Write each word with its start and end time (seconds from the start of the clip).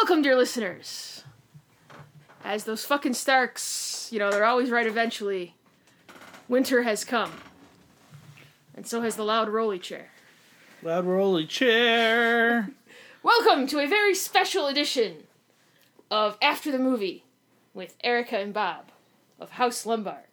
Welcome, 0.00 0.22
dear 0.22 0.36
listeners. 0.36 1.24
As 2.44 2.62
those 2.62 2.84
fucking 2.84 3.14
Starks, 3.14 4.08
you 4.12 4.20
know, 4.20 4.30
they're 4.30 4.44
always 4.44 4.70
right 4.70 4.86
eventually. 4.86 5.56
Winter 6.46 6.84
has 6.84 7.04
come. 7.04 7.32
And 8.76 8.86
so 8.86 9.00
has 9.00 9.16
the 9.16 9.24
loud 9.24 9.48
rolly 9.48 9.80
chair. 9.80 10.10
Loud 10.84 11.04
rolly 11.04 11.46
chair. 11.46 12.70
Welcome 13.24 13.66
to 13.66 13.80
a 13.80 13.88
very 13.88 14.14
special 14.14 14.68
edition 14.68 15.24
of 16.12 16.38
After 16.40 16.70
the 16.70 16.78
Movie 16.78 17.24
with 17.74 17.96
Erica 18.04 18.38
and 18.38 18.54
Bob 18.54 18.92
of 19.40 19.50
House 19.50 19.84
Lombard. 19.84 20.28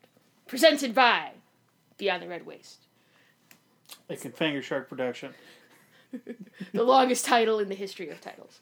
Presented 0.45 0.93
by 0.93 1.32
Beyond 1.97 2.21
the 2.21 2.27
Red 2.27 2.45
Waste. 2.45 2.86
Like 4.07 4.23
in 4.23 4.32
Finger 4.32 4.61
Shark 4.61 4.88
production. 4.88 5.34
The 6.71 6.84
longest 6.84 7.25
title 7.25 7.59
in 7.59 7.68
the 7.68 7.75
history 7.75 8.09
of 8.09 8.21
titles. 8.21 8.61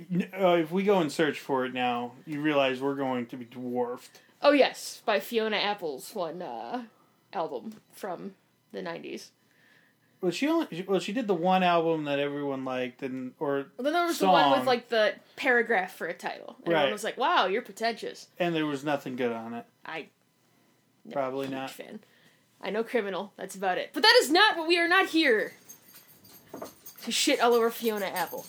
Uh, 0.00 0.56
if 0.56 0.72
we 0.72 0.82
go 0.82 0.98
and 0.98 1.10
search 1.10 1.38
for 1.38 1.64
it 1.64 1.72
now, 1.72 2.12
you 2.26 2.40
realize 2.40 2.80
we're 2.80 2.96
going 2.96 3.26
to 3.26 3.36
be 3.36 3.44
dwarfed. 3.44 4.20
Oh, 4.42 4.50
yes, 4.52 5.02
by 5.06 5.20
Fiona 5.20 5.56
Apple's 5.56 6.14
one 6.14 6.42
uh, 6.42 6.84
album 7.32 7.74
from 7.92 8.34
the 8.72 8.80
90s. 8.80 9.28
Well, 10.20 10.32
she 10.32 10.48
only 10.48 10.84
well 10.88 11.00
she 11.00 11.12
did 11.12 11.26
the 11.26 11.34
one 11.34 11.62
album 11.62 12.04
that 12.04 12.18
everyone 12.18 12.64
liked, 12.64 13.02
and 13.02 13.34
or 13.38 13.66
Well, 13.76 13.84
then 13.84 13.92
there 13.92 14.06
was 14.06 14.18
the 14.18 14.26
one 14.26 14.58
with 14.58 14.66
like 14.66 14.88
the 14.88 15.12
paragraph 15.36 15.94
for 15.94 16.06
a 16.06 16.14
title. 16.14 16.56
And 16.64 16.72
everyone 16.72 16.92
was 16.92 17.04
like, 17.04 17.18
"Wow, 17.18 17.44
you're 17.44 17.60
pretentious." 17.60 18.28
and 18.38 18.54
there 18.54 18.64
was 18.64 18.84
nothing 18.84 19.16
good 19.16 19.32
on 19.32 19.52
it. 19.52 19.66
I 19.84 20.06
no, 21.04 21.12
Probably 21.12 21.48
not. 21.48 21.70
fan. 21.70 22.00
I 22.62 22.70
know 22.70 22.82
criminal. 22.82 23.34
That's 23.36 23.54
about 23.54 23.76
it. 23.76 23.90
But 23.92 24.02
that 24.02 24.18
is 24.22 24.30
not 24.30 24.56
what 24.56 24.66
we 24.66 24.78
are 24.78 24.88
not 24.88 25.08
here 25.08 25.52
to 27.02 27.12
shit 27.12 27.38
all 27.40 27.52
over 27.52 27.68
Fiona 27.70 28.06
Apple. 28.06 28.46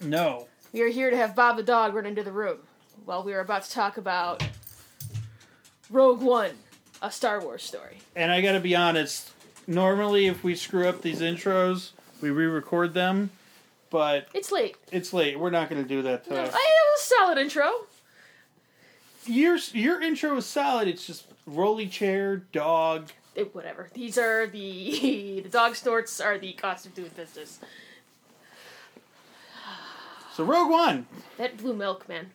No, 0.00 0.48
We 0.74 0.82
are 0.82 0.88
here 0.88 1.08
to 1.08 1.16
have 1.16 1.36
Bob 1.36 1.56
the 1.56 1.62
dog 1.62 1.94
run 1.94 2.04
into 2.04 2.24
the 2.24 2.32
room 2.32 2.58
while 3.04 3.22
we 3.22 3.32
are 3.32 3.38
about 3.38 3.62
to 3.62 3.70
talk 3.70 3.96
about 3.96 4.42
Rogue 5.88 6.20
One, 6.20 6.50
a 7.00 7.12
Star 7.12 7.40
Wars 7.40 7.62
story. 7.62 7.98
and 8.16 8.32
I 8.32 8.40
got 8.40 8.52
to 8.54 8.60
be 8.60 8.74
honest. 8.74 9.30
Normally, 9.68 10.26
if 10.26 10.42
we 10.42 10.56
screw 10.56 10.88
up 10.88 11.00
these 11.00 11.20
intros, 11.20 11.90
we 12.20 12.30
re-record 12.30 12.92
them, 12.92 13.30
but 13.88 14.26
It's 14.34 14.50
late. 14.50 14.74
it's 14.90 15.12
late. 15.12 15.38
We're 15.38 15.50
not 15.50 15.70
to 15.70 15.88
do 15.88 16.02
that 16.02 16.28
No, 16.28 16.38
I, 16.42 16.46
today. 16.46 16.56
it 16.56 16.92
was 16.92 17.00
a 17.00 17.04
solid 17.04 17.38
intro. 17.38 17.70
Your 19.26 19.56
your 19.72 20.02
intro 20.02 20.36
is 20.38 20.44
solid. 20.44 20.88
It's 20.88 21.06
just 21.06 21.24
rolly 21.46 21.86
chair, 21.86 22.38
dog. 22.50 23.10
It, 23.36 23.54
whatever. 23.54 23.90
These 23.94 24.18
are 24.18 24.48
the 24.48 25.40
the 25.44 25.48
dog 25.48 25.76
snorts 25.76 26.20
are 26.20 26.36
the 26.36 26.52
cost 26.54 26.84
of 26.84 26.96
doing 26.96 27.12
business. 27.16 27.60
So 30.34 30.44
Rogue 30.44 30.70
One. 30.70 31.06
That 31.38 31.56
blue 31.56 31.74
milk, 31.74 32.08
man. 32.08 32.32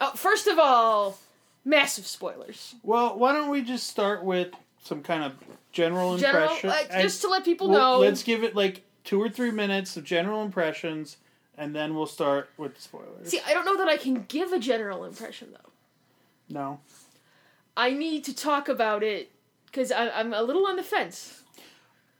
Oh, 0.00 0.12
first 0.12 0.46
of 0.46 0.58
all, 0.58 1.18
massive 1.64 2.06
spoilers. 2.06 2.74
Well, 2.82 3.18
why 3.18 3.32
don't 3.32 3.50
we 3.50 3.62
just 3.62 3.88
start 3.88 4.24
with 4.24 4.48
some 4.82 5.02
kind 5.02 5.22
of 5.22 5.34
general 5.70 6.16
General, 6.16 6.54
impression? 6.54 6.70
uh, 6.70 7.02
just 7.02 7.20
to 7.22 7.28
let 7.28 7.44
people 7.44 7.68
well, 7.68 7.94
know. 7.94 8.00
Let's 8.00 8.22
give 8.22 8.42
it 8.42 8.56
like 8.56 8.82
two 9.04 9.20
or 9.20 9.28
three 9.28 9.50
minutes 9.50 9.96
of 9.98 10.04
general 10.04 10.42
impressions, 10.42 11.18
and 11.58 11.74
then 11.74 11.94
we'll 11.94 12.06
start 12.06 12.48
with 12.56 12.74
the 12.74 12.80
spoilers. 12.82 13.28
See, 13.28 13.40
I 13.46 13.52
don't 13.52 13.64
know 13.66 13.76
that 13.76 13.88
I 13.88 13.96
can 13.98 14.24
give 14.28 14.52
a 14.52 14.58
general 14.58 15.04
impression 15.04 15.48
though. 15.52 15.70
no, 16.48 16.80
I 17.76 17.90
need 17.90 18.24
to 18.24 18.34
talk 18.34 18.68
about 18.68 19.02
it 19.02 19.30
because 19.66 19.92
I'm 19.92 20.32
a 20.32 20.42
little 20.42 20.66
on 20.66 20.76
the 20.76 20.82
fence. 20.82 21.42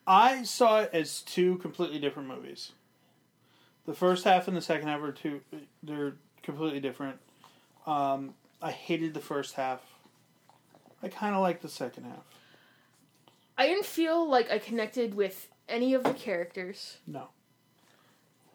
I 0.06 0.42
saw 0.42 0.80
it 0.80 0.90
as 0.92 1.22
two 1.22 1.56
completely 1.58 1.98
different 1.98 2.28
movies. 2.28 2.72
The 3.86 3.94
first 3.94 4.24
half 4.24 4.48
and 4.48 4.56
the 4.56 4.62
second 4.62 4.88
half 4.88 5.00
are 5.02 5.12
two. 5.12 5.40
They're 5.82 6.14
completely 6.42 6.80
different. 6.80 7.18
Um, 7.86 8.34
I 8.60 8.70
hated 8.70 9.14
the 9.14 9.20
first 9.20 9.54
half. 9.54 9.80
I 11.02 11.08
kind 11.08 11.34
of 11.34 11.40
like 11.40 11.62
the 11.62 11.68
second 11.68 12.04
half. 12.04 12.24
I 13.58 13.66
didn't 13.66 13.86
feel 13.86 14.28
like 14.28 14.50
I 14.50 14.58
connected 14.58 15.14
with 15.14 15.48
any 15.68 15.94
of 15.94 16.04
the 16.04 16.14
characters. 16.14 16.98
No. 17.06 17.28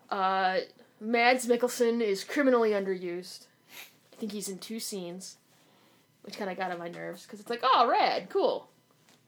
Uh, 0.09 0.59
Mads 0.99 1.45
Mikkelsen 1.45 2.01
is 2.01 2.23
criminally 2.23 2.71
underused. 2.71 3.47
I 4.13 4.15
think 4.15 4.31
he's 4.31 4.49
in 4.49 4.57
two 4.59 4.79
scenes, 4.79 5.37
which 6.23 6.37
kind 6.37 6.49
of 6.49 6.57
got 6.57 6.71
on 6.71 6.79
my 6.79 6.87
nerves 6.87 7.23
because 7.23 7.39
it's 7.39 7.49
like, 7.49 7.61
oh, 7.63 7.87
rad, 7.89 8.29
cool. 8.29 8.69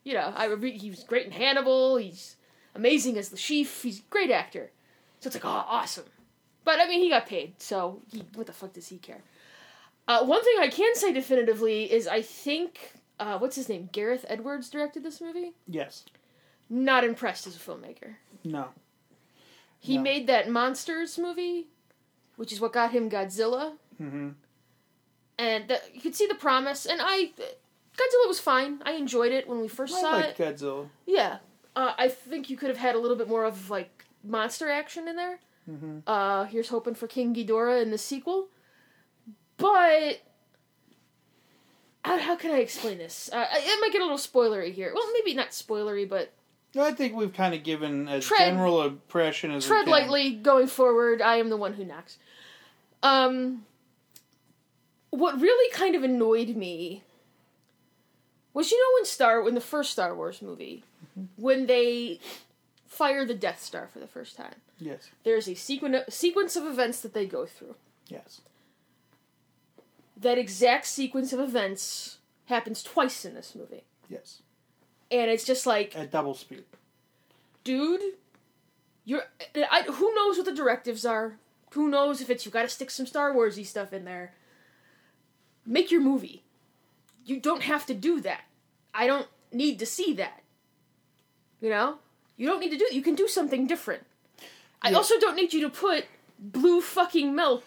You 0.03 0.13
know, 0.13 0.33
I 0.35 0.45
re- 0.45 0.77
he 0.77 0.89
was 0.89 1.03
great 1.03 1.25
in 1.25 1.31
Hannibal. 1.33 1.97
He's 1.97 2.37
amazing 2.73 3.17
as 3.17 3.29
the 3.29 3.37
chief. 3.37 3.83
He's 3.83 3.99
a 3.99 4.03
great 4.09 4.31
actor. 4.31 4.71
So 5.19 5.27
it's 5.27 5.35
like, 5.35 5.45
oh, 5.45 5.65
awesome. 5.67 6.05
But 6.63 6.79
I 6.79 6.87
mean, 6.87 7.01
he 7.01 7.09
got 7.09 7.25
paid, 7.25 7.61
so 7.61 8.01
he, 8.11 8.23
what 8.35 8.47
the 8.47 8.53
fuck 8.53 8.73
does 8.73 8.87
he 8.87 8.97
care? 8.97 9.21
Uh, 10.07 10.23
one 10.25 10.43
thing 10.43 10.55
I 10.59 10.67
can 10.69 10.95
say 10.95 11.11
definitively 11.13 11.91
is 11.91 12.07
I 12.07 12.21
think 12.21 12.93
uh, 13.19 13.37
what's 13.37 13.55
his 13.55 13.69
name? 13.69 13.89
Gareth 13.91 14.25
Edwards 14.27 14.69
directed 14.69 15.03
this 15.03 15.19
movie. 15.21 15.53
Yes. 15.67 16.05
Not 16.69 17.03
impressed 17.03 17.47
as 17.47 17.55
a 17.55 17.59
filmmaker. 17.59 18.15
No. 18.43 18.69
He 19.79 19.97
No. 19.97 20.03
made 20.03 20.27
that 20.27 20.49
monsters 20.49 21.17
movie, 21.17 21.67
which 22.37 22.51
is 22.51 22.59
what 22.61 22.73
got 22.73 22.91
him 22.91 23.09
Godzilla, 23.09 23.73
Mm-hmm. 24.01 24.29
and 25.37 25.67
the, 25.67 25.79
you 25.93 26.01
could 26.01 26.15
see 26.15 26.25
the 26.27 26.35
promise. 26.35 26.85
And 26.85 27.01
I, 27.03 27.31
Godzilla 27.97 28.27
was 28.27 28.39
fine. 28.39 28.81
I 28.85 28.93
enjoyed 28.93 29.31
it 29.31 29.47
when 29.47 29.59
we 29.61 29.67
first 29.67 29.95
I 29.95 30.01
saw 30.01 30.11
like 30.11 30.25
it. 30.25 30.37
Godzilla. 30.37 30.87
Yeah, 31.05 31.37
uh, 31.75 31.93
I 31.97 32.07
think 32.09 32.49
you 32.49 32.57
could 32.57 32.69
have 32.69 32.77
had 32.77 32.95
a 32.95 32.99
little 32.99 33.17
bit 33.17 33.27
more 33.27 33.43
of 33.45 33.69
like 33.69 33.98
monster 34.23 34.69
action 34.69 35.07
in 35.07 35.15
there. 35.15 35.39
Mm-hmm. 35.69 35.99
Uh, 36.07 36.45
here's 36.45 36.69
hoping 36.69 36.95
for 36.95 37.07
King 37.07 37.33
Ghidorah 37.35 37.81
in 37.81 37.91
the 37.91 37.97
sequel, 37.97 38.47
but. 39.57 40.21
How, 42.05 42.17
how 42.17 42.35
can 42.37 42.51
I 42.51 42.59
explain 42.59 42.97
this? 42.97 43.29
Uh, 43.31 43.45
it 43.51 43.81
might 43.81 43.91
get 43.91 44.01
a 44.01 44.05
little 44.05 44.17
spoilery 44.17 44.73
here. 44.73 44.91
Well, 44.95 45.03
maybe 45.13 45.33
not 45.35 45.49
spoilery, 45.49 46.07
but 46.07 46.31
I 46.77 46.91
think 46.91 47.13
we've 47.15 47.33
kind 47.33 47.53
of 47.53 47.63
given 47.63 48.07
as 48.07 48.25
Tread- 48.25 48.51
general 48.51 48.81
impression 48.83 49.51
as 49.51 49.65
tread 49.65 49.79
we 49.85 49.91
can. 49.91 49.91
lightly 49.91 50.31
going 50.35 50.67
forward. 50.67 51.21
I 51.21 51.35
am 51.35 51.49
the 51.49 51.57
one 51.57 51.73
who 51.73 51.83
knocks. 51.83 52.17
Um, 53.03 53.65
what 55.09 55.39
really 55.41 55.71
kind 55.73 55.95
of 55.95 56.03
annoyed 56.03 56.55
me 56.55 57.03
was 58.53 58.71
you 58.71 58.77
know 58.77 58.97
when 58.97 59.05
Star 59.05 59.41
when 59.41 59.55
the 59.55 59.61
first 59.61 59.91
Star 59.91 60.15
Wars 60.15 60.41
movie 60.41 60.83
when 61.37 61.65
they 61.65 62.19
fire 62.89 63.23
the 63.25 63.33
Death 63.35 63.63
Star 63.63 63.87
for 63.87 63.99
the 63.99 64.07
first 64.07 64.35
time. 64.35 64.55
Yes. 64.79 65.09
There's 65.23 65.47
a 65.47 65.51
sequen- 65.51 66.11
sequence 66.11 66.55
of 66.57 66.65
events 66.65 66.99
that 67.01 67.13
they 67.13 67.25
go 67.25 67.45
through. 67.45 67.75
Yes. 68.07 68.41
That 70.17 70.37
exact 70.37 70.85
sequence 70.87 71.31
of 71.31 71.39
events 71.39 72.17
happens 72.47 72.83
twice 72.83 73.23
in 73.23 73.35
this 73.35 73.55
movie, 73.55 73.83
Yes. 74.09 74.41
and 75.09 75.31
it's 75.31 75.45
just 75.45 75.65
like 75.65 75.95
At 75.95 76.11
double 76.11 76.33
speed. 76.33 76.65
dude, 77.63 78.01
you're. 79.05 79.23
I, 79.55 79.83
who 79.83 80.13
knows 80.15 80.35
what 80.37 80.45
the 80.45 80.51
directives 80.53 81.05
are? 81.05 81.37
Who 81.73 81.87
knows 81.89 82.19
if 82.19 82.29
it's 82.29 82.45
you 82.45 82.51
got 82.51 82.63
to 82.63 82.67
stick 82.69 82.89
some 82.91 83.05
Star 83.05 83.31
Warsy 83.33 83.65
stuff 83.65 83.93
in 83.93 84.03
there? 84.03 84.33
Make 85.65 85.89
your 85.91 86.01
movie. 86.01 86.43
You 87.23 87.39
don't 87.39 87.61
have 87.61 87.85
to 87.85 87.93
do 87.93 88.19
that. 88.21 88.41
I 88.93 89.05
don't 89.07 89.27
need 89.53 89.77
to 89.79 89.85
see 89.85 90.13
that. 90.13 90.41
You 91.61 91.69
know, 91.69 91.99
you 92.39 92.47
don't 92.47 92.59
need 92.59 92.71
to 92.71 92.77
do. 92.77 92.85
It. 92.85 92.93
You 92.93 93.03
can 93.03 93.13
do 93.15 93.27
something 93.27 93.67
different. 93.67 94.03
I 94.81 94.89
Yeah. 94.89 94.97
also 94.97 95.19
don't 95.19 95.35
need 95.35 95.53
you 95.53 95.61
to 95.61 95.69
put 95.69 96.05
blue 96.39 96.81
fucking 96.81 97.35
milk 97.35 97.65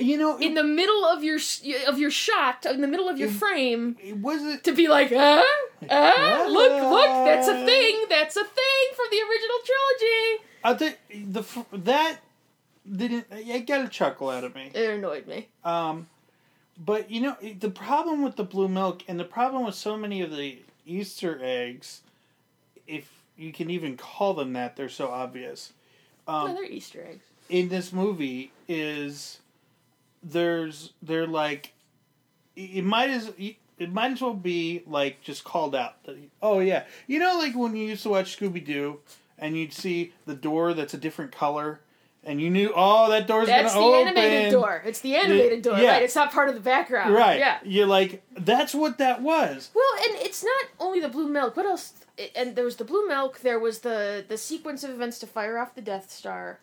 You 0.00 0.16
know, 0.16 0.36
in 0.38 0.54
the 0.54 0.64
middle 0.64 1.04
of 1.04 1.22
your 1.22 1.36
s- 1.36 1.62
of 1.86 1.98
your 1.98 2.10
shot, 2.10 2.66
in 2.66 2.80
the 2.80 2.86
middle 2.88 3.08
of 3.08 3.18
your 3.18 3.28
It- 3.28 3.34
frame, 3.34 3.96
it 4.02 4.16
wasn't. 4.16 4.64
to 4.64 4.72
be 4.72 4.88
like, 4.88 5.12
uh, 5.12 5.42
uh, 5.88 6.46
look, 6.48 6.72
look, 6.96 7.10
that's 7.28 7.46
a 7.48 7.64
thing, 7.66 7.94
that's 8.08 8.34
a 8.36 8.44
thing 8.44 8.84
from 8.96 9.06
the 9.10 9.20
original 9.28 9.58
trilogy. 9.68 10.44
I 10.64 10.74
think 10.74 10.94
the 11.34 11.40
f- 11.40 11.66
that 11.90 12.20
didn't. 12.90 13.26
It 13.30 13.66
got 13.66 13.84
a 13.84 13.88
chuckle 13.88 14.30
out 14.30 14.42
of 14.42 14.54
me. 14.54 14.70
It 14.74 14.90
annoyed 14.90 15.26
me. 15.26 15.48
Um, 15.64 16.08
but 16.78 17.10
you 17.10 17.20
know 17.20 17.36
the 17.66 17.70
problem 17.70 18.22
with 18.22 18.36
the 18.36 18.44
blue 18.44 18.68
milk 18.68 19.02
and 19.06 19.20
the 19.20 19.24
problem 19.38 19.64
with 19.66 19.74
so 19.74 19.96
many 19.98 20.22
of 20.22 20.34
the 20.34 20.58
Easter 20.86 21.38
eggs, 21.42 22.00
if 22.86 23.19
you 23.40 23.52
can 23.52 23.70
even 23.70 23.96
call 23.96 24.34
them 24.34 24.52
that, 24.52 24.76
they're 24.76 24.88
so 24.88 25.08
obvious. 25.08 25.72
Um, 26.28 26.54
they're 26.54 26.64
Easter 26.64 27.04
eggs. 27.08 27.24
in 27.48 27.68
this 27.68 27.92
movie 27.92 28.52
is 28.68 29.40
there's 30.22 30.92
they're 31.02 31.26
like 31.26 31.72
it 32.54 32.84
might 32.84 33.10
as 33.10 33.32
it 33.38 33.92
might 33.92 34.12
as 34.12 34.20
well 34.20 34.34
be 34.34 34.82
like 34.86 35.22
just 35.22 35.42
called 35.44 35.74
out. 35.74 35.96
Oh 36.42 36.60
yeah, 36.60 36.84
you 37.06 37.18
know 37.18 37.38
like 37.38 37.54
when 37.56 37.74
you 37.74 37.88
used 37.88 38.02
to 38.02 38.10
watch 38.10 38.38
Scooby 38.38 38.64
Doo 38.64 39.00
and 39.38 39.56
you'd 39.56 39.72
see 39.72 40.12
the 40.26 40.34
door 40.34 40.74
that's 40.74 40.92
a 40.94 40.98
different 40.98 41.32
color 41.32 41.80
and 42.22 42.40
you 42.40 42.50
knew 42.50 42.72
oh 42.74 43.08
that 43.10 43.26
door's 43.26 43.46
That's 43.48 43.74
gonna 43.74 43.86
open. 43.86 44.04
That's 44.04 44.14
the 44.14 44.20
animated 44.20 44.52
door. 44.52 44.82
It's 44.84 45.00
the 45.00 45.16
animated 45.16 45.62
door, 45.62 45.78
yeah. 45.78 45.92
right? 45.92 46.02
It's 46.02 46.14
not 46.14 46.32
part 46.32 46.48
of 46.48 46.54
the 46.54 46.60
background. 46.60 47.14
Right. 47.14 47.38
Yeah. 47.38 47.58
You're 47.64 47.86
like 47.86 48.22
that's 48.36 48.74
what 48.74 48.98
that 48.98 49.22
was. 49.22 49.70
Well, 49.74 49.92
and 50.04 50.16
it's 50.16 50.44
not 50.44 50.66
only 50.78 51.00
the 51.00 51.08
blue 51.08 51.28
milk. 51.28 51.56
What 51.56 51.66
else? 51.66 51.94
And 52.36 52.54
there 52.56 52.64
was 52.64 52.76
the 52.76 52.84
blue 52.84 53.08
milk. 53.08 53.40
There 53.40 53.58
was 53.58 53.80
the 53.80 54.24
the 54.28 54.36
sequence 54.36 54.84
of 54.84 54.90
events 54.90 55.18
to 55.20 55.26
fire 55.26 55.58
off 55.58 55.74
the 55.74 55.80
Death 55.80 56.10
Star, 56.10 56.58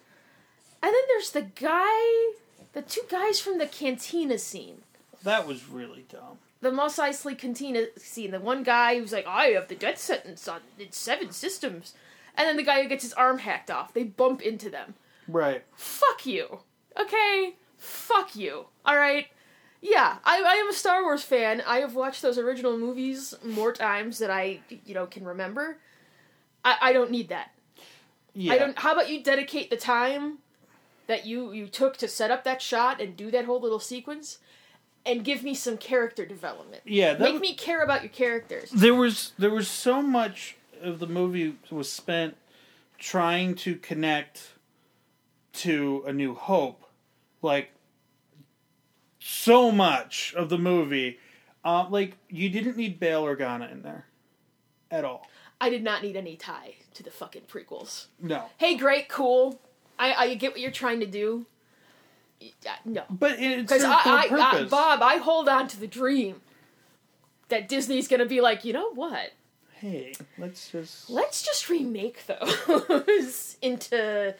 and 0.83 0.91
then 0.93 1.01
there's 1.07 1.31
the 1.31 1.41
guy 1.41 2.33
The 2.77 2.83
two 2.83 3.01
guys 3.09 3.39
from 3.39 3.57
the 3.57 3.65
cantina 3.65 4.37
scene. 4.37 4.83
That 5.23 5.47
was 5.47 5.67
really 5.67 6.05
dumb. 6.09 6.37
The 6.61 6.71
Mos 6.71 6.97
Eisley 6.97 7.35
cantina 7.35 7.87
scene. 7.97 8.29
The 8.29 8.39
one 8.39 8.61
guy 8.61 8.99
who's 8.99 9.11
like, 9.11 9.25
I 9.25 9.47
have 9.47 9.67
the 9.67 9.73
death 9.73 9.97
sentence 9.97 10.47
on 10.47 10.61
in 10.77 10.91
seven 10.91 11.31
systems. 11.31 11.95
And 12.35 12.47
then 12.47 12.55
the 12.55 12.61
guy 12.63 12.83
who 12.83 12.87
gets 12.89 13.03
his 13.03 13.13
arm 13.13 13.39
hacked 13.39 13.71
off. 13.71 13.95
They 13.95 14.03
bump 14.03 14.43
into 14.43 14.69
them. 14.69 14.93
Right. 15.27 15.63
Fuck 15.75 16.25
you. 16.25 16.59
Okay? 16.99 17.55
Fuck 17.77 18.35
you. 18.35 18.65
Alright? 18.87 19.27
Yeah, 19.81 20.17
I, 20.25 20.41
I 20.41 20.53
am 20.53 20.69
a 20.69 20.73
Star 20.73 21.03
Wars 21.03 21.21
fan. 21.23 21.61
I 21.67 21.77
have 21.79 21.93
watched 21.95 22.21
those 22.23 22.37
original 22.37 22.77
movies 22.77 23.35
more 23.45 23.71
times 23.71 24.17
than 24.19 24.31
I, 24.31 24.59
you 24.85 24.93
know, 24.95 25.05
can 25.05 25.23
remember. 25.25 25.77
I, 26.65 26.77
I 26.81 26.93
don't 26.93 27.11
need 27.11 27.29
that. 27.29 27.51
Yeah. 28.33 28.53
I 28.53 28.57
don't. 28.57 28.77
How 28.79 28.93
about 28.93 29.09
you 29.09 29.23
dedicate 29.23 29.69
the 29.69 29.77
time 29.77 30.39
that 31.07 31.25
you 31.25 31.51
you 31.53 31.67
took 31.67 31.97
to 31.97 32.07
set 32.07 32.29
up 32.31 32.43
that 32.43 32.61
shot 32.61 32.99
and 33.01 33.15
do 33.15 33.31
that 33.31 33.45
whole 33.45 33.59
little 33.61 33.79
sequence, 33.79 34.39
and 35.05 35.23
give 35.23 35.43
me 35.43 35.53
some 35.55 35.77
character 35.77 36.25
development. 36.25 36.81
Yeah. 36.85 37.13
That 37.13 37.21
Make 37.21 37.33
was- 37.33 37.41
me 37.41 37.53
care 37.55 37.81
about 37.83 38.01
your 38.03 38.11
characters. 38.11 38.69
there 38.71 38.93
was 38.95 39.31
there 39.39 39.49
was 39.51 39.67
so 39.67 40.01
much 40.01 40.55
of 40.81 40.99
the 40.99 41.07
movie 41.07 41.55
was 41.71 41.91
spent 41.91 42.35
trying 42.99 43.55
to 43.55 43.75
connect 43.75 44.53
to 45.57 46.03
a 46.05 46.13
new 46.13 46.33
hope 46.33 46.85
like 47.41 47.71
so 49.19 49.71
much 49.71 50.33
of 50.35 50.49
the 50.49 50.57
movie 50.57 51.19
uh, 51.65 51.87
like 51.89 52.17
you 52.29 52.49
didn't 52.49 52.77
need 52.77 52.99
Bail 52.99 53.23
Organa 53.23 53.71
in 53.71 53.81
there 53.81 54.05
at 54.91 55.03
all 55.03 55.27
I 55.59 55.69
did 55.69 55.83
not 55.83 56.03
need 56.03 56.15
any 56.15 56.35
tie 56.35 56.75
to 56.93 57.03
the 57.03 57.09
fucking 57.11 57.43
prequels. 57.43 58.07
no 58.21 58.45
Hey, 58.57 58.75
great, 58.75 59.09
cool. 59.09 59.59
I 59.97 60.13
I 60.13 60.33
get 60.35 60.51
what 60.51 60.59
you're 60.59 60.71
trying 60.71 60.99
to 60.99 61.07
do. 61.07 61.45
Yeah, 62.39 62.75
No, 62.85 63.03
but 63.09 63.39
it 63.39 63.61
because 63.61 63.83
I, 63.83 63.91
I, 63.91 64.27
I 64.29 64.63
Bob, 64.65 65.01
I 65.01 65.17
hold 65.17 65.49
on 65.49 65.67
to 65.69 65.79
the 65.79 65.87
dream 65.87 66.41
that 67.49 67.67
Disney's 67.67 68.07
gonna 68.07 68.27
be 68.27 68.41
like, 68.41 68.63
you 68.63 68.73
know 68.73 68.91
what? 68.93 69.31
hey 69.79 70.11
let's 70.39 70.71
just 70.71 71.09
Let's 71.09 71.43
just 71.43 71.69
remake 71.69 72.25
those 72.25 73.57
into 73.61 74.35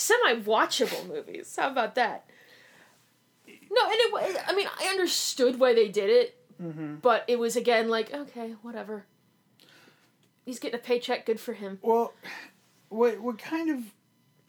semi-watchable 0.00 1.06
movies. 1.08 1.54
How 1.58 1.70
about 1.70 1.94
that? 1.96 2.24
No, 3.46 3.84
and 3.84 3.94
it. 3.94 4.36
I 4.48 4.54
mean, 4.54 4.66
I 4.80 4.86
understood 4.86 5.58
why 5.60 5.74
they 5.74 5.88
did 5.88 6.10
it, 6.10 6.36
Mm-hmm. 6.60 6.96
but 6.96 7.24
it 7.26 7.38
was 7.38 7.56
again 7.56 7.88
like, 7.88 8.12
okay, 8.12 8.54
whatever. 8.62 9.04
He's 10.44 10.58
getting 10.58 10.78
a 10.78 10.82
paycheck. 10.82 11.24
Good 11.24 11.40
for 11.40 11.54
him. 11.54 11.78
Well, 11.80 12.12
what 12.90 13.18
what 13.20 13.38
kind 13.38 13.70
of 13.70 13.78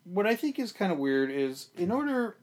what 0.04 0.28
I 0.28 0.36
think 0.36 0.60
is 0.60 0.72
kind 0.74 0.92
of 0.92 0.98
weird 0.98 1.32
is 1.32 1.68
in 1.78 1.90
order 1.92 2.36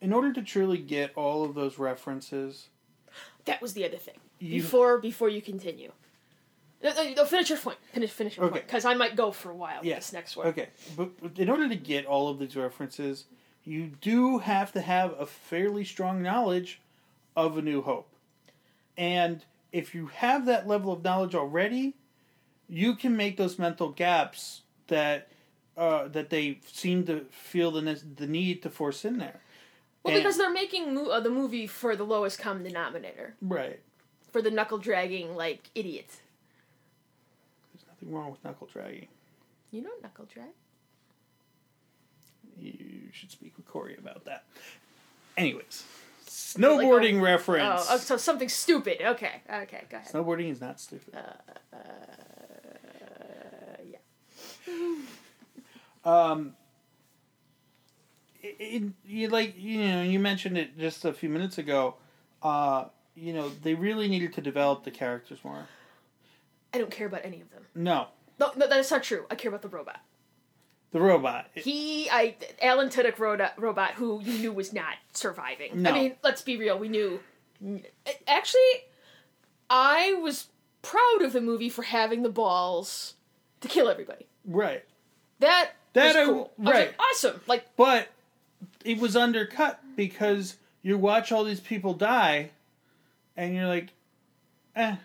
in 0.00 0.12
order 0.12 0.32
to 0.32 0.42
truly 0.42 0.78
get 0.78 1.12
all 1.16 1.44
of 1.44 1.54
those 1.54 1.78
references, 1.78 2.68
That 3.46 3.60
was 3.60 3.72
the 3.74 3.84
other 3.84 3.96
thing. 3.96 4.18
You- 4.38 4.62
Before 4.62 4.98
before 4.98 5.28
you 5.28 5.42
continue, 5.42 5.92
no, 6.84 7.24
finish 7.24 7.48
your 7.50 7.58
point. 7.58 7.78
Finish 7.92 8.10
finish 8.10 8.36
your 8.36 8.46
Okay. 8.46 8.52
point 8.54 8.66
because 8.66 8.84
I 8.84 8.94
might 8.94 9.16
go 9.16 9.30
for 9.32 9.50
a 9.50 9.56
while 9.56 9.80
with 9.82 9.94
this 9.94 10.12
next 10.12 10.36
one. 10.36 10.46
okay, 10.48 10.68
but 10.96 11.10
in 11.36 11.48
order 11.48 11.68
to 11.68 11.76
get 11.76 12.06
all 12.06 12.28
of 12.28 12.38
these 12.38 12.54
references, 12.56 13.24
you 13.64 13.86
do 14.00 14.38
have 14.38 14.72
to 14.72 14.80
have 14.80 15.14
a 15.18 15.26
fairly 15.26 15.84
strong 15.84 16.22
knowledge 16.22 16.80
of 17.36 17.56
A 17.58 17.62
New 17.62 17.82
Hope, 17.82 18.08
and 18.96 19.44
if 19.72 19.94
you 19.94 20.06
have 20.08 20.46
that 20.46 20.68
level 20.68 20.92
of 20.92 21.02
knowledge 21.02 21.34
already, 21.34 21.94
you 22.68 22.94
can 22.94 23.16
make 23.16 23.36
those 23.36 23.58
mental 23.58 23.88
gaps 23.90 24.62
that. 24.88 25.28
Uh, 25.76 26.06
that 26.06 26.30
they 26.30 26.60
seem 26.70 27.04
to 27.04 27.24
feel 27.32 27.72
the 27.72 27.82
ne- 27.82 27.96
the 28.14 28.28
need 28.28 28.62
to 28.62 28.70
force 28.70 29.04
in 29.04 29.18
there, 29.18 29.40
Well, 30.04 30.14
And- 30.14 30.22
because 30.22 30.36
they're 30.38 30.48
making 30.52 30.94
mo- 30.94 31.08
uh, 31.10 31.18
the 31.18 31.30
movie 31.30 31.66
for 31.66 31.96
the 31.96 32.04
lowest 32.04 32.38
common 32.38 32.62
denominator, 32.62 33.34
right. 33.42 33.80
for 34.30 34.40
the 34.40 34.52
knuckle 34.52 34.78
dragging 34.78 35.34
like 35.34 35.70
idiot. 35.74 36.20
Nothing 38.04 38.16
wrong 38.16 38.30
with 38.30 38.44
knuckle 38.44 38.68
dragging. 38.70 39.08
You 39.70 39.82
know 39.82 39.90
knuckle 40.02 40.26
drag. 40.32 40.48
You 42.58 43.08
should 43.12 43.30
speak 43.30 43.54
with 43.56 43.66
Corey 43.66 43.96
about 43.98 44.24
that. 44.26 44.44
Anyways, 45.36 45.84
snowboarding 46.26 47.20
reference. 47.20 47.86
Oh, 47.88 47.94
oh, 47.94 47.96
so 47.96 48.16
something 48.16 48.48
stupid. 48.48 48.98
Okay, 49.00 49.42
okay, 49.52 49.84
go 49.90 49.96
ahead. 49.96 50.12
Snowboarding 50.12 50.50
is 50.50 50.60
not 50.60 50.78
stupid. 50.80 51.14
Uh, 51.14 51.76
yeah. 53.84 53.98
Um, 56.06 56.54
it, 58.42 58.56
it, 58.60 58.92
you 59.06 59.28
like 59.28 59.54
you 59.56 59.78
know 59.88 60.02
you 60.02 60.20
mentioned 60.20 60.58
it 60.58 60.78
just 60.78 61.06
a 61.06 61.14
few 61.14 61.30
minutes 61.30 61.56
ago. 61.56 61.94
Uh, 62.42 62.88
you 63.14 63.32
know 63.32 63.48
they 63.62 63.72
really 63.72 64.06
needed 64.06 64.34
to 64.34 64.42
develop 64.42 64.84
the 64.84 64.90
characters 64.90 65.38
more. 65.42 65.66
I 66.74 66.78
don't 66.78 66.90
care 66.90 67.06
about 67.06 67.24
any 67.24 67.40
of 67.40 67.50
them. 67.50 67.62
No, 67.74 68.08
No, 68.38 68.50
no, 68.56 68.66
that's 68.68 68.90
not 68.90 69.02
true. 69.04 69.24
I 69.30 69.34
care 69.36 69.48
about 69.48 69.62
the 69.62 69.68
robot. 69.68 70.00
the 70.92 71.00
robot. 71.00 71.46
He, 71.54 72.08
I, 72.10 72.34
Alan 72.60 72.88
Tudyk 72.88 73.18
robot, 73.18 73.54
robot, 73.56 73.92
who 73.92 74.20
you 74.22 74.38
knew 74.38 74.52
was 74.52 74.72
not 74.72 74.94
surviving. 75.12 75.82
No. 75.82 75.90
I 75.90 75.92
mean, 75.92 76.14
let's 76.22 76.42
be 76.42 76.56
real. 76.56 76.78
We 76.78 76.88
knew. 76.88 77.20
Actually, 78.26 78.60
I 79.70 80.14
was 80.14 80.48
proud 80.82 81.22
of 81.22 81.32
the 81.32 81.40
movie 81.40 81.68
for 81.68 81.82
having 81.82 82.22
the 82.22 82.28
balls 82.28 83.14
to 83.60 83.68
kill 83.68 83.88
everybody. 83.88 84.26
right, 84.44 84.84
That 85.40 85.70
That 85.94 86.16
I- 86.16 86.20
was 86.26 86.28
cool. 86.28 86.52
I 86.58 86.62
was 86.62 86.72
right. 86.72 86.86
like, 86.88 86.98
awesome. 87.00 87.40
Like, 87.46 87.76
but 87.76 88.08
it 88.84 88.98
was 88.98 89.16
undercut 89.16 89.80
because 89.96 90.56
you 90.82 90.98
watch 90.98 91.32
all 91.32 91.44
these 91.44 91.60
people 91.60 91.94
die, 91.94 92.50
and 93.36 93.54
you're 93.54 93.66
like, 93.66 93.88
eh, 94.76 94.96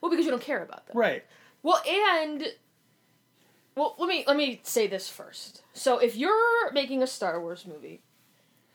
well, 0.00 0.10
because 0.10 0.24
you 0.24 0.30
don't 0.30 0.42
care 0.42 0.62
about 0.62 0.86
them. 0.86 0.96
right. 0.96 1.24
Well, 1.62 1.82
and 1.88 2.46
well, 3.74 3.94
let 3.98 4.08
me 4.08 4.24
let 4.26 4.36
me 4.36 4.60
say 4.62 4.86
this 4.86 5.08
first. 5.08 5.62
So, 5.72 5.98
if 5.98 6.16
you're 6.16 6.72
making 6.72 7.02
a 7.02 7.06
Star 7.06 7.40
Wars 7.40 7.66
movie 7.66 8.02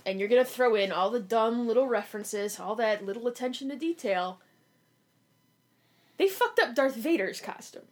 and 0.06 0.19
you're 0.19 0.29
going 0.29 0.44
to 0.44 0.50
throw 0.50 0.75
in 0.75 0.91
all 0.91 1.09
the 1.09 1.19
dumb 1.19 1.68
little 1.68 1.88
references, 1.88 2.59
all 2.59 2.75
that 2.75 3.06
little 3.06 3.27
attention 3.27 3.69
to 3.69 3.75
detail, 3.75 4.39
they 6.18 6.27
fucked 6.27 6.59
up 6.59 6.75
Darth 6.75 6.95
Vader's 6.95 7.39
costume. 7.39 7.83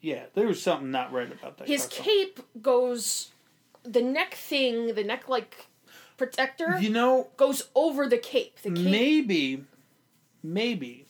Yeah, 0.00 0.24
there 0.34 0.46
was 0.46 0.60
something 0.60 0.90
not 0.90 1.12
right 1.12 1.32
about 1.32 1.58
that. 1.58 1.66
His 1.66 1.86
costume. 1.86 2.04
cape 2.04 2.40
goes 2.60 3.30
the 3.84 4.02
neck 4.02 4.34
thing, 4.34 4.94
the 4.94 5.04
neck 5.04 5.28
like 5.28 5.66
protector 6.16 6.78
You 6.78 6.90
know, 6.90 7.28
goes 7.36 7.68
over 7.74 8.06
the 8.06 8.18
cape. 8.18 8.60
The 8.62 8.70
cape 8.70 8.84
maybe, 8.84 9.64
maybe 10.42 11.03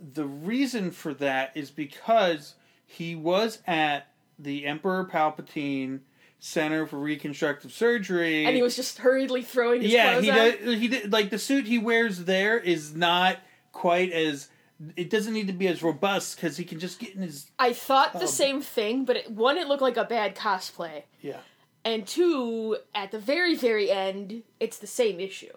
the 0.00 0.26
reason 0.26 0.90
for 0.90 1.14
that 1.14 1.52
is 1.54 1.70
because 1.70 2.54
he 2.86 3.14
was 3.14 3.60
at 3.66 4.08
the 4.38 4.66
Emperor 4.66 5.04
Palpatine 5.10 6.00
Center 6.38 6.86
for 6.86 6.98
Reconstructive 6.98 7.72
Surgery, 7.72 8.44
and 8.44 8.54
he 8.54 8.62
was 8.62 8.76
just 8.76 8.98
hurriedly 8.98 9.42
throwing 9.42 9.80
his 9.82 9.92
yeah, 9.92 10.12
clothes 10.12 10.24
he 10.24 10.30
does. 10.30 10.80
He 10.80 10.88
did 10.88 11.12
like 11.12 11.30
the 11.30 11.38
suit 11.38 11.66
he 11.66 11.78
wears 11.78 12.24
there 12.24 12.58
is 12.58 12.94
not 12.94 13.38
quite 13.72 14.12
as. 14.12 14.48
It 14.94 15.08
doesn't 15.08 15.32
need 15.32 15.46
to 15.46 15.54
be 15.54 15.66
as 15.68 15.82
robust 15.82 16.36
because 16.36 16.58
he 16.58 16.64
can 16.64 16.78
just 16.78 16.98
get 16.98 17.14
in 17.14 17.22
his 17.22 17.50
I 17.58 17.72
thought 17.72 18.12
the 18.12 18.20
Um, 18.20 18.26
same 18.26 18.60
thing, 18.60 19.06
but 19.06 19.16
it, 19.16 19.30
one, 19.30 19.56
it 19.56 19.66
looked 19.68 19.80
like 19.80 19.96
a 19.96 20.04
bad 20.04 20.36
cosplay. 20.36 21.04
yeah. 21.22 21.38
And 21.82 22.06
two, 22.06 22.76
at 22.94 23.10
the 23.12 23.18
very, 23.18 23.54
very 23.54 23.90
end, 23.90 24.42
it's 24.60 24.76
the 24.76 24.86
same 24.88 25.18
issue. 25.20 25.52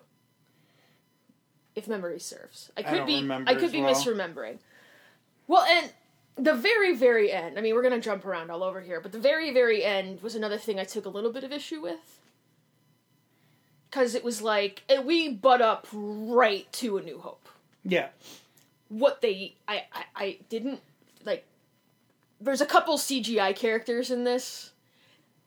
If 1.79 1.88
memory 1.88 2.19
serves, 2.19 2.71
I 2.75 2.83
could 2.83 2.98
don't 2.98 3.07
be 3.07 3.31
I 3.48 3.55
could 3.55 3.71
be 3.71 3.81
well. 3.81 3.95
misremembering. 3.95 4.59
Well, 5.48 5.63
and 5.63 5.91
the 6.36 6.53
very, 6.53 6.93
very 6.95 7.31
end. 7.31 7.57
I 7.57 7.62
mean, 7.62 7.74
we're 7.74 7.81
gonna 7.83 8.01
jump 8.01 8.25
around 8.25 8.51
all 8.51 8.63
over 8.63 8.81
here, 8.81 9.00
but 9.00 9.13
the 9.13 9.19
very, 9.19 9.53
very 9.53 9.83
end 9.83 10.21
was 10.21 10.36
another 10.36 10.57
thing 10.57 10.77
I 10.77 10.83
took 10.83 11.05
a 11.05 11.09
little 11.09 11.31
bit 11.31 11.45
of 11.45 11.53
issue 11.53 11.81
with. 11.81 12.19
Because 13.89 14.13
it 14.13 14.24
was 14.25 14.41
like 14.41 14.83
eh, 14.89 15.00
we 15.00 15.29
butt 15.29 15.62
up 15.62 15.88
right 15.93 16.71
to 16.74 16.98
A 16.98 17.01
New 17.01 17.19
Hope. 17.19 17.48
Yeah, 17.86 18.09
What 18.89 19.21
they 19.21 19.55
I 19.67 19.83
I, 19.93 20.03
I 20.15 20.38
didn't 20.50 20.81
like. 21.25 21.45
There's 22.41 22.62
a 22.62 22.65
couple 22.65 22.98
CGI 22.98 23.55
characters 23.55 24.12
in 24.12 24.25
this 24.25 24.71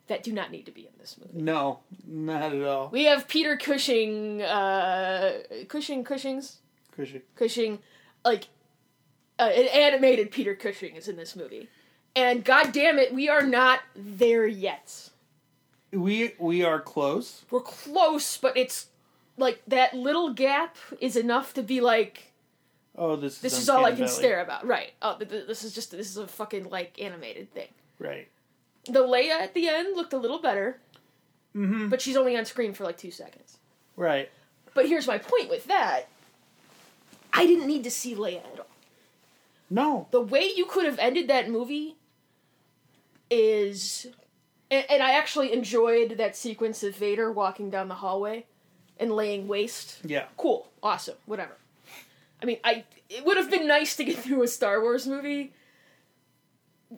that 0.08 0.22
do 0.22 0.32
not 0.32 0.50
need 0.50 0.66
to 0.66 0.72
be 0.72 0.82
in 0.82 0.92
this 0.98 1.16
movie. 1.18 1.42
no, 1.42 1.80
not 2.06 2.52
at 2.52 2.62
all. 2.62 2.88
We 2.90 3.04
have 3.04 3.28
Peter 3.28 3.56
Cushing, 3.56 4.42
uh, 4.42 5.38
Cushing, 5.68 6.04
Cushing's, 6.04 6.58
Cushing, 6.96 7.22
Cushing, 7.36 7.78
like, 8.24 8.48
uh, 9.38 9.44
an 9.54 9.66
animated 9.68 10.30
Peter 10.30 10.54
Cushing 10.54 10.96
is 10.96 11.08
in 11.08 11.16
this 11.16 11.34
movie. 11.36 11.68
And 12.14 12.44
god 12.44 12.72
damn 12.72 12.98
it, 12.98 13.14
we 13.14 13.28
are 13.30 13.42
not 13.42 13.80
there 13.96 14.46
yet. 14.46 15.08
We 15.92 16.34
we 16.38 16.62
are 16.64 16.80
close. 16.80 17.44
We're 17.50 17.60
close, 17.60 18.36
but 18.36 18.56
it's 18.56 18.88
like 19.38 19.62
that 19.66 19.94
little 19.94 20.32
gap 20.34 20.76
is 21.00 21.16
enough 21.16 21.54
to 21.54 21.62
be 21.62 21.80
like, 21.80 22.32
Oh, 22.96 23.16
this 23.16 23.36
is 23.36 23.40
this 23.40 23.58
is 23.58 23.68
all 23.70 23.84
I 23.86 23.90
can 23.90 24.00
Valley. 24.00 24.10
stare 24.10 24.40
about. 24.42 24.66
Right. 24.66 24.92
Oh, 25.00 25.16
th- 25.16 25.30
th- 25.30 25.46
this 25.46 25.64
is 25.64 25.74
just, 25.74 25.90
this 25.92 26.10
is 26.10 26.18
a 26.18 26.26
fucking, 26.28 26.64
like, 26.68 27.00
animated 27.00 27.50
thing. 27.54 27.68
Right. 27.98 28.28
The 28.86 29.00
Leia 29.00 29.40
at 29.40 29.54
the 29.54 29.68
end 29.68 29.96
looked 29.96 30.12
a 30.12 30.18
little 30.18 30.40
better. 30.40 30.78
Mm-hmm. 31.54 31.90
but 31.90 32.00
she's 32.00 32.16
only 32.16 32.34
on 32.34 32.46
screen 32.46 32.72
for 32.72 32.84
like 32.84 32.96
two 32.96 33.10
seconds. 33.10 33.58
Right. 33.94 34.30
But 34.72 34.88
here's 34.88 35.06
my 35.06 35.18
point 35.18 35.50
with 35.50 35.66
that. 35.66 36.04
I 37.30 37.46
didn't 37.46 37.66
need 37.66 37.84
to 37.84 37.90
see 37.90 38.14
Leia 38.14 38.38
at 38.38 38.60
all. 38.60 38.66
No. 39.68 40.08
The 40.10 40.20
way 40.20 40.50
you 40.54 40.64
could 40.64 40.86
have 40.86 40.98
ended 40.98 41.28
that 41.28 41.50
movie 41.50 41.96
is. 43.30 44.06
And, 44.70 44.86
and 44.88 45.02
I 45.02 45.12
actually 45.12 45.52
enjoyed 45.52 46.16
that 46.16 46.36
sequence 46.36 46.82
of 46.82 46.96
Vader 46.96 47.30
walking 47.30 47.68
down 47.68 47.88
the 47.88 47.96
hallway 47.96 48.46
and 48.98 49.12
laying 49.12 49.46
waste. 49.46 49.98
Yeah. 50.04 50.24
Cool. 50.36 50.68
Awesome. 50.82 51.16
Whatever. 51.26 51.56
I 52.42 52.46
mean, 52.46 52.58
I 52.64 52.84
it 53.08 53.24
would 53.24 53.36
have 53.36 53.50
been 53.50 53.66
nice 53.66 53.94
to 53.96 54.04
get 54.04 54.18
through 54.18 54.42
a 54.42 54.48
Star 54.48 54.80
Wars 54.80 55.06
movie 55.06 55.52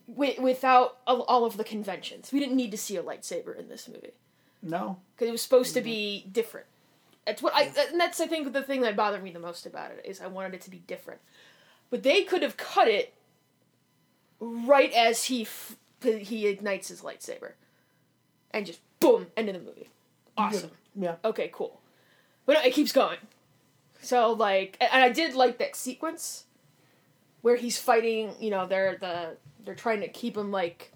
wi- 0.09 0.37
without 0.41 0.99
all 1.07 1.45
of 1.45 1.57
the 1.57 1.65
conventions. 1.65 2.33
We 2.33 2.41
didn't 2.41 2.57
need 2.57 2.71
to 2.73 2.79
see 2.79 2.97
a 2.97 3.03
lightsaber 3.03 3.57
in 3.59 3.69
this 3.69 3.89
movie 3.89 4.13
No. 4.63 4.99
because 5.15 5.29
it 5.29 5.33
was 5.33 5.43
supposed 5.43 5.75
to 5.75 5.81
be 5.81 6.27
different. 6.33 6.67
That's 7.27 7.43
what 7.43 7.55
I. 7.55 7.73
And 7.91 7.99
that's 8.01 8.21
I 8.21 8.27
think 8.27 8.53
the 8.53 8.63
thing 8.63 8.83
that 8.83 8.97
bothered 8.97 9.23
me 9.23 9.31
the 9.31 9.39
most 9.39 9.65
about 9.67 9.91
it 9.93 10.03
is 10.05 10.21
I 10.21 10.27
wanted 10.27 10.55
it 10.55 10.61
to 10.63 10.71
be 10.71 10.79
different, 10.87 11.21
but 11.91 12.03
they 12.03 12.23
could 12.23 12.43
have 12.43 12.57
cut 12.59 12.87
it 12.89 13.15
right 14.41 14.93
as 14.93 15.25
he 15.25 15.43
f- 15.43 15.77
he 16.03 16.47
ignites 16.47 16.89
his 16.89 17.01
lightsaber, 17.01 17.53
and 18.51 18.67
just 18.67 18.81
boom, 19.01 19.29
end 19.37 19.49
of 19.49 19.55
the 19.55 19.61
movie. 19.61 19.89
Awesome. 20.37 20.73
Yeah. 20.95 21.17
Okay, 21.25 21.51
cool. 21.53 21.81
But 22.45 22.55
no, 22.55 22.63
it 22.63 22.75
keeps 22.75 22.93
going. 22.93 23.19
So 24.03 24.33
like, 24.33 24.77
and 24.81 25.03
I 25.03 25.09
did 25.09 25.35
like 25.35 25.57
that 25.59 25.77
sequence 25.77 26.45
where 27.45 27.57
he's 27.57 27.77
fighting. 27.77 28.35
You 28.41 28.49
know, 28.49 28.67
they're 28.67 28.97
the 28.97 29.37
they're 29.67 29.75
trying 29.75 30.01
to 30.01 30.09
keep 30.09 30.35
him 30.35 30.51
like 30.51 30.91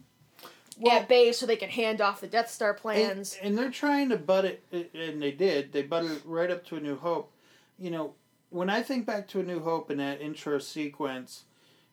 Well- 0.78 0.96
at 0.96 1.06
bay 1.06 1.32
so 1.32 1.44
they 1.44 1.56
can 1.56 1.68
hand 1.68 2.00
off 2.00 2.22
the 2.22 2.26
Death 2.26 2.50
Star 2.50 2.72
plans. 2.72 3.36
And, 3.36 3.50
and 3.50 3.58
they're 3.58 3.70
trying 3.70 4.08
to 4.08 4.16
butt 4.16 4.46
it, 4.46 4.62
and 4.72 5.20
they 5.20 5.30
did. 5.30 5.72
They 5.72 5.82
butted 5.82 6.10
it 6.10 6.22
right 6.24 6.50
up 6.50 6.64
to 6.68 6.76
A 6.76 6.80
New 6.80 6.96
Hope. 6.96 7.30
You 7.78 7.90
know, 7.90 8.14
when 8.48 8.70
I 8.70 8.80
think 8.82 9.04
back 9.04 9.28
to 9.28 9.40
A 9.40 9.42
New 9.42 9.60
Hope 9.60 9.90
in 9.90 9.98
that 9.98 10.22
intro 10.22 10.58
sequence, 10.58 11.44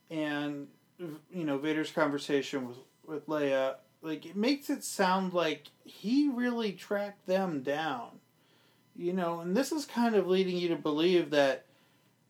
and 0.09 0.67
you 0.97 1.43
know 1.43 1.57
Vader's 1.57 1.91
conversation 1.91 2.65
with 2.65 2.77
with 3.05 3.27
Leia, 3.27 3.75
like 4.01 4.25
it 4.25 4.37
makes 4.37 4.69
it 4.69 4.85
sound 4.85 5.33
like 5.33 5.67
he 5.83 6.29
really 6.29 6.71
tracked 6.71 7.25
them 7.27 7.61
down. 7.61 8.07
You 8.95 9.11
know, 9.11 9.41
and 9.41 9.57
this 9.57 9.73
is 9.73 9.83
kind 9.85 10.15
of 10.15 10.27
leading 10.27 10.55
you 10.55 10.69
to 10.69 10.77
believe 10.77 11.31
that. 11.31 11.65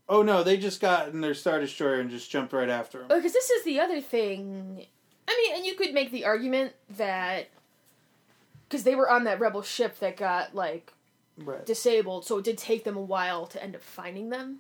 Oh 0.08 0.22
no! 0.22 0.44
They 0.44 0.58
just 0.58 0.82
got 0.82 1.10
in 1.10 1.22
their 1.22 1.34
star 1.34 1.60
destroyer 1.60 2.00
and 2.00 2.10
just 2.10 2.30
jumped 2.30 2.54
right 2.54 2.70
after 2.70 3.02
him. 3.02 3.08
Oh, 3.10 3.16
because 3.16 3.34
this 3.34 3.50
is 3.50 3.64
the 3.64 3.80
other 3.80 4.02
thing. 4.02 4.86
I 5.28 5.44
mean, 5.44 5.56
and 5.58 5.66
you 5.66 5.76
could 5.76 5.94
make 5.94 6.12
the 6.12 6.26
argument 6.26 6.74
that 6.98 7.48
because 8.70 8.84
they 8.84 8.96
were 8.96 9.10
on 9.10 9.24
that 9.24 9.40
rebel 9.40 9.62
ship 9.64 10.00
that 10.00 10.18
got 10.18 10.54
like 10.54 10.92
Right. 11.38 11.66
disabled, 11.66 12.26
so 12.26 12.38
it 12.38 12.46
did 12.46 12.58
take 12.58 12.84
them 12.86 12.96
a 12.96 13.02
while 13.02 13.46
to 13.48 13.62
end 13.62 13.76
up 13.76 13.82
finding 13.84 14.30
them. 14.30 14.60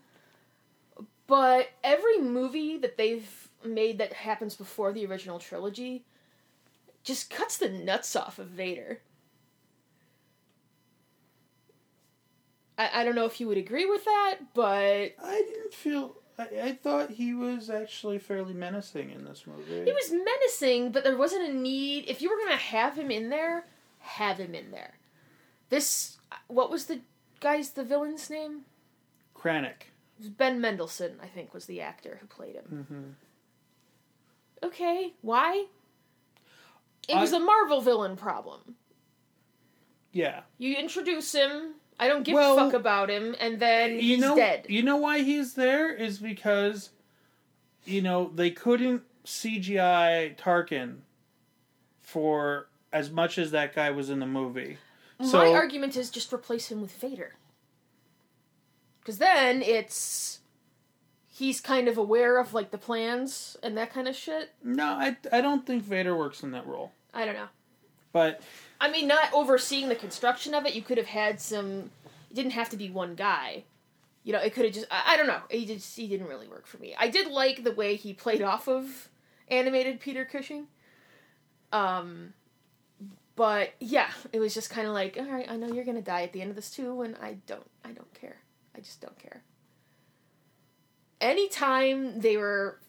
But 1.28 1.70
every 1.84 2.20
movie 2.20 2.78
that 2.78 2.98
they've 2.98 3.48
made 3.64 3.98
that 4.00 4.12
happens 4.14 4.56
before 4.56 4.92
the 4.92 5.06
original 5.06 5.40
trilogy 5.40 6.04
just 7.04 7.30
cuts 7.30 7.58
the 7.58 7.70
nuts 7.70 8.16
off 8.16 8.40
of 8.40 8.48
Vader. 8.48 9.00
I, 12.78 13.02
I 13.02 13.04
don't 13.04 13.16
know 13.16 13.26
if 13.26 13.40
you 13.40 13.48
would 13.48 13.58
agree 13.58 13.86
with 13.86 14.04
that, 14.06 14.36
but 14.54 15.14
I 15.24 15.44
didn't 15.48 15.74
feel. 15.74 16.16
I, 16.38 16.48
I 16.64 16.72
thought 16.74 17.12
he 17.12 17.34
was 17.34 17.70
actually 17.70 18.20
fairly 18.20 18.54
menacing 18.54 19.10
in 19.12 19.24
this 19.24 19.46
movie. 19.48 19.86
He 19.86 19.92
was 19.92 20.12
menacing, 20.12 20.92
but 20.92 21.04
there 21.04 21.18
wasn't 21.18 21.48
a 21.50 21.54
need. 21.54 22.06
If 22.08 22.22
you 22.22 22.30
were 22.30 22.38
gonna 22.44 22.58
have 22.58 22.98
him 22.98 23.10
in 23.12 23.30
there, 23.30 23.66
have 24.00 24.38
him 24.38 24.54
in 24.54 24.72
there. 24.72 24.96
This, 25.70 26.18
what 26.48 26.70
was 26.70 26.86
the 26.86 27.00
guy's 27.40 27.72
the 27.72 27.84
villain's 27.84 28.30
name? 28.30 28.62
Krennic. 29.36 29.90
It 30.18 30.22
was 30.22 30.30
Ben 30.30 30.60
Mendelsohn, 30.62 31.18
I 31.22 31.28
think, 31.28 31.54
was 31.54 31.66
the 31.66 31.82
actor 31.82 32.18
who 32.22 32.28
played 32.28 32.56
him. 32.56 32.88
Mm-hmm. 32.90 34.68
Okay, 34.68 35.14
why? 35.22 35.66
It 37.08 37.16
was 37.16 37.34
I- 37.34 37.38
a 37.38 37.40
Marvel 37.40 37.82
villain 37.82 38.16
problem. 38.16 38.76
Yeah. 40.12 40.42
You 40.58 40.76
introduce 40.76 41.34
him. 41.34 41.76
I 42.00 42.08
don't 42.08 42.24
give 42.24 42.36
Well, 42.36 42.58
a 42.58 42.58
fuck 42.58 42.74
about 42.74 43.10
him, 43.10 43.36
and 43.40 43.60
then 43.60 43.94
you 43.96 44.00
he's 44.02 44.20
know, 44.20 44.36
dead. 44.36 44.66
You 44.70 44.84
know 44.84 44.98
why 44.98 45.22
he's 45.22 45.54
there 45.54 45.94
is 45.94 46.20
because, 46.20 46.90
you 47.86 48.02
know, 48.02 48.32
they 48.36 48.52
couldn't 48.52 49.04
CGI 49.26 50.36
Tarkin 50.38 50.98
for 52.02 52.68
as 52.92 53.10
much 53.10 53.38
as 53.38 53.52
that 53.52 53.74
guy 53.74 53.92
was 53.92 54.10
in 54.10 54.20
the 54.20 54.26
movie. 54.26 54.78
My 55.20 55.26
So 55.26 55.54
argument 55.54 55.96
is 55.96 56.10
just 56.10 56.34
replace 56.34 56.70
him 56.72 56.82
with 56.82 56.92
Vader. 56.94 57.34
Because 59.00 59.18
then 59.18 59.62
it's 59.62 60.40
he's 61.28 61.62
kind 61.62 61.88
of 61.88 61.98
aware 61.98 62.38
of 62.40 62.54
like 62.54 62.72
the 62.72 62.78
plans 62.78 63.56
and 63.64 63.78
that 63.78 63.94
kind 63.94 64.08
of 64.08 64.16
shit. 64.16 64.52
no, 64.64 64.86
I 64.86 65.18
I 65.32 65.42
don't 65.42 65.66
think 65.66 65.84
Vader 65.84 66.16
works 66.18 66.44
in 66.44 66.52
that 66.52 66.66
role. 66.68 66.92
I 67.14 67.26
don't 67.26 67.36
know. 67.36 67.48
But 68.16 68.40
I 68.80 68.90
mean, 68.90 69.10
not 69.10 69.34
overseeing 69.34 69.90
the 69.90 69.96
construction 69.96 70.54
of 70.54 70.66
it. 70.66 70.74
You 70.74 70.82
could 70.82 70.98
have 70.98 71.08
had 71.08 71.42
some. 71.42 71.92
It 72.32 72.34
didn't 72.34 72.54
have 72.54 72.70
to 72.70 72.78
be 72.78 72.90
one 72.90 73.14
guy. 73.16 73.66
You 74.24 74.32
know, 74.32 74.40
it 74.40 74.54
could 74.54 74.64
have 74.64 74.74
just. 74.74 74.88
I, 74.90 75.14
I 75.14 75.18
don't 75.18 75.28
know. 75.28 75.42
He 75.52 75.66
just 75.66 75.98
he 75.98 76.08
didn't 76.08 76.28
really 76.28 76.48
work 76.48 76.66
for 76.66 76.78
me. 76.78 76.96
I 76.98 77.10
did 77.10 77.30
like 77.30 77.66
the 77.66 77.74
way 77.74 77.98
he 77.98 78.14
played 78.14 78.42
off 78.42 78.70
of 78.70 79.10
animated 79.50 80.00
Peter 80.00 80.24
Cushing. 80.24 80.68
Um, 81.74 82.34
but 83.36 83.74
yeah, 83.82 84.08
it 84.32 84.40
was 84.40 84.54
just 84.54 84.70
kind 84.70 84.88
of 84.88 84.94
like, 84.94 85.18
all 85.20 85.26
right, 85.30 85.52
I 85.52 85.58
know 85.58 85.68
you're 85.68 85.84
gonna 85.84 86.02
die 86.02 86.24
at 86.24 86.32
the 86.32 86.40
end 86.42 86.52
of 86.52 86.56
this 86.56 86.72
too, 86.72 87.02
and 87.02 87.18
I 87.22 87.40
don't. 87.48 87.70
I 87.84 87.92
don't 87.92 88.14
care. 88.14 88.38
I 88.74 88.80
just 88.80 89.02
don't 89.02 89.20
care. 89.20 89.44
Anytime 91.20 92.22
they 92.22 92.38
were, 92.38 92.80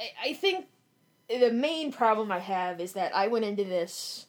I- 0.00 0.30
I 0.30 0.32
think 0.32 0.66
the 1.28 1.50
main 1.52 1.92
problem 1.92 2.30
I 2.30 2.38
have 2.38 2.80
is 2.80 2.92
that 2.92 3.14
I 3.14 3.26
went 3.28 3.44
into 3.44 3.64
this, 3.64 4.26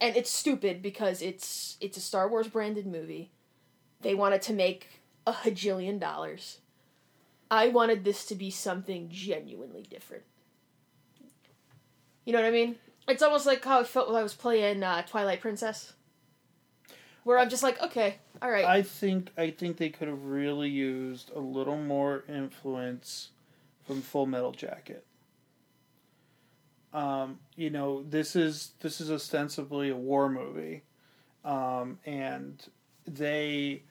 and 0.00 0.16
it's 0.16 0.30
stupid 0.30 0.82
because 0.82 1.22
it's 1.22 1.76
it's 1.80 1.96
a 1.96 2.00
Star 2.00 2.28
Wars 2.28 2.48
branded 2.48 2.86
movie. 2.86 3.30
They 4.00 4.14
wanted 4.14 4.42
to 4.42 4.52
make 4.52 5.02
a 5.26 5.32
hajillion 5.32 5.98
dollars. 5.98 6.58
I 7.50 7.68
wanted 7.68 8.04
this 8.04 8.24
to 8.26 8.34
be 8.34 8.50
something 8.50 9.08
genuinely 9.10 9.82
different. 9.82 10.24
You 12.24 12.32
know 12.32 12.40
what 12.40 12.48
I 12.48 12.50
mean? 12.50 12.76
It's 13.06 13.22
almost 13.22 13.46
like 13.46 13.64
how 13.64 13.80
I 13.80 13.84
felt 13.84 14.08
when 14.08 14.16
I 14.16 14.22
was 14.22 14.34
playing 14.34 14.82
uh, 14.82 15.02
Twilight 15.02 15.40
Princess, 15.40 15.92
where 17.22 17.38
I'm 17.38 17.50
just 17.50 17.62
like, 17.62 17.80
okay, 17.82 18.16
all 18.42 18.50
right. 18.50 18.64
I 18.64 18.82
think 18.82 19.30
I 19.36 19.50
think 19.50 19.76
they 19.76 19.90
could 19.90 20.08
have 20.08 20.24
really 20.24 20.70
used 20.70 21.30
a 21.34 21.38
little 21.38 21.76
more 21.76 22.24
influence 22.28 23.30
from 23.86 24.02
Full 24.02 24.26
Metal 24.26 24.52
Jacket. 24.52 25.04
Um, 26.94 27.40
you 27.56 27.70
know, 27.70 28.04
this 28.08 28.36
is 28.36 28.70
this 28.80 29.00
is 29.00 29.10
ostensibly 29.10 29.90
a 29.90 29.96
war 29.96 30.28
movie, 30.28 30.84
um, 31.44 31.98
and 32.06 32.64
they 33.04 33.82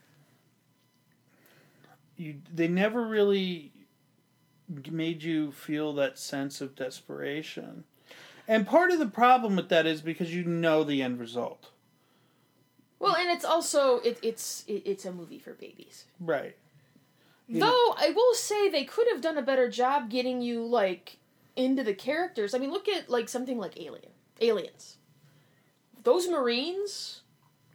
you 2.15 2.35
they 2.53 2.69
never 2.69 3.05
really 3.05 3.73
made 4.89 5.21
you 5.21 5.51
feel 5.51 5.93
that 5.93 6.17
sense 6.17 6.61
of 6.61 6.75
desperation. 6.75 7.83
And 8.47 8.65
part 8.65 8.91
of 8.91 8.99
the 8.99 9.07
problem 9.07 9.57
with 9.57 9.67
that 9.69 9.85
is 9.85 10.01
because 10.01 10.33
you 10.33 10.45
know 10.45 10.83
the 10.83 11.01
end 11.01 11.19
result. 11.19 11.71
well, 12.99 13.15
and 13.15 13.29
it's 13.29 13.45
also 13.45 13.97
it, 13.99 14.17
it's 14.21 14.63
it, 14.67 14.83
it's 14.85 15.05
a 15.05 15.11
movie 15.11 15.39
for 15.39 15.51
babies. 15.53 16.05
Right. 16.21 16.55
You 17.47 17.59
Though 17.59 17.95
I 17.97 18.13
will 18.15 18.33
say 18.33 18.69
they 18.69 18.85
could 18.85 19.07
have 19.11 19.21
done 19.21 19.37
a 19.37 19.41
better 19.41 19.69
job 19.69 20.09
getting 20.09 20.41
you 20.41 20.65
like 20.65 21.17
into 21.55 21.83
the 21.83 21.93
characters. 21.93 22.53
I 22.53 22.57
mean, 22.57 22.71
look 22.71 22.87
at 22.87 23.09
like 23.09 23.29
something 23.29 23.57
like 23.57 23.79
Alien, 23.79 24.11
Aliens. 24.41 24.97
Those 26.03 26.27
Marines, 26.27 27.21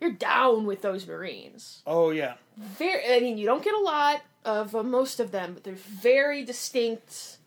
you're 0.00 0.12
down 0.12 0.66
with 0.66 0.82
those 0.82 1.06
Marines. 1.06 1.82
Oh 1.86 2.10
yeah. 2.10 2.34
Very, 2.56 3.16
I 3.16 3.20
mean, 3.20 3.38
you 3.38 3.46
don't 3.46 3.64
get 3.64 3.74
a 3.74 3.80
lot 3.80 4.22
of 4.44 4.74
uh, 4.74 4.82
most 4.82 5.20
of 5.20 5.30
them, 5.30 5.54
but 5.54 5.64
there's 5.64 5.80
very 5.80 6.44
distinct 6.44 7.38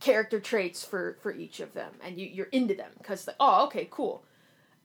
character 0.00 0.38
traits 0.38 0.84
for 0.84 1.16
for 1.22 1.32
each 1.32 1.60
of 1.60 1.72
them, 1.72 1.92
and 2.04 2.18
you 2.18 2.26
you're 2.26 2.46
into 2.46 2.74
them 2.74 2.90
because 2.98 3.24
the 3.24 3.34
oh 3.40 3.64
okay 3.66 3.88
cool. 3.90 4.24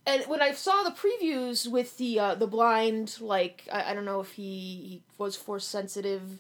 And 0.05 0.23
when 0.23 0.41
I 0.41 0.53
saw 0.53 0.81
the 0.83 0.91
previews 0.91 1.69
with 1.69 1.97
the 1.97 2.19
uh, 2.19 2.35
the 2.35 2.47
blind, 2.47 3.17
like 3.19 3.67
I, 3.71 3.91
I 3.91 3.93
don't 3.93 4.05
know 4.05 4.21
if 4.21 4.31
he, 4.31 4.43
he 4.43 5.01
was 5.17 5.35
force 5.35 5.65
sensitive, 5.65 6.39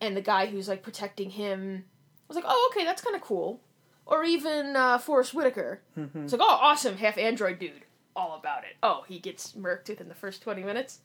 and 0.00 0.16
the 0.16 0.22
guy 0.22 0.46
who's 0.46 0.68
like 0.68 0.82
protecting 0.82 1.30
him, 1.30 1.84
was 2.30 2.36
like, 2.36 2.44
oh 2.48 2.70
okay, 2.72 2.84
that's 2.84 3.02
kind 3.02 3.14
of 3.16 3.22
cool. 3.22 3.60
Or 4.06 4.24
even 4.24 4.74
uh, 4.76 4.98
Forest 4.98 5.34
Whitaker, 5.34 5.80
Mhm. 5.98 6.24
it's 6.24 6.32
like 6.32 6.40
oh 6.42 6.58
awesome, 6.60 6.96
half 6.96 7.18
android 7.18 7.58
dude, 7.58 7.82
all 8.16 8.34
about 8.38 8.64
it. 8.64 8.76
Oh 8.82 9.04
he 9.08 9.18
gets 9.18 9.52
murked 9.52 9.88
within 9.88 10.08
the 10.08 10.14
first 10.14 10.42
twenty 10.42 10.62
minutes. 10.62 11.00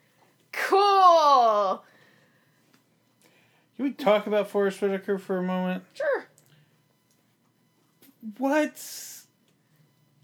Cool. 0.51 1.83
Can 3.75 3.85
we 3.85 3.91
talk 3.91 4.25
about 4.25 4.49
Forest 4.49 4.81
Whitaker 4.81 5.17
for 5.19 5.37
a 5.37 5.43
moment? 5.43 5.83
Sure. 5.93 6.27
What? 8.37 8.81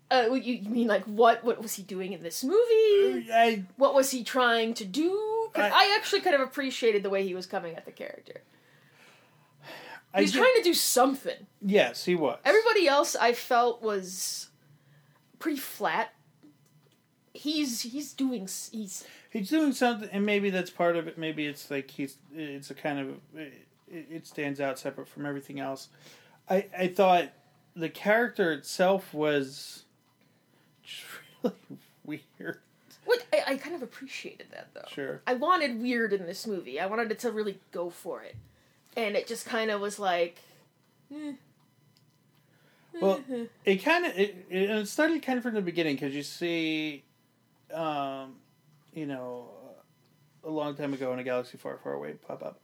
Uh, 0.10 0.34
you, 0.34 0.55
you 0.55 0.70
mean 0.70 0.88
like 0.88 1.03
what? 1.05 1.43
What 1.43 1.62
was 1.62 1.74
he 1.75 1.84
doing 1.84 2.13
in 2.13 2.22
this 2.24 2.43
movie? 2.43 3.27
I 3.31 3.63
What 3.77 3.93
was 3.93 4.12
he 4.12 4.24
trying 4.24 4.74
to 4.75 4.86
do? 4.86 5.50
I- 5.55 5.70
I, 5.70 5.96
actually 5.98 6.22
kind 6.22 6.34
of 6.36 6.41
appreciated 6.41 7.03
the 7.03 7.10
way 7.10 7.24
he 7.25 7.34
was 7.34 7.46
coming 7.46 7.75
at 7.75 7.84
the 7.86 7.91
character. 7.91 8.41
He's 10.18 10.32
did- 10.32 10.39
trying 10.39 10.56
to 10.58 10.63
do 10.63 10.74
something. 10.74 11.48
yes, 11.62 12.06
he 12.06 12.15
was. 12.15 12.39
Everybody 12.44 12.88
else 12.88 13.15
I 13.15 13.34
felt 13.34 13.82
was 13.82 14.50
pretty 15.39 15.60
flat. 15.60 16.13
He's 17.34 17.82
he's 17.82 18.12
doing 18.13 18.41
he's 18.72 19.06
he's 19.30 19.50
doing 19.50 19.72
something, 19.72 20.10
and 20.12 20.25
maybe 20.25 20.50
that's 20.50 20.70
part 20.70 20.98
of 20.98 21.08
it. 21.08 21.18
Maybe 21.18 21.46
it's 21.46 21.72
like 21.72 21.89
he's 21.89 22.18
it's 22.36 22.70
a 22.72 22.74
kind 22.75 23.00
of 23.00 23.08
it, 23.39 23.53
it 23.89 24.27
stands 24.27 24.60
out 24.60 24.77
separate 24.77 25.08
from 25.08 25.25
everything 25.25 25.60
else. 25.60 25.88
I 26.50 26.65
I 26.77 26.88
thought 26.88 27.30
the 27.74 27.88
character 27.89 28.51
itself 28.51 29.13
was 29.13 29.86
just 30.84 31.03
really 31.44 31.56
weird. 32.03 32.58
what 33.06 33.25
I, 33.32 33.53
I 33.53 33.56
kind 33.56 33.75
of 33.77 33.82
appreciated 33.82 34.48
that 34.51 34.68
though. 34.74 34.84
Sure. 34.89 35.22
I 35.25 35.36
wanted 35.36 35.82
weird 35.82 36.12
in 36.12 36.25
this 36.25 36.46
movie. 36.46 36.82
I 36.82 36.86
wanted 36.88 37.12
it 37.12 37.20
to 37.20 37.32
really 37.32 37.60
go 37.72 37.89
for 37.89 38.22
it, 38.24 38.36
and 38.95 39.15
it 39.15 39.27
just 39.27 39.45
kind 39.45 39.71
of 39.71 39.81
was 39.81 40.00
like. 40.00 40.39
eh. 41.13 41.33
Well, 43.00 43.24
it 43.63 43.77
kind 43.77 44.05
of 44.05 44.17
it, 44.17 44.45
it, 44.50 44.88
started 44.88 45.24
kind 45.24 45.38
of 45.38 45.43
from 45.43 45.53
the 45.53 45.62
beginning 45.62 45.95
because 45.95 46.13
you 46.13 46.24
see, 46.24 47.05
um, 47.74 48.36
you 48.93 49.05
know, 49.05 49.50
a 50.43 50.50
long 50.50 50.75
time 50.75 50.93
ago 50.93 51.13
in 51.13 51.19
a 51.19 51.24
galaxy 51.24 51.57
far, 51.57 51.77
far 51.77 51.93
away 51.93 52.13
pop 52.27 52.43
up, 52.43 52.60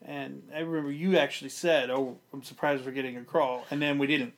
and 0.00 0.48
I 0.54 0.60
remember 0.60 0.92
you 0.92 1.18
actually 1.18 1.50
said, 1.50 1.90
"Oh, 1.90 2.18
I'm 2.32 2.44
surprised 2.44 2.84
we're 2.84 2.92
getting 2.92 3.16
a 3.16 3.24
crawl," 3.24 3.64
and 3.70 3.82
then 3.82 3.98
we 3.98 4.06
didn't. 4.06 4.34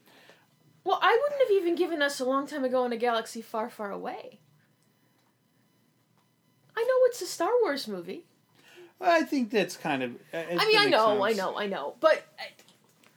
Well, 0.84 0.98
I 1.02 1.18
wouldn't 1.20 1.40
have 1.42 1.50
even 1.50 1.74
given 1.74 2.00
us 2.00 2.18
a 2.18 2.24
long 2.24 2.46
time 2.46 2.64
ago 2.64 2.84
in 2.86 2.92
a 2.92 2.96
galaxy 2.96 3.42
far, 3.42 3.68
far 3.68 3.90
away. 3.90 4.38
I 6.76 6.82
know 6.82 6.94
it's 7.06 7.20
a 7.20 7.26
Star 7.26 7.50
Wars 7.62 7.88
movie. 7.88 8.24
I 9.00 9.22
think 9.22 9.50
that's 9.50 9.76
kind 9.76 10.02
of. 10.02 10.12
I 10.32 10.66
mean, 10.66 10.78
I 10.78 10.84
know, 10.90 11.22
I 11.24 11.32
know, 11.32 11.58
I 11.58 11.66
know, 11.66 11.94
but 12.00 12.24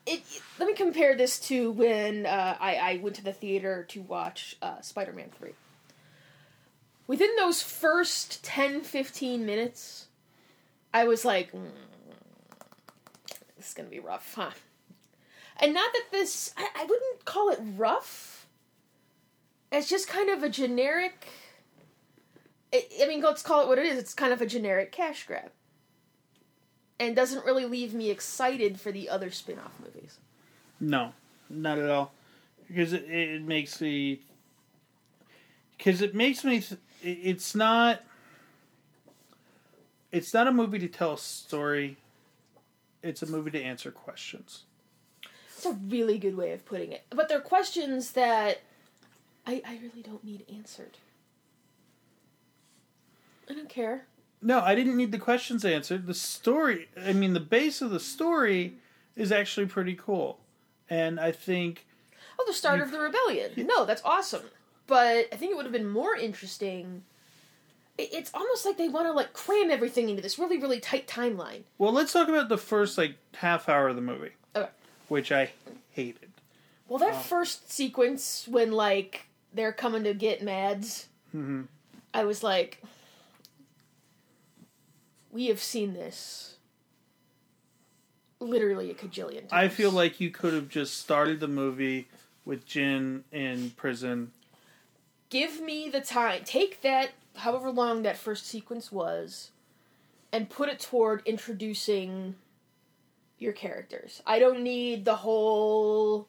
it, 0.06 0.22
it- 0.32 0.42
Let 0.60 0.68
me 0.68 0.74
compare 0.74 1.16
this 1.16 1.40
to 1.48 1.72
when 1.72 2.26
uh, 2.26 2.58
I, 2.60 2.76
I 2.76 3.00
went 3.02 3.16
to 3.18 3.24
the 3.24 3.32
theater 3.34 3.86
to 3.90 4.02
watch 4.02 4.58
uh, 4.62 4.82
Spider-Man 4.82 5.30
Three. 5.38 5.54
Within 7.08 7.30
those 7.38 7.62
first 7.64 8.44
10, 8.44 8.82
15 8.82 9.46
minutes, 9.46 10.08
I 10.94 11.06
was 11.06 11.24
like, 11.26 11.52
mm, 11.54 11.72
"This 13.58 13.70
is 13.70 13.74
gonna 13.74 13.90
be 13.90 14.00
rough, 14.00 14.34
huh?" 14.36 14.52
And 15.62 15.74
not 15.74 15.92
that 15.94 16.06
this, 16.12 16.54
I, 16.58 16.70
I 16.76 16.84
wouldn't 16.84 17.26
call 17.26 17.50
it 17.50 17.60
rough. 17.78 18.48
It's 19.72 19.90
just 19.90 20.08
kind 20.08 20.30
of 20.30 20.44
a 20.44 20.50
generic. 20.50 21.28
I 22.74 23.08
mean, 23.08 23.22
let's 23.22 23.42
call 23.42 23.62
it 23.64 23.68
what 23.68 23.78
it 23.80 23.86
is. 23.86 23.98
It's 23.98 24.14
kind 24.14 24.32
of 24.34 24.42
a 24.42 24.46
generic 24.46 24.92
cash 24.92 25.26
grab 25.26 25.52
and 27.00 27.16
doesn't 27.16 27.46
really 27.46 27.66
leave 27.66 27.94
me 27.94 28.10
excited 28.10 28.80
for 28.80 28.92
the 28.92 29.10
other 29.10 29.32
spin-off 29.32 29.74
movies. 29.80 30.18
No, 30.80 31.14
not 31.50 31.78
at 31.78 31.90
all, 31.90 32.12
because 32.68 32.94
it, 32.94 33.10
it 33.10 33.42
makes 33.42 33.80
me. 33.82 34.22
Because 35.78 36.02
it 36.02 36.14
makes 36.14 36.44
me. 36.44 36.62
Th- 36.62 36.80
it's 37.02 37.56
not. 37.56 38.04
It's 40.12 40.34
not 40.34 40.48
a 40.48 40.52
movie 40.52 40.80
to 40.80 40.88
tell 40.88 41.14
a 41.14 41.18
story. 41.18 41.98
It's 43.02 43.22
a 43.22 43.28
movie 43.28 43.52
to 43.52 43.62
answer 43.62 43.92
questions. 43.92 44.64
It's 45.56 45.66
a 45.66 45.74
really 45.74 46.18
good 46.18 46.36
way 46.36 46.52
of 46.52 46.66
putting 46.66 46.92
it. 46.92 47.04
But 47.10 47.30
they're 47.30 47.40
questions 47.40 48.12
that 48.14 48.62
I, 49.46 49.62
I 49.66 49.80
really 49.82 50.02
don't 50.02 50.24
need 50.24 50.46
answered. 50.54 50.98
I 53.50 53.54
don't 53.54 53.70
care. 53.70 54.06
No, 54.42 54.62
I 54.62 54.74
didn't 54.76 54.96
need 54.98 55.12
the 55.12 55.18
questions 55.20 55.66
answered. 55.66 56.08
The 56.08 56.14
story, 56.14 56.88
I 57.02 57.14
mean, 57.14 57.34
the 57.34 57.40
base 57.40 57.82
of 57.82 57.92
the 57.92 58.00
story 58.00 58.74
is 59.16 59.32
actually 59.32 59.66
pretty 59.66 59.96
cool. 59.96 60.40
And 60.90 61.20
I 61.20 61.32
think, 61.32 61.86
Oh, 62.40 62.46
the 62.48 62.54
start 62.54 62.80
of 62.80 62.92
the 62.92 63.00
rebellion. 63.00 63.52
No, 63.58 63.84
that's 63.86 64.02
awesome. 64.06 64.44
But 64.88 65.28
I 65.32 65.36
think 65.36 65.52
it 65.52 65.56
would 65.58 65.66
have 65.66 65.74
been 65.74 65.90
more 65.90 66.16
interesting. 66.16 67.04
It's 67.98 68.32
almost 68.34 68.66
like 68.66 68.78
they 68.78 68.88
want 68.88 69.08
to 69.08 69.12
like 69.12 69.34
cram 69.34 69.70
everything 69.70 70.08
into 70.10 70.22
this 70.22 70.40
really, 70.40 70.58
really 70.58 70.80
tight 70.80 71.06
timeline. 71.06 71.64
well, 71.78 71.92
let's 71.92 72.14
talk 72.14 72.30
about 72.30 72.48
the 72.48 72.58
first, 72.58 72.98
like, 72.98 73.16
half 73.36 73.68
hour 73.68 73.90
of 73.90 73.98
the 73.98 74.02
movie, 74.02 74.32
Okay. 74.56 74.70
which 75.10 75.34
I 75.34 75.52
hated. 75.92 76.30
Well, 76.88 77.00
that 77.00 77.22
first 77.22 77.70
sequence 77.72 78.48
when 78.48 78.72
like 78.72 79.26
they're 79.54 79.74
coming 79.74 80.06
to 80.06 80.14
get 80.14 80.42
Mads, 80.42 81.08
hmm 81.34 81.64
I 82.14 82.24
was 82.24 82.42
like, 82.42 82.82
we 85.32 85.48
have 85.48 85.60
seen 85.62 85.94
this 85.94 86.56
literally 88.40 88.90
a 88.90 88.94
cajillion 88.94 89.42
times. 89.48 89.52
I 89.52 89.68
feel 89.68 89.92
like 89.92 90.20
you 90.20 90.30
could 90.32 90.54
have 90.54 90.70
just 90.70 90.98
started 90.98 91.40
the 91.40 91.48
movie 91.48 92.08
with 92.46 92.66
Jyn 92.68 93.24
in 93.32 93.72
prison. 93.72 94.32
give 95.30 95.62
me 95.62 95.90
the 95.90 96.02
time. 96.02 96.42
Take 96.46 96.82
that, 96.82 97.12
however 97.36 97.70
long 97.70 98.02
that 98.04 98.18
first 98.18 98.48
sequence 98.48 98.92
was, 98.92 99.52
and 100.32 100.50
put 100.50 100.70
it 100.70 100.80
toward 100.80 101.22
introducing 101.26 102.36
your 103.38 103.54
characters. 103.54 104.22
I 104.26 104.40
don't 104.40 104.62
need 104.64 105.06
the 105.06 105.18
whole. 105.18 106.28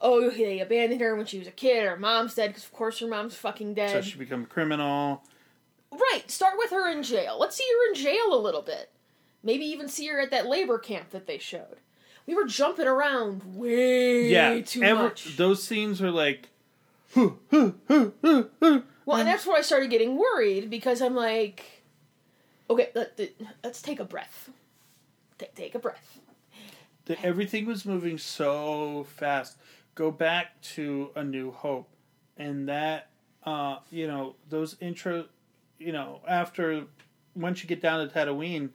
Oh, 0.00 0.28
they 0.28 0.60
abandoned 0.60 1.00
her 1.00 1.16
when 1.16 1.24
she 1.26 1.38
was 1.38 1.48
a 1.48 1.52
kid. 1.52 1.84
Her 1.84 1.96
mom's 1.96 2.34
dead 2.34 2.48
because, 2.50 2.64
of 2.64 2.72
course, 2.72 2.98
her 2.98 3.06
mom's 3.06 3.34
fucking 3.36 3.74
dead. 3.74 3.90
So 3.90 4.00
she 4.02 4.18
become 4.18 4.42
a 4.42 4.46
criminal. 4.46 5.22
Right, 5.94 6.30
start 6.30 6.54
with 6.58 6.70
her 6.70 6.90
in 6.90 7.02
jail. 7.02 7.36
Let's 7.38 7.56
see 7.56 7.64
her 7.64 7.88
in 7.90 7.94
jail 7.94 8.32
a 8.34 8.40
little 8.40 8.62
bit. 8.62 8.90
Maybe 9.42 9.64
even 9.66 9.88
see 9.88 10.06
her 10.08 10.20
at 10.20 10.30
that 10.30 10.46
labor 10.46 10.78
camp 10.78 11.10
that 11.10 11.26
they 11.26 11.38
showed. 11.38 11.76
We 12.26 12.34
were 12.34 12.46
jumping 12.46 12.86
around 12.86 13.42
way 13.56 14.28
Yeah, 14.28 14.60
too 14.62 14.82
ever- 14.82 15.02
much. 15.04 15.36
those 15.36 15.62
scenes 15.62 16.00
were 16.00 16.10
like. 16.10 16.48
Well, 17.14 17.36
and 17.52 18.82
that's 19.06 19.46
where 19.46 19.56
I 19.56 19.60
started 19.62 19.90
getting 19.90 20.16
worried 20.16 20.70
because 20.70 21.00
I'm 21.02 21.14
like, 21.14 21.82
okay, 22.70 22.88
let, 22.94 23.20
us 23.62 23.82
take 23.82 24.00
a 24.00 24.04
breath. 24.04 24.50
Ta- 25.38 25.46
take 25.54 25.74
a 25.74 25.78
breath. 25.78 26.18
The- 27.04 27.20
everything 27.24 27.66
was 27.66 27.84
moving 27.84 28.18
so 28.18 29.06
fast. 29.16 29.56
Go 29.94 30.10
back 30.10 30.60
to 30.62 31.10
A 31.14 31.22
New 31.22 31.52
Hope, 31.52 31.88
and 32.36 32.68
that, 32.68 33.10
uh, 33.44 33.76
you 33.90 34.08
know, 34.08 34.34
those 34.48 34.76
intro, 34.80 35.26
you 35.84 35.92
know, 35.92 36.20
after 36.26 36.84
once 37.34 37.62
you 37.62 37.68
get 37.68 37.82
down 37.82 38.06
to 38.06 38.12
Tatooine, 38.12 38.70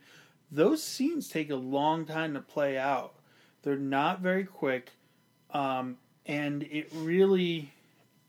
those 0.52 0.84
scenes 0.84 1.28
take 1.28 1.50
a 1.50 1.56
long 1.56 2.06
time 2.06 2.34
to 2.34 2.40
play 2.40 2.78
out. 2.78 3.16
They're 3.64 3.78
not 3.78 4.22
very 4.22 4.46
quick, 4.46 4.92
um, 5.52 5.98
and 6.26 6.64
it 6.64 6.90
really 6.94 7.74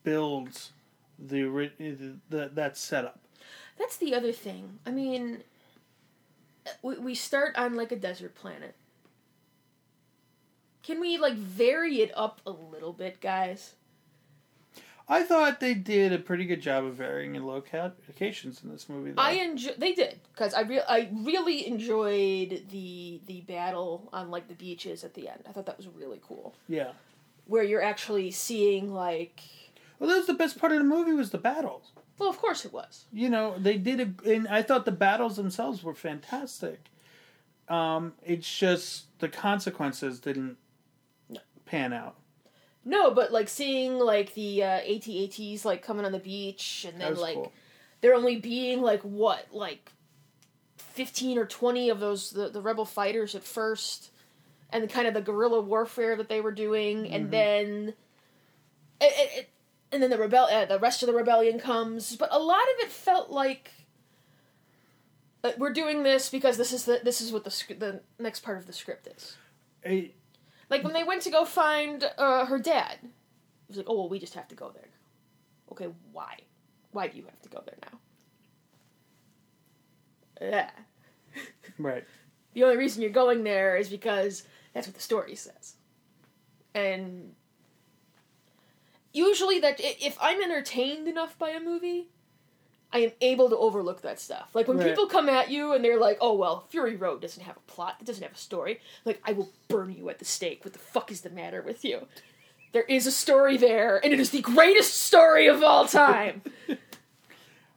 builds 0.03 0.73
the, 1.19 1.71
the, 2.29 2.51
that 2.55 2.77
setup. 2.77 3.21
That's 3.79 3.97
the 3.97 4.15
other 4.15 4.33
thing. 4.33 4.79
I 4.87 4.91
mean, 4.91 5.43
we, 6.83 6.99
we 6.99 7.15
start 7.15 7.57
on 7.57 7.75
like 7.75 7.93
a 7.93 7.97
desert 7.97 8.35
planet. 8.35 8.75
Can 10.83 11.01
we 11.01 11.19
like 11.19 11.35
vary 11.35 12.01
it 12.01 12.11
up 12.17 12.41
a 12.47 12.51
little 12.51 12.93
bit, 12.93 13.21
guys? 13.21 13.75
I 15.13 15.25
thought 15.25 15.59
they 15.61 15.75
did 15.75 16.13
a 16.13 16.19
pretty 16.19 16.45
good 16.47 16.63
job 16.63 16.85
of 16.85 16.95
varying 16.95 17.35
in 17.35 17.45
loca- 17.45 17.93
locations 18.09 18.63
in 18.63 18.71
this 18.71 18.89
movie. 18.89 19.11
Though. 19.11 19.21
I 19.21 19.33
enjoy. 19.33 19.73
They 19.77 19.93
did 19.93 20.21
because 20.33 20.55
I 20.55 20.61
re- 20.61 20.83
I 20.89 21.09
really 21.13 21.67
enjoyed 21.67 22.67
the 22.71 23.21
the 23.27 23.41
battle 23.43 24.09
on 24.13 24.31
like 24.31 24.47
the 24.49 24.55
beaches 24.55 25.03
at 25.03 25.15
the 25.15 25.29
end. 25.29 25.43
I 25.49 25.53
thought 25.53 25.67
that 25.67 25.77
was 25.77 25.89
really 25.89 26.21
cool. 26.27 26.55
yeah. 26.69 26.93
Where 27.47 27.65
you're 27.65 27.83
actually 27.83 28.31
seeing 28.31 28.95
like, 28.95 29.41
Well, 29.99 30.09
that 30.09 30.17
was 30.19 30.27
the 30.29 30.35
best 30.35 30.57
part 30.61 30.71
of 30.71 30.79
the 30.79 30.85
movie 30.85 31.13
was 31.13 31.31
the 31.31 31.39
battles. 31.39 31.91
well, 32.17 32.31
of 32.31 32.39
course 32.39 32.65
it 32.65 32.73
was. 32.73 33.07
You 33.13 33.29
know, 33.29 33.57
they 33.59 33.77
did 33.79 33.99
a, 34.01 34.31
and 34.33 34.47
I 34.47 34.63
thought 34.63 34.85
the 34.85 34.93
battles 34.93 35.35
themselves 35.37 35.83
were 35.83 35.95
fantastic. 35.95 36.85
Um, 37.69 38.13
it's 38.25 38.57
just 38.57 39.07
the 39.19 39.29
consequences 39.29 40.21
didn't 40.21 40.59
No. 41.29 41.41
pan 41.67 41.93
out. 41.93 42.15
No, 42.85 43.11
but 43.11 43.31
like 43.33 43.49
seeing 43.49 43.99
like 43.99 44.35
the 44.35 44.63
uh, 44.65 44.67
AT-ATs 44.81 45.65
like 45.65 45.83
coming 45.83 46.05
on 46.07 46.13
the 46.13 46.19
beach, 46.19 46.87
and 46.89 47.01
then 47.01 47.15
like 47.17 47.35
cool. 47.35 47.53
there 48.01 48.15
only 48.15 48.37
being 48.37 48.81
like 48.81 49.03
what 49.03 49.47
like 49.53 49.93
fifteen 50.77 51.37
or 51.39 51.45
twenty 51.47 51.91
of 51.91 52.01
those 52.01 52.31
the, 52.31 52.49
the 52.49 52.61
rebel 52.63 52.85
fighters 52.87 53.35
at 53.35 53.45
first, 53.45 54.11
and 54.71 54.89
kind 54.91 55.07
of 55.07 55.15
the 55.15 55.21
guerrilla 55.21 55.61
warfare 55.61 56.17
that 56.17 56.29
they 56.31 56.41
were 56.41 56.53
doing, 56.53 57.07
and 57.13 57.27
Mhm. 57.27 57.31
then 57.31 57.89
it, 59.01 59.13
it, 59.17 59.39
it- 59.39 59.51
and 59.93 60.03
then 60.03 60.11
the 60.11 60.19
rebel 60.19 60.45
uh, 60.51 60.65
the 60.67 60.79
rest 60.79 61.03
of 61.03 61.07
the 61.09 61.13
rebellion 61.15 61.59
comes, 61.59 62.17
but 62.17 62.29
a 62.33 62.39
lot 62.39 62.63
of 62.63 62.85
it 62.87 62.91
felt 62.91 63.31
like. 63.31 63.73
uh, 65.45 65.53
We're 65.59 65.73
doing 65.73 66.03
this 66.03 66.31
because 66.31 66.57
this 66.57 66.73
is 66.73 66.85
the 66.85 67.01
this 67.03 67.21
is 67.21 67.33
what 67.33 67.45
the 67.45 67.75
the 67.79 68.01
next 68.19 68.41
part 68.41 68.57
of 68.59 68.67
the 68.67 68.73
script 68.73 69.07
is. 69.09 69.37
It- 69.83 70.15
Like 70.71 70.85
when 70.85 70.93
they 70.93 71.05
went 71.05 71.23
to 71.23 71.31
go 71.31 71.45
find 71.45 72.09
uh, 72.17 72.47
her 72.47 72.59
dad, 72.59 72.99
it 73.03 73.09
was 73.69 73.77
like, 73.77 73.87
oh 73.89 73.97
well, 73.97 74.09
we 74.09 74.21
just 74.21 74.35
have 74.35 74.49
to 74.49 74.55
go 74.55 74.71
there. 74.71 74.89
Okay, 75.73 75.89
why? 76.13 76.39
Why 76.93 77.09
do 77.09 77.19
you 77.19 77.25
have 77.25 77.43
to 77.43 77.49
go 77.49 77.63
there 77.65 77.77
now? 77.83 77.99
Yeah. 80.41 80.71
Right. 81.79 82.05
The 82.53 82.65
only 82.65 82.77
reason 82.77 83.01
you're 83.01 83.11
going 83.11 83.45
there 83.45 83.77
is 83.77 83.89
because 83.89 84.43
that's 84.75 84.87
what 84.87 84.95
the 84.95 85.01
story 85.01 85.35
says. 85.35 85.77
And 86.75 87.35
usually 89.13 89.61
that 89.61 89.77
if 89.81 90.19
I'm 90.21 90.43
entertained 90.43 91.09
enough 91.09 91.39
by 91.39 91.51
a 91.51 91.61
movie, 91.61 92.09
I 92.93 92.99
am 93.01 93.13
able 93.21 93.49
to 93.51 93.57
overlook 93.57 94.03
that 94.03 94.19
stuff. 94.21 94.51
Like 94.55 94.67
when 94.67 94.79
Right. 94.79 94.89
people 94.89 95.07
come 95.07 95.29
at 95.29 95.51
you 95.51 95.73
and 95.75 95.85
they're 95.85 95.99
like, 96.01 96.19
"Oh 96.21 96.35
well, 96.35 96.67
Fury 96.71 96.97
Road 96.97 97.21
doesn't 97.21 97.43
have 97.45 97.57
a 97.57 97.61
plot, 97.73 97.97
it 98.01 98.05
doesn't 98.07 98.23
have 98.23 98.33
a 98.33 98.39
story." 98.39 98.81
Like 99.05 99.21
I 99.25 99.33
will 99.33 99.51
burn 99.69 99.93
you 99.93 100.09
at 100.11 100.19
the 100.19 100.25
stake. 100.25 100.65
What 100.65 100.73
the 100.73 100.79
fuck 100.81 101.11
is 101.13 101.21
the 101.21 101.31
matter 101.31 101.63
with 101.63 101.85
you? 101.85 102.07
There 102.73 102.83
is 102.85 103.07
a 103.07 103.13
story 103.13 103.57
there, 103.57 104.01
and 104.05 104.13
it 104.13 104.21
is 104.21 104.31
the 104.31 104.43
greatest 104.43 104.95
story 104.95 105.47
of 105.49 105.63
all 105.63 105.87
time. 105.87 106.43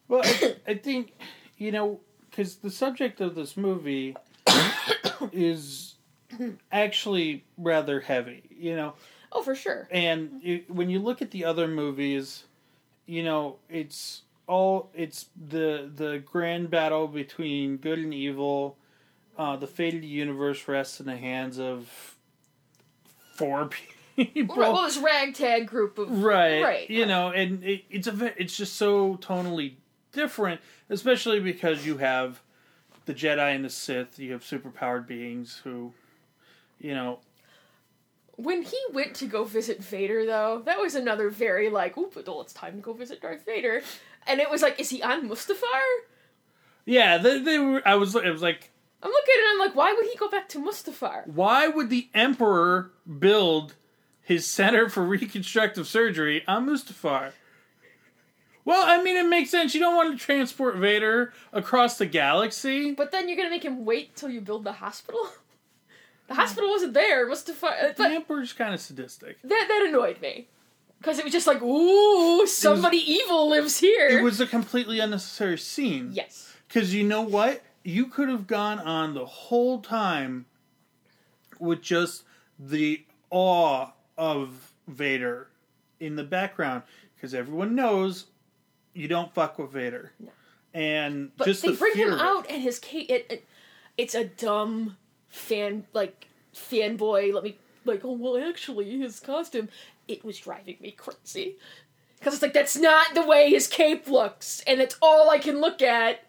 Well, 0.10 0.21
I, 0.23 0.56
I 0.67 0.73
think 0.76 1.13
you 1.58 1.71
know 1.71 1.99
because 2.30 2.58
the 2.58 2.69
subject 2.69 3.21
of 3.21 3.36
this 3.36 3.56
movie 3.56 4.15
is 5.32 5.95
actually 6.71 7.43
rather 7.58 7.99
heavy. 8.02 8.43
You 8.49 8.76
know, 8.76 8.93
oh, 9.32 9.41
for 9.41 9.56
sure. 9.56 9.88
and 9.91 10.41
it, 10.43 10.69
when 10.69 10.89
you 10.89 10.99
look 10.99 11.21
at 11.21 11.32
the 11.32 11.45
other 11.45 11.67
movies, 11.67 12.43
you 13.06 13.23
know 13.23 13.58
it's 13.69 14.23
all 14.47 14.91
it's 14.93 15.27
the 15.36 15.89
the 15.93 16.19
grand 16.25 16.69
battle 16.69 17.08
between 17.08 17.77
good 17.77 17.99
and 17.99 18.13
evil. 18.13 18.77
Uh, 19.38 19.56
the 19.56 19.67
fate 19.67 19.95
of 19.95 20.01
the 20.01 20.08
universe 20.08 20.67
rests 20.67 20.99
in 20.99 21.08
the 21.08 21.17
hands 21.17 21.58
of 21.60 22.15
four 23.36 23.65
people. 24.15 24.56
Right, 24.56 24.71
well, 24.71 24.84
this 24.84 24.97
ragtag 24.97 25.67
group 25.67 25.97
of 25.97 26.23
right 26.23 26.62
right, 26.62 26.89
you 26.89 27.01
right. 27.01 27.08
know 27.08 27.29
and 27.32 27.63
it, 27.63 27.84
it's 27.89 28.08
a 28.08 28.41
it's 28.41 28.56
just 28.56 28.75
so 28.75 29.17
tonally 29.17 29.73
different 30.12 30.62
especially 30.89 31.39
because 31.39 31.84
you 31.86 31.97
have 31.97 32.41
the 33.06 33.13
jedi 33.15 33.56
and 33.56 33.65
the 33.65 33.71
sith 33.71 34.19
you 34.19 34.32
have 34.34 34.43
superpowered 34.43 35.08
beings 35.08 35.62
who 35.63 35.91
you 36.79 36.93
know 36.93 37.19
When 38.36 38.62
he 38.63 38.79
went 38.91 39.15
to 39.15 39.25
go 39.25 39.43
visit 39.43 39.79
Vader, 39.84 40.25
though, 40.25 40.62
that 40.65 40.79
was 40.79 40.95
another 40.95 41.29
very 41.29 41.69
like, 41.69 41.97
"Oop, 41.97 42.15
well, 42.27 42.41
it's 42.41 42.53
time 42.53 42.73
to 42.75 42.82
go 42.82 42.93
visit 42.93 43.21
Darth 43.21 43.45
Vader," 43.45 43.82
and 44.27 44.39
it 44.39 44.49
was 44.49 44.62
like, 44.62 44.79
"Is 44.79 44.89
he 44.89 45.01
on 45.01 45.29
Mustafar?" 45.29 45.81
yeah 46.86 47.17
they, 47.17 47.39
they 47.39 47.59
were 47.59 47.81
i 47.88 47.95
was 47.95 48.15
it 48.15 48.29
was 48.29 48.41
like 48.41 48.69
I'm 49.01 49.12
looking 49.12 49.33
at 49.33 49.39
and 49.39 49.62
I'm 49.62 49.67
like, 49.67 49.75
"Why 49.75 49.91
would 49.91 50.05
he 50.05 50.15
go 50.15 50.29
back 50.29 50.47
to 50.49 50.59
Mustafar?" 50.59 51.27
why 51.27 51.67
would 51.67 51.89
the 51.89 52.09
emperor 52.13 52.91
build 53.19 53.75
his 54.21 54.47
center 54.47 54.89
for 54.89 55.03
reconstructive 55.05 55.88
surgery 55.88 56.43
on 56.47 56.67
mustafar 56.67 57.31
well 58.65 58.86
i 58.88 59.03
mean 59.03 59.17
it 59.17 59.27
makes 59.27 59.49
sense 59.49 59.73
you 59.73 59.79
don't 59.79 59.95
want 59.95 60.17
to 60.17 60.25
transport 60.25 60.77
vader 60.77 61.33
across 61.51 61.97
the 61.97 62.05
galaxy 62.05 62.93
But 62.93 63.12
then 63.12 63.27
you're 63.27 63.38
gonna 63.38 63.49
make 63.49 63.65
him 63.65 63.86
wait 63.86 64.15
till 64.15 64.29
you 64.29 64.41
build 64.41 64.63
the 64.63 64.73
hospital. 64.73 65.21
The 66.25 66.36
hmm. 66.36 66.39
hospital 66.39 66.69
wasn't 66.69 66.93
there. 66.93 67.27
Mustafar, 67.27 67.83
uh, 67.83 67.88
the 67.89 67.95
but 67.97 68.12
emperor's 68.13 68.53
kind 68.53 68.73
of 68.73 68.79
sadistic 68.79 69.41
that 69.41 69.65
that 69.67 69.86
annoyed 69.89 70.21
me 70.21 70.47
because 71.03 71.19
it 71.19 71.25
was 71.25 71.33
just 71.33 71.47
like, 71.47 71.61
"Ooh, 71.61 72.47
somebody 72.47 72.97
evil 72.97 73.49
lives 73.49 73.79
here." 73.79 74.07
it 74.07 74.23
was 74.23 74.39
a 74.39 74.47
completely 74.47 74.99
unnecessary 74.99 75.57
scene 75.57 76.11
yes, 76.13 76.55
Because 76.67 76.93
you 76.93 77.03
know 77.03 77.21
what? 77.21 77.61
You 77.83 78.05
could 78.05 78.29
have 78.29 78.47
gone 78.47 78.79
on 78.79 79.13
the 79.13 79.25
whole 79.25 79.81
time 79.81 80.45
with 81.59 81.81
just 81.81 82.23
the 82.57 83.03
awe 83.29 83.87
of 84.17 84.73
Vader 84.87 85.49
in 85.99 86.15
the 86.15 86.23
background. 86.23 86.83
Because 87.15 87.33
everyone 87.33 87.75
knows 87.75 88.27
you 88.93 89.07
don't 89.09 89.33
fuck 89.33 89.59
with 89.59 89.71
Vader. 89.71 90.13
No. 90.19 90.29
And 90.73 91.35
but 91.35 91.45
just 91.45 91.61
they 91.61 91.71
the 91.71 91.77
bring 91.77 91.95
him 91.95 92.13
out 92.13 92.49
and 92.49 92.61
his 92.61 92.79
case. 92.79 93.07
It, 93.09 93.25
it, 93.29 93.47
it's 93.97 94.15
a 94.15 94.25
dumb 94.25 94.97
fan 95.27 95.85
like 95.93 96.27
fanboy. 96.55 97.33
Let 97.33 97.43
me 97.43 97.57
like. 97.85 98.01
Oh 98.03 98.13
well, 98.13 98.37
actually, 98.37 98.97
his 98.97 99.19
costume. 99.19 99.69
It 100.07 100.23
was 100.23 100.39
driving 100.39 100.77
me 100.81 100.91
crazy 100.91 101.57
because 102.19 102.33
it's 102.33 102.43
like 102.43 102.53
that's 102.53 102.77
not 102.77 103.13
the 103.13 103.25
way 103.25 103.49
his 103.49 103.67
cape 103.67 104.07
looks, 104.07 104.61
and 104.65 104.79
it's 104.79 104.97
all 105.01 105.29
I 105.29 105.39
can 105.39 105.59
look 105.59 105.81
at. 105.81 106.23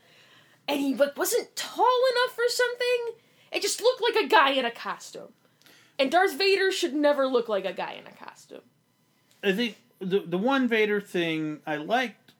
And 0.66 0.80
he 0.80 0.94
like 0.94 1.16
wasn't 1.16 1.54
tall 1.56 2.02
enough 2.12 2.38
or 2.38 2.48
something. 2.48 3.20
It 3.52 3.62
just 3.62 3.80
looked 3.80 4.02
like 4.02 4.24
a 4.24 4.28
guy 4.28 4.50
in 4.50 4.64
a 4.64 4.70
costume. 4.70 5.32
And 5.98 6.10
Darth 6.10 6.36
Vader 6.36 6.72
should 6.72 6.94
never 6.94 7.26
look 7.26 7.48
like 7.48 7.64
a 7.64 7.72
guy 7.72 7.92
in 7.92 8.06
a 8.06 8.24
costume. 8.24 8.62
I 9.42 9.52
think 9.52 9.76
the 10.00 10.20
the 10.20 10.38
one 10.38 10.66
Vader 10.68 11.00
thing 11.00 11.60
I 11.66 11.76
liked, 11.76 12.32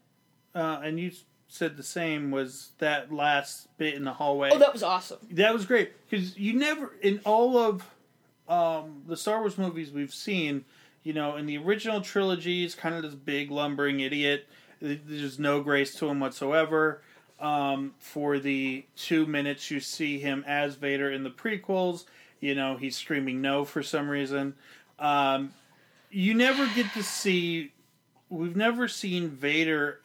uh, 0.55 0.81
and 0.83 0.99
you 0.99 1.12
said 1.49 1.77
the 1.77 1.83
same, 1.85 2.31
was 2.31 2.73
that 2.79 3.12
last 3.12 3.68
bit 3.79 3.94
in 3.94 4.05
the 4.05 4.14
hallway. 4.14 4.51
Oh, 4.53 4.59
that 4.59 4.73
was 4.73 4.83
awesome. 4.83 5.18
That 5.31 5.53
was 5.53 5.66
great 5.66 5.92
because 6.09 6.37
you 6.37 6.55
never 6.55 6.92
in 7.01 7.20
all 7.25 7.57
of 7.59 7.88
um, 8.49 9.03
the 9.07 9.16
Star 9.16 9.40
Wars 9.40 9.57
movies 9.57 9.92
we've 9.92 10.14
seen, 10.14 10.64
you 11.05 11.12
know, 11.12 11.37
in 11.37 11.47
the 11.47 11.59
original 11.59 12.01
trilogy, 12.01 12.62
he's 12.62 12.75
kind 12.75 12.95
of 12.95 13.03
this 13.03 13.14
big 13.14 13.51
lumbering 13.51 14.01
idiot. 14.01 14.49
There's 14.81 15.38
no 15.38 15.62
grace 15.62 15.95
to 15.97 16.09
him 16.09 16.19
whatsoever. 16.19 17.03
Um, 17.38 17.95
for 17.99 18.38
the 18.38 18.87
two 18.97 19.27
minutes 19.27 19.71
you 19.71 19.81
see 19.81 20.19
him 20.19 20.45
as 20.47 20.77
Vader 20.77 21.11
in 21.11 21.25
the 21.25 21.31
prequels, 21.31 22.05
you 22.40 22.55
know, 22.55 22.77
he's 22.77 22.97
screaming 22.97 23.43
no 23.43 23.64
for 23.64 23.83
some 23.83 24.09
reason. 24.09 24.55
Um, 24.99 25.53
you 26.11 26.33
never 26.33 26.67
get 26.75 26.93
to 26.95 27.03
see. 27.03 27.73
We've 28.31 28.57
never 28.57 28.88
seen 28.88 29.29
Vader 29.29 30.01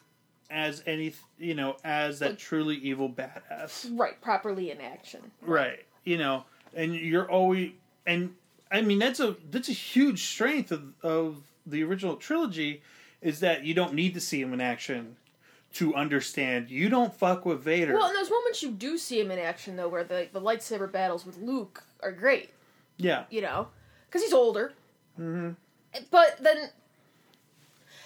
as 0.50 0.82
any, 0.86 1.14
you 1.38 1.54
know, 1.54 1.76
as 1.84 2.18
that 2.18 2.38
truly 2.38 2.76
evil 2.76 3.08
badass. 3.08 3.88
Right, 3.96 4.20
properly 4.20 4.70
in 4.70 4.80
action. 4.80 5.30
Right. 5.40 5.86
You 6.04 6.18
know, 6.18 6.44
and 6.74 6.94
you're 6.94 7.30
always 7.30 7.72
and 8.06 8.34
I 8.70 8.82
mean 8.82 8.98
that's 8.98 9.20
a 9.20 9.36
that's 9.50 9.68
a 9.68 9.72
huge 9.72 10.22
strength 10.24 10.70
of 10.72 10.92
of 11.02 11.42
the 11.66 11.82
original 11.82 12.16
trilogy 12.16 12.82
is 13.20 13.40
that 13.40 13.64
you 13.64 13.74
don't 13.74 13.94
need 13.94 14.14
to 14.14 14.20
see 14.20 14.40
him 14.40 14.52
in 14.52 14.60
action 14.60 15.16
to 15.74 15.94
understand. 15.94 16.70
You 16.70 16.88
don't 16.88 17.14
fuck 17.14 17.44
with 17.44 17.62
Vader. 17.62 17.94
Well, 17.94 18.08
in 18.08 18.14
those 18.14 18.30
moments 18.30 18.62
you 18.62 18.70
do 18.70 18.96
see 18.98 19.20
him 19.20 19.30
in 19.30 19.38
action, 19.38 19.76
though, 19.76 19.88
where 19.88 20.04
the 20.04 20.28
the 20.32 20.40
lightsaber 20.40 20.90
battles 20.90 21.24
with 21.26 21.36
Luke 21.38 21.84
are 22.02 22.12
great. 22.12 22.50
yeah. 22.96 23.24
You 23.30 23.42
know, 23.42 23.68
because 24.06 24.22
he's 24.22 24.32
older. 24.32 24.72
hmm 25.16 25.50
But 26.10 26.38
then 26.40 26.70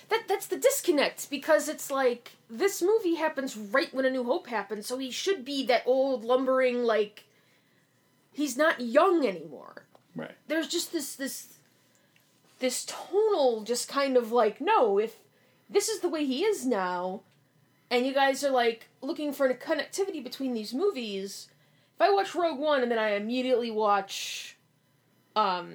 that 0.08 0.24
that's 0.28 0.46
the 0.46 0.56
disconnect 0.56 1.30
because 1.30 1.68
it's 1.68 1.90
like 1.90 2.32
this 2.50 2.82
movie 2.82 3.14
happens 3.14 3.56
right 3.56 3.92
when 3.94 4.04
A 4.04 4.10
New 4.10 4.24
Hope 4.24 4.48
happens, 4.48 4.86
so 4.86 4.98
he 4.98 5.10
should 5.10 5.44
be 5.44 5.64
that 5.66 5.82
old 5.86 6.24
lumbering 6.24 6.82
like. 6.84 7.24
He's 8.32 8.56
not 8.56 8.80
young 8.80 9.24
anymore. 9.24 9.84
Right. 10.16 10.30
There's 10.48 10.68
just 10.68 10.92
this 10.92 11.16
this 11.16 11.48
this 12.60 12.84
tonal 12.86 13.62
just 13.64 13.88
kind 13.88 14.16
of 14.16 14.30
like 14.32 14.60
no 14.60 14.98
if 14.98 15.16
this 15.68 15.88
is 15.88 16.00
the 16.00 16.08
way 16.08 16.24
he 16.24 16.44
is 16.44 16.64
now 16.64 17.22
and 17.90 18.06
you 18.06 18.14
guys 18.14 18.42
are 18.44 18.50
like 18.50 18.88
looking 19.02 19.32
for 19.32 19.46
a 19.46 19.54
connectivity 19.54 20.22
between 20.22 20.54
these 20.54 20.72
movies 20.72 21.48
if 21.96 22.00
i 22.00 22.10
watch 22.10 22.34
rogue 22.34 22.58
one 22.58 22.80
and 22.82 22.90
then 22.90 22.98
i 22.98 23.10
immediately 23.16 23.70
watch 23.70 24.56
um 25.36 25.74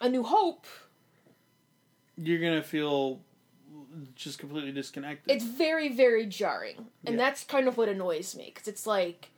a 0.00 0.08
new 0.08 0.22
hope 0.24 0.66
You're 2.18 2.40
gonna 2.40 2.62
feel 2.62 3.20
just 4.16 4.38
completely 4.40 4.72
disconnected. 4.72 5.34
it's 5.34 5.44
very 5.44 5.94
very 5.94 6.26
jarring 6.26 6.86
and 7.06 7.14
Yeah. 7.14 7.24
that's 7.24 7.44
kind 7.44 7.68
of 7.68 7.76
what 7.78 7.88
annoys 7.88 8.34
me 8.36 8.50
because 8.52 8.68
it's 8.68 8.86
like 8.86 9.30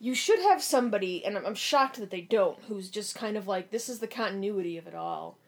you 0.00 0.14
should 0.14 0.40
have 0.40 0.62
somebody 0.62 1.24
and 1.24 1.36
I'm, 1.36 1.46
I'm 1.46 1.54
shocked 1.54 1.98
that 1.98 2.10
they 2.10 2.20
don't 2.20 2.58
who's 2.68 2.90
just 2.90 3.14
kind 3.14 3.36
of 3.36 3.46
like 3.46 3.70
this 3.70 3.88
is 3.88 3.98
the 4.00 4.06
continuity 4.06 4.76
of 4.76 4.86
it 4.86 4.94
all 4.94 5.38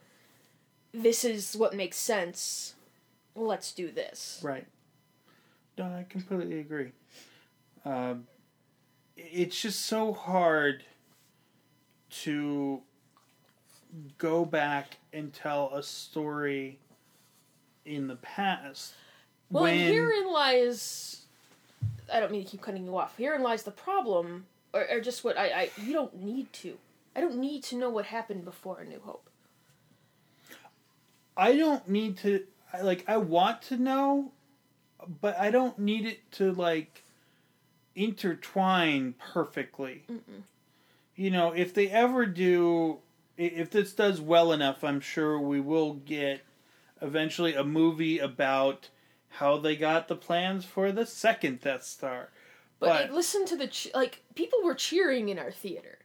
this 0.93 1.25
is 1.25 1.57
what 1.57 1.75
makes 1.75 1.97
sense 1.97 2.75
let's 3.35 3.73
do 3.73 3.91
this 3.91 4.41
Right. 4.43 4.67
No, 5.79 5.85
I 5.85 6.07
completely 6.09 6.61
agree. 6.61 6.93
Um, 7.85 8.27
it's 9.17 9.61
just 9.61 9.85
so 9.85 10.13
hard 10.13 10.85
to 12.23 12.81
go 14.19 14.45
back 14.45 14.97
and 15.13 15.33
tell 15.33 15.71
a 15.75 15.83
story 15.83 16.79
in 17.85 18.09
the 18.09 18.17
past 18.17 18.95
well 19.51 19.63
when 19.65 19.79
and 19.79 19.95
herein 19.95 20.33
lies 20.33 21.26
i 22.13 22.21
don't 22.21 22.33
mean 22.33 22.45
to 22.45 22.51
keep 22.51 22.63
cutting 22.63 22.85
you 22.85 22.97
off 22.97 23.17
herein 23.17 23.43
lies 23.43 23.63
the 23.63 23.71
problem 23.71 24.47
or, 24.73 24.87
or 24.91 25.01
just 25.01 25.25
what 25.25 25.39
I, 25.39 25.47
I 25.47 25.71
you 25.83 25.93
don't 25.93 26.23
need 26.23 26.53
to 26.55 26.77
i 27.15 27.21
don't 27.21 27.37
need 27.37 27.63
to 27.65 27.77
know 27.77 27.91
what 27.91 28.07
happened 28.07 28.45
before 28.45 28.81
a 28.81 28.85
new 28.85 29.01
hope 29.01 29.29
I 31.37 31.55
don't 31.57 31.87
need 31.89 32.17
to 32.19 32.45
I, 32.73 32.81
like 32.81 33.05
I 33.07 33.19
want 33.19 33.63
to 33.63 33.77
know 33.77 34.33
but 35.21 35.39
I 35.39 35.51
don't 35.51 35.79
need 35.79 36.07
it 36.07 36.31
to 36.33 36.53
like 36.53 37.05
intertwine 37.95 39.15
perfectly. 39.19 40.05
Mm-mm. 40.11 40.43
You 41.15 41.31
know, 41.31 41.53
if 41.53 41.75
they 41.75 41.89
ever 41.89 42.27
do 42.27 42.99
if 43.37 43.71
this 43.71 43.93
does 43.93 44.21
well 44.21 44.53
enough, 44.53 44.83
I'm 44.83 45.01
sure 45.01 45.39
we 45.39 45.61
will 45.61 45.95
get 45.95 46.43
eventually 47.03 47.55
a 47.55 47.65
movie 47.65 48.19
about 48.19 48.89
how 49.39 49.59
they 49.59 49.77
got 49.77 50.09
the 50.09 50.17
plans 50.17 50.65
for 50.65 50.93
the 50.93 51.05
second 51.07 51.61
Death 51.61 51.85
Star. 51.85 52.31
But, 52.79 53.09
But- 53.09 53.13
listen 53.15 53.45
to 53.47 53.57
the 53.57 53.69
ch- 53.69 53.89
like 53.95 54.23
people 54.35 54.61
were 54.63 54.75
cheering 54.75 55.29
in 55.29 55.39
our 55.39 55.51
theater, 55.51 55.99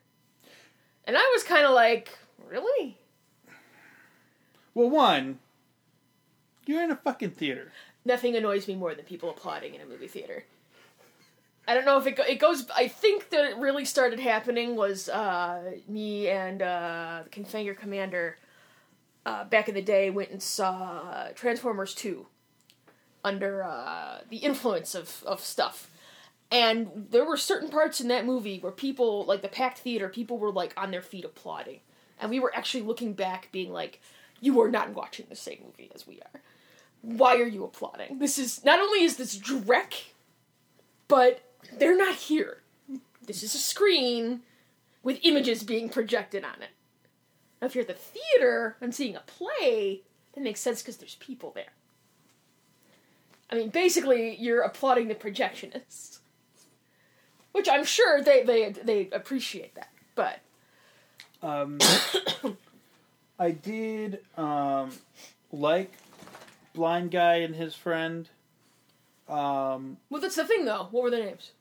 and 1.06 1.18
I 1.18 1.32
was 1.34 1.44
kind 1.44 1.66
of 1.66 1.72
like, 1.74 2.18
really? 2.48 2.98
Well, 4.74 4.90
one, 4.90 5.40
you're 6.66 6.84
in 6.84 6.92
a 6.92 6.96
fucking 6.96 7.32
theater. 7.32 7.72
Nothing 8.06 8.36
annoys 8.36 8.68
me 8.68 8.76
more 8.76 8.96
than 8.96 9.06
people 9.06 9.30
applauding 9.30 9.76
in 9.76 9.82
a 9.82 9.86
movie 9.86 10.08
theater. 10.08 10.46
I 11.68 11.74
don't 11.76 11.86
know 11.86 11.98
if 11.98 12.08
it 12.08 12.16
go- 12.16 12.24
it 12.24 12.40
goes. 12.40 12.70
I 12.76 12.88
think 12.88 13.30
that 13.30 13.46
it 13.46 13.58
really 13.58 13.86
started 13.86 14.20
happening 14.20 14.76
was 14.76 15.08
uh, 15.10 15.74
me 15.88 16.28
and 16.30 16.62
uh, 16.62 17.24
the 17.32 17.76
Commander 17.76 18.38
uh, 19.26 19.44
back 19.46 19.70
in 19.70 19.76
the 19.76 19.82
day 19.82 20.10
went 20.10 20.32
and 20.32 20.42
saw 20.42 21.28
Transformers 21.36 21.94
Two 21.94 22.28
under 23.24 23.64
uh, 23.64 24.20
the 24.30 24.38
influence 24.38 24.96
of 24.96 25.24
of 25.26 25.40
stuff. 25.42 25.90
And 26.52 27.08
there 27.12 27.24
were 27.24 27.38
certain 27.38 27.70
parts 27.70 28.02
in 28.02 28.10
that 28.10 28.26
movie 28.26 28.60
where 28.60 28.74
people, 28.74 29.24
like 29.24 29.42
the 29.42 29.48
packed 29.48 29.78
theater, 29.80 30.10
people 30.10 30.38
were 30.38 30.52
like 30.52 30.74
on 30.76 30.92
their 30.92 31.02
feet 31.02 31.24
applauding. 31.24 31.80
And 32.20 32.30
we 32.30 32.42
were 32.42 32.54
actually 32.54 32.84
looking 32.84 33.14
back, 33.14 33.50
being 33.54 33.72
like, 33.72 34.02
you 34.42 34.60
are 34.62 34.70
not 34.70 34.94
watching 34.94 35.28
the 35.30 35.36
same 35.36 35.60
movie 35.66 35.90
as 35.96 36.06
we 36.06 36.20
are. 36.20 36.42
Why 37.02 37.38
are 37.38 37.48
you 37.48 37.64
applauding? 37.64 38.20
This 38.20 38.38
is, 38.38 38.66
not 38.66 38.80
only 38.80 39.04
is 39.04 39.16
this 39.16 39.38
Drek, 39.38 40.10
but 41.08 41.42
they're 41.78 41.98
not 41.98 42.16
here. 42.16 42.62
This 43.26 43.44
is 43.44 43.56
a 43.56 43.60
screen 43.60 44.42
with 45.04 45.20
images 45.24 45.64
being 45.64 45.90
projected 45.90 46.44
on 46.44 46.62
it. 46.62 46.72
Now, 47.62 47.68
if 47.68 47.76
you're 47.76 47.84
at 47.84 47.88
the 47.88 47.94
theater 47.94 48.76
and 48.82 48.94
seeing 48.94 49.16
a 49.16 49.24
play, 49.26 50.02
that 50.34 50.44
makes 50.44 50.60
sense 50.60 50.82
because 50.82 50.98
there's 50.98 51.16
people 51.16 51.52
there. 51.56 51.74
I 53.52 53.56
mean, 53.56 53.70
basically, 53.70 54.36
you're 54.38 54.62
applauding 54.62 55.08
the 55.08 55.16
projectionists, 55.16 56.20
which 57.52 57.68
I'm 57.70 57.84
sure 57.84 58.22
they 58.22 58.44
they 58.44 58.70
they 58.72 59.10
appreciate 59.12 59.76
that. 59.76 59.90
But 60.16 60.40
Um, 61.42 61.80
I 63.40 63.52
did 63.52 64.20
um, 64.38 64.92
like 65.52 65.92
Blind 66.74 67.12
Guy 67.12 67.36
and 67.38 67.56
his 67.56 67.76
friend. 67.76 68.30
Um, 69.28 69.98
well, 70.10 70.22
that's 70.22 70.36
the 70.36 70.46
thing, 70.46 70.66
though. 70.66 70.88
What 70.92 71.04
were 71.04 71.10
their 71.10 71.26
names? 71.26 71.52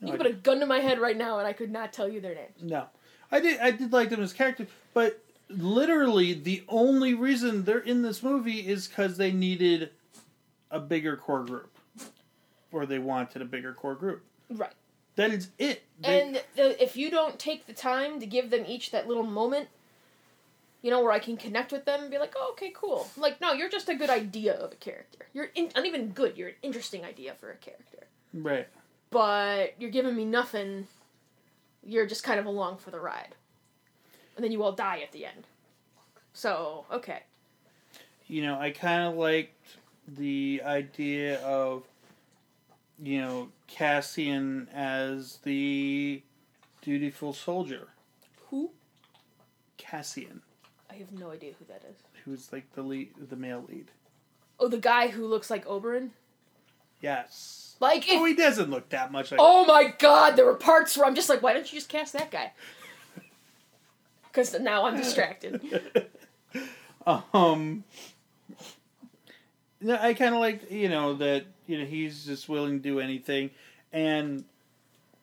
You 0.00 0.12
could 0.12 0.18
put 0.20 0.26
a 0.26 0.32
gun 0.32 0.60
to 0.60 0.66
my 0.66 0.78
head 0.78 1.00
right 1.00 1.16
now, 1.16 1.38
and 1.38 1.46
I 1.46 1.52
could 1.52 1.72
not 1.72 1.92
tell 1.92 2.08
you 2.08 2.20
their 2.20 2.34
names. 2.34 2.62
no, 2.62 2.86
I 3.32 3.40
did. 3.40 3.60
I 3.60 3.72
did 3.72 3.92
like 3.92 4.10
them 4.10 4.22
as 4.22 4.32
characters, 4.32 4.68
but 4.94 5.20
literally 5.50 6.34
the 6.34 6.62
only 6.68 7.14
reason 7.14 7.64
they're 7.64 7.78
in 7.78 8.02
this 8.02 8.22
movie 8.22 8.60
is 8.68 8.86
because 8.86 9.16
they 9.16 9.32
needed 9.32 9.90
a 10.70 10.80
bigger 10.80 11.16
core 11.16 11.44
group, 11.44 11.76
or 12.72 12.86
they 12.86 12.98
wanted 12.98 13.42
a 13.42 13.44
bigger 13.44 13.72
core 13.72 13.94
group. 13.94 14.24
Right. 14.50 14.72
That 15.16 15.30
is 15.32 15.50
it. 15.58 15.82
They- 16.00 16.20
And 16.22 16.42
the, 16.56 16.82
if 16.82 16.96
you 16.96 17.10
don't 17.10 17.38
take 17.38 17.66
the 17.66 17.72
time 17.72 18.20
to 18.20 18.26
give 18.26 18.50
them 18.50 18.64
each 18.66 18.90
that 18.92 19.08
little 19.08 19.24
moment, 19.24 19.68
you 20.80 20.90
know, 20.90 21.02
where 21.02 21.10
I 21.10 21.18
can 21.18 21.36
connect 21.36 21.72
with 21.72 21.84
them 21.84 22.02
and 22.02 22.10
be 22.10 22.18
like, 22.18 22.34
oh, 22.36 22.50
okay, 22.52 22.70
cool. 22.72 23.08
Like, 23.16 23.40
no, 23.40 23.52
you're 23.52 23.68
just 23.68 23.88
a 23.88 23.96
good 23.96 24.10
idea 24.10 24.54
of 24.54 24.70
a 24.72 24.76
character. 24.76 25.26
You're 25.34 25.50
in, 25.56 25.70
not 25.74 25.86
even 25.86 26.10
good. 26.10 26.36
You're 26.36 26.48
an 26.50 26.54
interesting 26.62 27.04
idea 27.04 27.34
for 27.34 27.50
a 27.50 27.56
character. 27.56 28.06
right. 28.32 28.68
But 29.10 29.74
you're 29.80 29.90
giving 29.90 30.14
me 30.14 30.24
nothing. 30.26 30.86
You're 31.82 32.06
just 32.06 32.22
kind 32.22 32.38
of 32.38 32.44
along 32.46 32.76
for 32.76 32.90
the 32.90 33.00
ride. 33.00 33.34
And 34.36 34.44
then 34.44 34.52
you 34.52 34.62
all 34.62 34.72
die 34.72 35.00
at 35.00 35.10
the 35.12 35.24
end. 35.24 35.46
So, 36.34 36.84
okay. 36.92 37.22
you 38.28 38.42
know, 38.42 38.60
I 38.60 38.70
kind 38.70 39.02
of 39.08 39.14
liked 39.16 39.77
the 40.16 40.62
idea 40.64 41.40
of, 41.42 41.84
you 43.02 43.20
know, 43.20 43.48
Cassian 43.66 44.68
as 44.72 45.38
the 45.44 46.22
dutiful 46.82 47.32
soldier. 47.32 47.88
Who? 48.50 48.70
Cassian, 49.76 50.42
I 50.90 50.94
have 50.94 51.12
no 51.12 51.30
idea 51.30 51.52
who 51.58 51.64
that 51.66 51.82
is. 51.88 51.96
who's 52.24 52.52
like 52.52 52.72
the 52.74 52.82
lead, 52.82 53.10
the 53.28 53.36
male 53.36 53.64
lead. 53.68 53.90
Oh, 54.60 54.68
the 54.68 54.78
guy 54.78 55.08
who 55.08 55.26
looks 55.26 55.50
like 55.50 55.64
Oberyn. 55.66 56.10
Yes. 57.00 57.76
Like, 57.80 58.08
if 58.08 58.18
Oh, 58.20 58.24
he 58.24 58.34
doesn't 58.34 58.70
look 58.70 58.88
that 58.88 59.12
much 59.12 59.30
like. 59.30 59.38
Oh 59.40 59.64
my 59.64 59.94
god, 59.98 60.34
there 60.36 60.44
were 60.44 60.54
parts 60.54 60.96
where 60.96 61.06
I'm 61.06 61.14
just 61.14 61.28
like, 61.28 61.42
why 61.42 61.52
don't 61.52 61.70
you 61.72 61.78
just 61.78 61.88
cast 61.88 62.12
that 62.14 62.30
guy? 62.30 62.52
Because 64.24 64.58
now 64.60 64.84
I'm 64.86 64.96
distracted. 64.96 65.60
Um. 67.06 67.84
No, 69.80 69.96
I 70.00 70.14
kind 70.14 70.34
of 70.34 70.40
like 70.40 70.70
you 70.70 70.88
know 70.88 71.14
that 71.14 71.44
you 71.66 71.78
know 71.78 71.84
he's 71.84 72.24
just 72.24 72.48
willing 72.48 72.78
to 72.78 72.82
do 72.82 73.00
anything, 73.00 73.50
and 73.92 74.44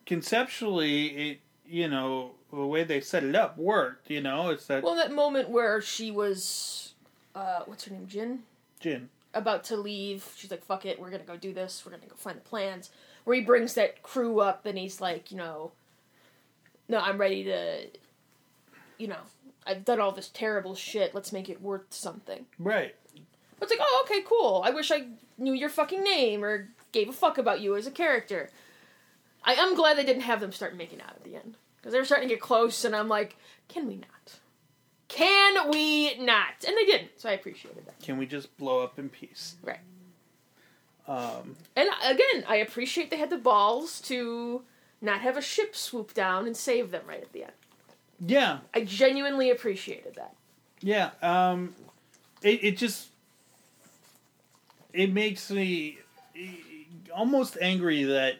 conceptually, 0.06 1.06
it 1.06 1.40
you 1.66 1.88
know 1.88 2.32
the 2.50 2.66
way 2.66 2.84
they 2.84 3.00
set 3.00 3.24
it 3.24 3.34
up 3.34 3.58
worked. 3.58 4.10
You 4.10 4.20
know, 4.22 4.50
it's 4.50 4.66
that 4.66 4.82
Well, 4.82 4.94
that 4.94 5.12
moment 5.12 5.50
where 5.50 5.80
she 5.82 6.10
was, 6.10 6.94
uh, 7.34 7.60
what's 7.66 7.84
her 7.84 7.92
name, 7.92 8.06
Jyn, 8.06 8.38
Jyn. 8.80 9.08
about 9.34 9.64
to 9.64 9.76
leave. 9.76 10.26
She's 10.36 10.50
like, 10.50 10.64
"Fuck 10.64 10.86
it, 10.86 10.98
we're 10.98 11.10
gonna 11.10 11.24
go 11.24 11.36
do 11.36 11.52
this. 11.52 11.82
We're 11.84 11.92
gonna 11.92 12.06
go 12.06 12.16
find 12.16 12.38
the 12.38 12.42
plans." 12.42 12.90
Where 13.24 13.36
he 13.36 13.42
brings 13.42 13.74
that 13.74 14.02
crew 14.04 14.38
up, 14.38 14.66
and 14.66 14.78
he's 14.78 15.00
like, 15.00 15.32
you 15.32 15.36
know, 15.36 15.72
no, 16.88 16.98
I'm 16.98 17.18
ready 17.18 17.42
to, 17.42 17.86
you 18.98 19.08
know, 19.08 19.18
I've 19.66 19.84
done 19.84 20.00
all 20.00 20.12
this 20.12 20.28
terrible 20.28 20.76
shit. 20.76 21.12
Let's 21.12 21.32
make 21.32 21.48
it 21.48 21.60
worth 21.60 21.86
something. 21.90 22.46
Right. 22.56 22.94
It's 23.60 23.70
like, 23.70 23.80
oh, 23.82 24.04
okay, 24.04 24.22
cool. 24.26 24.62
I 24.64 24.70
wish 24.70 24.90
I 24.92 25.06
knew 25.38 25.52
your 25.54 25.68
fucking 25.68 26.02
name 26.02 26.44
or 26.44 26.68
gave 26.92 27.08
a 27.08 27.12
fuck 27.12 27.38
about 27.38 27.60
you 27.60 27.76
as 27.76 27.86
a 27.86 27.90
character. 27.90 28.50
I 29.44 29.54
am 29.54 29.74
glad 29.74 29.96
they 29.96 30.04
didn't 30.04 30.22
have 30.22 30.40
them 30.40 30.52
start 30.52 30.76
making 30.76 31.00
out 31.00 31.10
at 31.16 31.24
the 31.24 31.36
end 31.36 31.56
because 31.76 31.92
they 31.92 31.98
were 31.98 32.04
starting 32.04 32.28
to 32.28 32.34
get 32.34 32.40
close, 32.42 32.84
and 32.84 32.94
I'm 32.96 33.08
like, 33.08 33.36
can 33.68 33.86
we 33.86 33.96
not? 33.96 34.38
Can 35.08 35.70
we 35.70 36.16
not? 36.18 36.64
And 36.66 36.76
they 36.76 36.84
didn't, 36.84 37.10
so 37.20 37.28
I 37.28 37.32
appreciated 37.32 37.86
that. 37.86 38.00
Can 38.02 38.18
we 38.18 38.26
just 38.26 38.54
blow 38.58 38.82
up 38.82 38.98
in 38.98 39.08
peace? 39.08 39.54
Right. 39.62 39.78
Um, 41.08 41.54
And 41.76 41.88
again, 42.04 42.44
I 42.48 42.56
appreciate 42.56 43.10
they 43.10 43.16
had 43.18 43.30
the 43.30 43.36
balls 43.38 44.00
to 44.02 44.62
not 45.00 45.20
have 45.20 45.36
a 45.36 45.42
ship 45.42 45.76
swoop 45.76 46.12
down 46.12 46.46
and 46.46 46.56
save 46.56 46.90
them 46.90 47.02
right 47.06 47.22
at 47.22 47.32
the 47.32 47.44
end. 47.44 47.52
yeah, 48.26 48.58
I 48.74 48.80
genuinely 48.82 49.50
appreciated 49.50 50.16
that. 50.16 50.34
yeah. 50.80 51.10
Um, 51.22 51.74
it 52.42 52.64
it 52.64 52.76
just 52.76 53.08
it 54.96 55.12
makes 55.12 55.50
me 55.50 55.98
eh, 56.36 56.46
almost 57.14 57.56
angry 57.60 58.02
that 58.04 58.36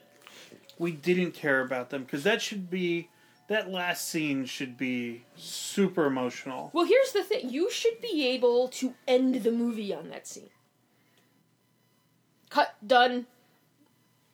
we 0.79 0.91
didn't 0.91 1.31
care 1.33 1.61
about 1.61 1.89
them 1.89 2.03
because 2.03 2.23
that 2.23 2.41
should 2.41 2.69
be 2.69 3.09
that 3.47 3.69
last 3.69 4.09
scene 4.09 4.45
should 4.45 4.77
be 4.77 5.23
super 5.35 6.05
emotional. 6.05 6.69
Well, 6.73 6.85
here's 6.85 7.13
the 7.13 7.23
thing 7.23 7.49
you 7.49 7.71
should 7.71 8.01
be 8.01 8.27
able 8.27 8.67
to 8.69 8.93
end 9.07 9.35
the 9.43 9.51
movie 9.51 9.93
on 9.93 10.09
that 10.09 10.27
scene. 10.27 10.49
Cut, 12.49 12.75
done, 12.85 13.27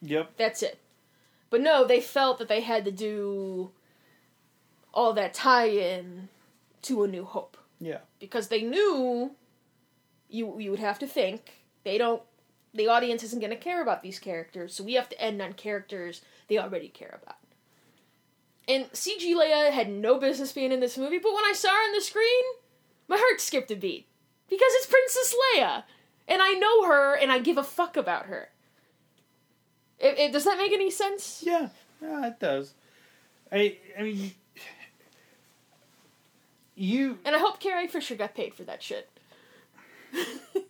Yep. 0.02 0.32
that's 0.38 0.64
it. 0.64 0.80
But 1.50 1.62
no, 1.62 1.86
they 1.86 2.02
felt 2.02 2.40
that 2.40 2.48
they 2.48 2.62
had 2.62 2.86
to 2.86 2.92
do 2.92 3.72
all 4.94 5.14
that 5.14 5.34
tie 5.34 5.68
in 5.70 6.30
to 6.84 7.04
A 7.04 7.08
New 7.08 7.26
Hope. 7.26 7.58
Yeah. 7.80 8.00
Because 8.20 8.48
they 8.48 8.62
knew 8.62 9.36
you 10.30 10.60
you 10.60 10.72
would 10.72 10.80
have 10.80 10.98
to 11.00 11.08
think 11.08 11.63
they 11.84 11.98
don't 11.98 12.22
the 12.74 12.88
audience 12.88 13.24
isn't 13.24 13.40
going 13.40 13.52
to 13.52 13.56
care 13.56 13.82
about 13.82 14.02
these 14.02 14.18
characters, 14.18 14.74
so 14.74 14.84
we 14.84 14.94
have 14.94 15.10
to 15.10 15.22
end 15.22 15.42
on 15.42 15.54
characters 15.54 16.22
they 16.48 16.58
already 16.58 16.88
care 16.88 17.20
about. 17.22 17.38
And 18.68 18.92
CG 18.94 19.36
Leia 19.36 19.72
had 19.72 19.90
no 19.90 20.18
business 20.18 20.52
being 20.52 20.72
in 20.72 20.80
this 20.80 20.98
movie, 20.98 21.20
but 21.20 21.34
when 21.34 21.44
I 21.44 21.54
saw 21.54 21.70
her 21.70 21.76
on 21.76 21.94
the 21.94 22.02
screen, 22.02 22.44
my 23.08 23.18
heart 23.18 23.40
skipped 23.40 23.70
a 23.70 23.76
beat. 23.76 24.08
Because 24.50 24.72
it's 24.74 24.88
Princess 24.88 25.36
Leia! 25.56 25.84
And 26.28 26.42
I 26.42 26.54
know 26.54 26.88
her, 26.88 27.16
and 27.16 27.32
I 27.32 27.40
give 27.40 27.58
a 27.58 27.64
fuck 27.64 27.96
about 27.96 28.26
her. 28.26 28.50
It, 30.00 30.18
it, 30.18 30.32
does 30.32 30.46
that 30.46 30.58
make 30.58 30.72
any 30.72 30.90
sense? 30.90 31.44
Yeah. 31.46 31.70
Yeah, 32.02 32.28
it 32.28 32.40
does. 32.40 32.74
I 33.52 33.78
I 33.98 34.04
mean 34.04 34.34
you 36.76 37.20
And 37.24 37.36
I 37.36 37.40
hope 37.40 37.60
Carrie 37.60 37.88
Fisher 37.88 38.16
got 38.16 38.36
paid 38.36 38.54
for 38.54 38.64
that 38.64 38.82
shit. 38.82 39.10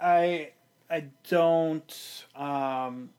I 0.00 0.50
I 0.90 1.04
don't 1.28 2.24
um 2.34 3.10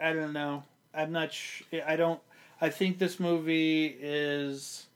I 0.00 0.12
don't 0.12 0.32
know. 0.32 0.64
I'm 0.94 1.12
not 1.12 1.32
sh- 1.32 1.62
I 1.86 1.96
don't 1.96 2.20
I 2.60 2.70
think 2.70 2.98
this 2.98 3.18
movie 3.20 3.86
is 4.00 4.86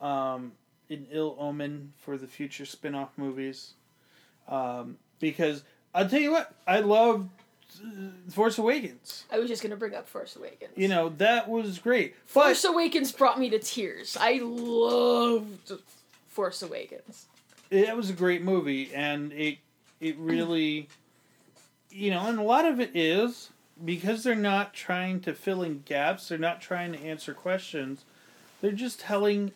um 0.00 0.52
an 0.90 1.06
ill 1.10 1.36
omen 1.38 1.92
for 1.96 2.16
the 2.18 2.26
future 2.26 2.66
spin-off 2.66 3.10
movies. 3.16 3.74
Um 4.48 4.98
because 5.20 5.62
I'll 5.94 6.08
tell 6.08 6.20
you 6.20 6.32
what, 6.32 6.52
I 6.66 6.80
love 6.80 7.28
uh, 7.84 8.30
Force 8.30 8.58
Awakens. 8.58 9.24
I 9.30 9.38
was 9.38 9.48
just 9.48 9.62
gonna 9.62 9.76
bring 9.76 9.94
up 9.94 10.08
Force 10.08 10.36
Awakens. 10.36 10.72
You 10.76 10.88
know, 10.88 11.10
that 11.18 11.48
was 11.48 11.78
great. 11.78 12.14
Force 12.26 12.64
Awakens 12.64 13.12
brought 13.12 13.38
me 13.38 13.48
to 13.50 13.58
tears. 13.58 14.16
I 14.20 14.40
loved 14.42 15.72
Force 16.28 16.62
Awakens. 16.62 17.26
It 17.72 17.96
was 17.96 18.10
a 18.10 18.14
great 18.14 18.42
movie, 18.42 18.90
and 18.94 19.32
it 19.32 19.58
it 20.00 20.16
really, 20.18 20.88
you 21.90 22.10
know, 22.10 22.26
and 22.26 22.38
a 22.38 22.42
lot 22.42 22.64
of 22.64 22.80
it 22.80 22.90
is 22.94 23.50
because 23.84 24.22
they're 24.24 24.34
not 24.34 24.74
trying 24.74 25.20
to 25.20 25.32
fill 25.32 25.62
in 25.62 25.82
gaps. 25.84 26.28
They're 26.28 26.38
not 26.38 26.60
trying 26.60 26.92
to 26.92 26.98
answer 27.00 27.32
questions. 27.34 28.04
They're 28.60 28.72
just 28.72 29.00
telling. 29.00 29.52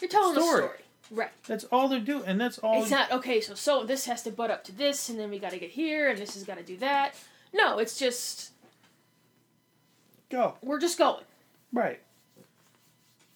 You're 0.00 0.10
telling 0.10 0.34
Story. 0.34 0.48
a 0.48 0.66
story, 0.66 0.78
right? 1.10 1.30
That's 1.46 1.64
all 1.64 1.88
they're 1.88 2.00
doing, 2.00 2.24
and 2.26 2.40
that's 2.40 2.58
all. 2.58 2.82
It's 2.82 2.90
not 2.90 3.10
okay. 3.12 3.40
So 3.40 3.54
so 3.54 3.84
this 3.84 4.04
has 4.06 4.22
to 4.24 4.30
butt 4.30 4.50
up 4.50 4.64
to 4.64 4.72
this, 4.72 5.08
and 5.08 5.18
then 5.18 5.30
we 5.30 5.38
got 5.38 5.50
to 5.52 5.58
get 5.58 5.70
here, 5.70 6.08
and 6.08 6.18
this 6.18 6.34
has 6.34 6.44
got 6.44 6.58
to 6.58 6.64
do 6.64 6.76
that. 6.78 7.14
No, 7.52 7.78
it's 7.78 7.98
just 7.98 8.52
go 10.30 10.54
we're 10.62 10.78
just 10.78 10.98
going. 10.98 11.24
right. 11.72 12.00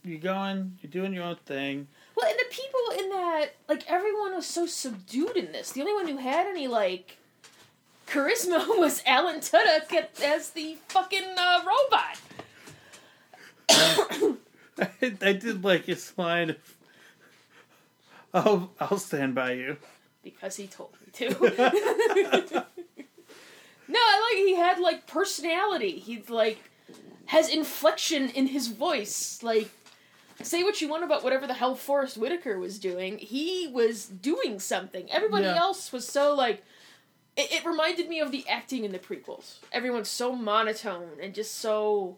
You're 0.07 0.19
going. 0.19 0.77
You're 0.83 0.91
doing 0.91 1.15
your 1.15 1.25
own 1.25 1.37
thing. 1.47 1.89
Well, 2.17 2.29
and 2.31 2.39
the 2.39 2.45
people 2.51 3.05
in 3.05 3.11
that, 3.11 3.47
like 3.69 3.91
everyone 3.91 4.35
was 4.35 4.47
so 4.47 4.67
subdued 4.67 5.37
in 5.37 5.53
this. 5.53 5.73
The 5.73 5.81
only 5.81 5.95
one 5.95 6.09
who 6.09 6.19
had 6.19 6.47
any 6.47 6.69
like 6.69 7.19
charisma 8.07 8.67
was 8.79 9.03
Alan 9.07 9.41
Tudyk 9.41 9.93
as 10.23 10.51
the 10.51 10.77
fucking 10.89 11.35
uh, 11.37 11.65
robot. 11.67 12.21
I, 15.01 15.17
I 15.23 15.33
did 15.33 15.65
like 15.65 15.87
his 15.87 16.13
line 16.17 16.51
of, 16.51 16.57
"Oh, 18.33 18.71
I'll 18.81 18.99
stand 18.99 19.35
by 19.35 19.53
you." 19.53 19.77
because 20.25 20.57
he 20.57 20.67
told 20.67 20.91
me 21.01 21.13
to. 21.13 21.29
no, 23.89 23.99
I 23.99 24.33
like 24.33 24.39
he 24.39 24.57
had 24.57 24.81
like 24.81 25.07
personality. 25.07 25.99
He's 25.99 26.29
like 26.31 26.59
has 27.27 27.49
inflection 27.49 28.31
in 28.31 28.49
his 28.49 28.69
voice. 28.69 29.41
Like 29.43 29.71
say 30.45 30.63
what 30.63 30.81
you 30.81 30.89
want 30.89 31.05
about 31.05 31.25
whatever 31.25 31.47
the 31.47 31.55
hell 31.55 31.75
Forest 31.75 32.17
Whitaker 32.17 32.59
was 32.59 32.79
doing. 32.79 33.19
He 33.19 33.69
was 33.73 34.07
doing 34.07 34.59
something. 34.61 35.11
Everybody 35.11 35.45
Yeah. 35.45 35.57
else 35.57 35.93
was 35.93 36.07
so 36.07 36.35
like 36.35 36.63
it, 37.37 37.51
it 37.53 37.65
reminded 37.65 38.09
me 38.09 38.21
of 38.21 38.31
the 38.31 38.47
acting 38.49 38.85
in 38.85 38.93
the 38.93 38.99
prequels. 38.99 39.57
Everyone's 39.73 40.09
so 40.09 40.35
monotone 40.37 41.09
and 41.21 41.35
just 41.35 41.57
so 41.57 42.17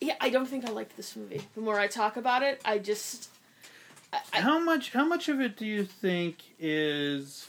yeah, 0.00 0.14
I 0.20 0.28
don't 0.28 0.46
think 0.46 0.68
I 0.68 0.70
liked 0.72 0.96
this 0.96 1.16
movie. 1.16 1.42
The 1.54 1.60
more 1.62 1.80
I 1.80 1.86
talk 1.86 2.16
about 2.18 2.42
it, 2.42 2.60
I 2.64 2.78
just 2.78 3.30
I, 4.12 4.20
I, 4.34 4.40
How 4.40 4.58
much? 4.58 4.92
How 4.92 5.04
much 5.04 5.28
of 5.28 5.40
it 5.40 5.56
do 5.56 5.64
you 5.66 5.84
think 5.84 6.36
is, 6.58 7.48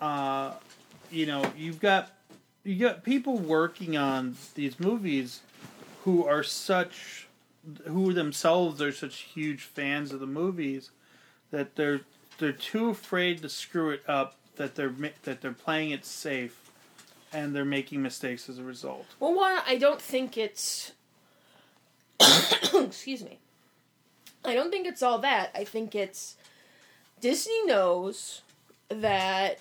uh, 0.00 0.52
you 1.10 1.26
know, 1.26 1.50
you've 1.56 1.80
got 1.80 2.10
you 2.64 2.76
got 2.78 3.02
people 3.04 3.38
working 3.38 3.96
on 3.96 4.36
these 4.54 4.78
movies 4.78 5.40
who 6.04 6.26
are 6.26 6.42
such, 6.42 7.26
who 7.86 8.12
themselves 8.12 8.80
are 8.82 8.92
such 8.92 9.16
huge 9.16 9.62
fans 9.62 10.12
of 10.12 10.20
the 10.20 10.26
movies 10.26 10.90
that 11.50 11.76
they're 11.76 12.00
they're 12.38 12.52
too 12.52 12.90
afraid 12.90 13.42
to 13.42 13.48
screw 13.48 13.90
it 13.90 14.02
up 14.08 14.36
that 14.58 14.74
they're 14.74 14.94
that 15.22 15.40
they're 15.40 15.52
playing 15.52 15.90
it 15.90 16.04
safe, 16.04 16.70
and 17.32 17.56
they're 17.56 17.64
making 17.64 18.02
mistakes 18.02 18.48
as 18.48 18.58
a 18.58 18.62
result. 18.62 19.06
Well, 19.18 19.34
one, 19.34 19.58
I 19.66 19.76
don't 19.76 20.00
think 20.00 20.36
it's. 20.36 20.92
Excuse 22.74 23.24
me. 23.24 23.38
I 24.44 24.54
don't 24.54 24.70
think 24.70 24.86
it's 24.86 25.02
all 25.02 25.18
that. 25.20 25.50
I 25.54 25.64
think 25.64 25.94
it's. 25.94 26.36
Disney 27.20 27.64
knows 27.64 28.42
that 28.88 29.58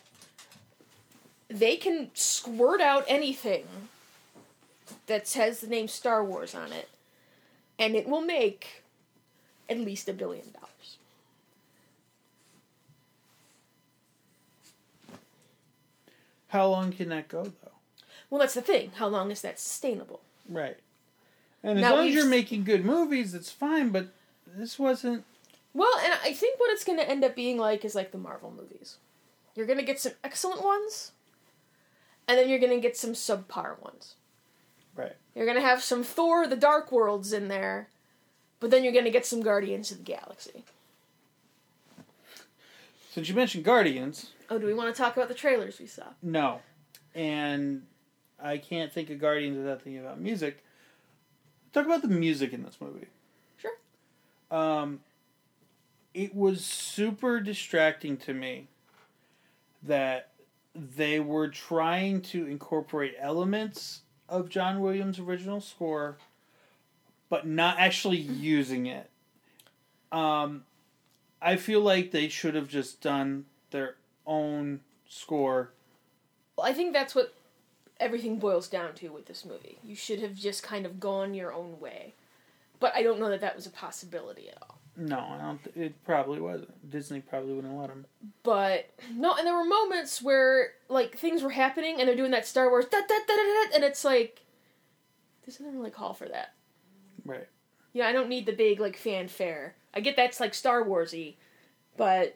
they 1.49 1.75
can 1.75 2.11
squirt 2.13 2.81
out 2.81 3.05
anything 3.07 3.65
that 5.07 5.27
says 5.27 5.61
the 5.61 5.67
name 5.67 5.87
Star 5.87 6.23
Wars 6.23 6.53
on 6.53 6.71
it, 6.71 6.89
and 7.79 7.95
it 7.95 8.07
will 8.07 8.21
make 8.21 8.83
at 9.69 9.79
least 9.79 10.09
a 10.09 10.13
billion 10.13 10.45
dollars. 10.51 10.97
How 16.49 16.67
long 16.67 16.91
can 16.91 17.09
that 17.09 17.27
go 17.27 17.43
though? 17.43 17.71
Well, 18.29 18.39
that's 18.39 18.53
the 18.53 18.61
thing. 18.61 18.91
How 18.95 19.07
long 19.07 19.31
is 19.31 19.41
that 19.41 19.59
sustainable? 19.59 20.21
Right. 20.49 20.77
And 21.63 21.79
as 21.79 21.81
Now 21.81 21.95
long 21.95 22.07
as 22.07 22.13
you're 22.13 22.25
making 22.25 22.63
good 22.63 22.85
movies, 22.85 23.33
it's 23.33 23.51
fine. 23.51 23.89
But 23.89 24.07
this 24.45 24.77
wasn't. 24.79 25.23
Well, 25.73 25.97
and 26.03 26.13
I 26.23 26.33
think 26.33 26.59
what 26.59 26.71
it's 26.71 26.83
going 26.83 26.97
to 26.97 27.09
end 27.09 27.23
up 27.23 27.35
being 27.35 27.57
like 27.57 27.85
is 27.85 27.95
like 27.95 28.11
the 28.11 28.17
Marvel 28.17 28.51
movies. 28.55 28.97
You're 29.55 29.65
going 29.65 29.79
to 29.79 29.85
get 29.85 29.99
some 29.99 30.13
excellent 30.23 30.63
ones, 30.63 31.11
and 32.27 32.37
then 32.37 32.47
you're 32.49 32.59
going 32.59 32.73
to 32.73 32.79
get 32.79 32.97
some 32.97 33.11
subpar 33.11 33.81
ones. 33.81 34.15
You're 35.37 35.45
going 35.45 35.57
to 35.57 35.61
have 35.61 35.83
some 35.83 36.03
Thor: 36.03 36.47
The 36.47 36.55
Dark 36.55 36.91
Worlds 36.91 37.31
in 37.31 37.47
there, 37.47 37.89
but 38.59 38.71
then 38.71 38.83
you're 38.83 38.91
going 38.91 39.05
to 39.05 39.11
get 39.11 39.23
some 39.23 39.41
Guardians 39.43 39.91
of 39.91 39.99
the 39.99 40.03
Galaxy. 40.03 40.63
Since 43.11 43.29
you 43.29 43.35
mentioned 43.35 43.63
Guardians, 43.63 44.31
Oh, 44.49 44.57
do 44.57 44.65
we 44.65 44.73
want 44.73 44.93
to 44.93 44.99
talk 44.99 45.15
about 45.15 45.27
the 45.27 45.35
trailers 45.35 45.79
we 45.79 45.85
saw? 45.85 46.05
no, 46.23 46.61
and 47.13 47.83
I 48.41 48.57
can't 48.57 48.91
think 48.91 49.11
of 49.11 49.19
Guardians 49.19 49.57
without 49.57 49.83
thinking 49.83 50.01
about 50.01 50.19
music. 50.19 50.63
Talk 51.71 51.85
about 51.85 52.01
the 52.01 52.07
music 52.07 52.51
in 52.51 52.63
this 52.63 52.77
movie. 52.81 53.05
Sure. 53.57 53.71
Um, 54.49 55.01
it 56.15 56.33
was 56.35 56.65
super 56.65 57.39
distracting 57.39 58.17
to 58.17 58.33
me 58.33 58.69
that 59.83 60.29
they 60.73 61.19
were 61.19 61.47
trying 61.47 62.21
to 62.21 62.47
incorporate 62.47 63.13
elements 63.19 64.01
of 64.29 64.49
John 64.49 64.81
Williams' 64.81 65.19
original 65.19 65.61
score, 65.61 66.17
but 67.29 67.47
not 67.47 67.79
actually 67.79 68.17
using 68.17 68.85
it. 68.85 69.09
Um, 70.11 70.63
I 71.41 71.55
feel 71.55 71.81
like 71.81 72.11
they 72.11 72.29
should 72.29 72.55
have 72.55 72.67
just 72.67 73.01
done 73.01 73.45
their 73.71 73.95
own 74.25 74.81
score. 75.07 75.71
Well, 76.55 76.67
I 76.67 76.73
think 76.73 76.93
that's 76.93 77.13
what 77.13 77.33
everything 77.99 78.39
boils 78.39 78.67
down 78.67 78.93
to 78.95 79.09
with 79.09 79.25
this 79.25 79.45
movie. 79.45 79.77
You 79.83 79.95
should 79.95 80.19
have 80.21 80.35
just 80.35 80.63
kind 80.63 80.85
of 80.85 80.99
gone 80.99 81.33
your 81.33 81.53
own 81.53 81.79
way. 81.79 82.13
But 82.79 82.95
I 82.95 83.03
don't 83.03 83.19
know 83.19 83.29
that 83.29 83.41
that 83.41 83.55
was 83.55 83.65
a 83.65 83.71
possibility 83.71 84.49
at 84.49 84.57
all. 84.61 84.76
No, 84.99 85.19
I 85.19 85.37
don't. 85.37 85.63
Th- 85.63 85.91
it 85.91 86.03
probably 86.03 86.39
wasn't. 86.39 86.89
Disney 86.89 87.21
probably 87.21 87.53
wouldn't 87.53 87.77
let 87.77 87.89
him. 87.89 88.05
But 88.41 88.89
no, 89.13 89.35
and 89.35 89.45
there 89.45 89.55
were 89.55 89.63
moments 89.63 90.21
where 90.23 90.71
like 90.89 91.15
things 91.17 91.43
were 91.43 91.51
happening 91.51 91.99
and 91.99 92.09
they're 92.09 92.15
doing 92.15 92.31
that 92.31 92.47
Star 92.47 92.69
Wars 92.69 92.85
da, 92.85 92.99
da, 92.99 93.05
da, 93.07 93.35
da, 93.35 93.35
da, 93.35 93.75
and 93.75 93.83
it's 93.83 94.03
like 94.03 94.41
this 95.45 95.57
doesn't 95.57 95.77
really 95.77 95.91
call 95.91 96.15
for 96.15 96.27
that. 96.27 96.53
Right. 97.23 97.47
Yeah, 97.93 98.07
I 98.07 98.11
don't 98.11 98.27
need 98.27 98.47
the 98.47 98.53
big 98.53 98.79
like 98.79 98.97
fanfare. 98.97 99.75
I 99.93 99.99
get 99.99 100.15
that's 100.15 100.39
like 100.39 100.55
Star 100.55 100.83
Warsy, 100.83 101.35
but 101.95 102.35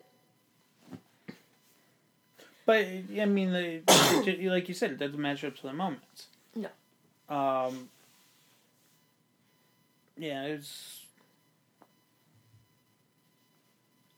But 2.66 2.86
I 2.86 3.26
mean, 3.26 3.52
the, 3.52 4.48
like 4.50 4.68
you 4.70 4.76
said, 4.76 4.92
it 4.92 5.00
doesn't 5.00 5.20
match 5.20 5.44
up 5.44 5.56
to 5.58 5.64
the 5.64 5.74
moments. 5.74 6.28
No. 6.56 6.70
Um. 7.28 7.90
Yeah, 10.16 10.44
it's 10.44 11.01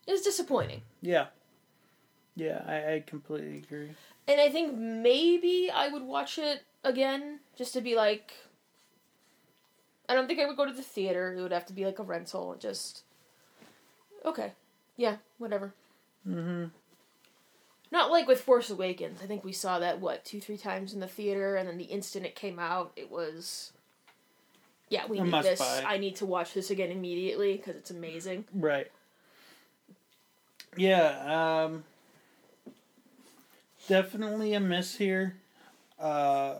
it's 0.06 0.22
disappointing. 0.22 0.82
yeah, 1.00 1.26
yeah. 2.36 2.62
I, 2.66 2.94
I 2.94 3.04
completely 3.06 3.58
agree. 3.58 3.90
And 4.26 4.40
I 4.40 4.48
think 4.50 4.76
maybe 4.76 5.70
I 5.72 5.88
would 5.88 6.02
watch 6.02 6.38
it 6.38 6.62
again 6.82 7.40
just 7.56 7.72
to 7.74 7.80
be 7.80 7.94
like. 7.94 8.32
I 10.08 10.14
don't 10.14 10.26
think 10.26 10.38
I 10.38 10.46
would 10.46 10.56
go 10.56 10.66
to 10.66 10.72
the 10.72 10.82
theater. 10.82 11.34
It 11.36 11.40
would 11.40 11.52
have 11.52 11.66
to 11.66 11.72
be 11.72 11.86
like 11.86 11.98
a 11.98 12.02
rental. 12.02 12.56
Just 12.58 13.04
okay, 14.24 14.52
yeah, 14.96 15.16
whatever. 15.38 15.72
Mm-hmm. 16.28 16.64
Not 17.90 18.10
like 18.10 18.26
with 18.26 18.40
Force 18.40 18.70
Awakens. 18.70 19.20
I 19.22 19.26
think 19.26 19.44
we 19.44 19.52
saw 19.52 19.78
that 19.78 20.00
what 20.00 20.24
two, 20.24 20.40
three 20.40 20.58
times 20.58 20.92
in 20.92 21.00
the 21.00 21.06
theater, 21.06 21.56
and 21.56 21.68
then 21.68 21.78
the 21.78 21.84
instant 21.84 22.26
it 22.26 22.34
came 22.34 22.58
out, 22.58 22.92
it 22.96 23.10
was. 23.10 23.72
Yeah, 24.90 25.06
we 25.06 25.18
A 25.18 25.24
need 25.24 25.42
this. 25.42 25.58
buy. 25.58 25.84
I 25.86 25.96
need 25.98 26.16
to 26.16 26.26
watch 26.26 26.52
this 26.54 26.70
again 26.70 26.90
immediately 26.90 27.56
because 27.56 27.76
it's 27.76 27.90
amazing. 27.90 28.44
Right. 28.52 28.88
Yeah. 30.76 31.64
Um. 31.64 31.84
Definitely 33.88 34.54
a 34.54 34.60
miss 34.60 34.96
here. 34.96 35.36
Uh. 35.98 36.56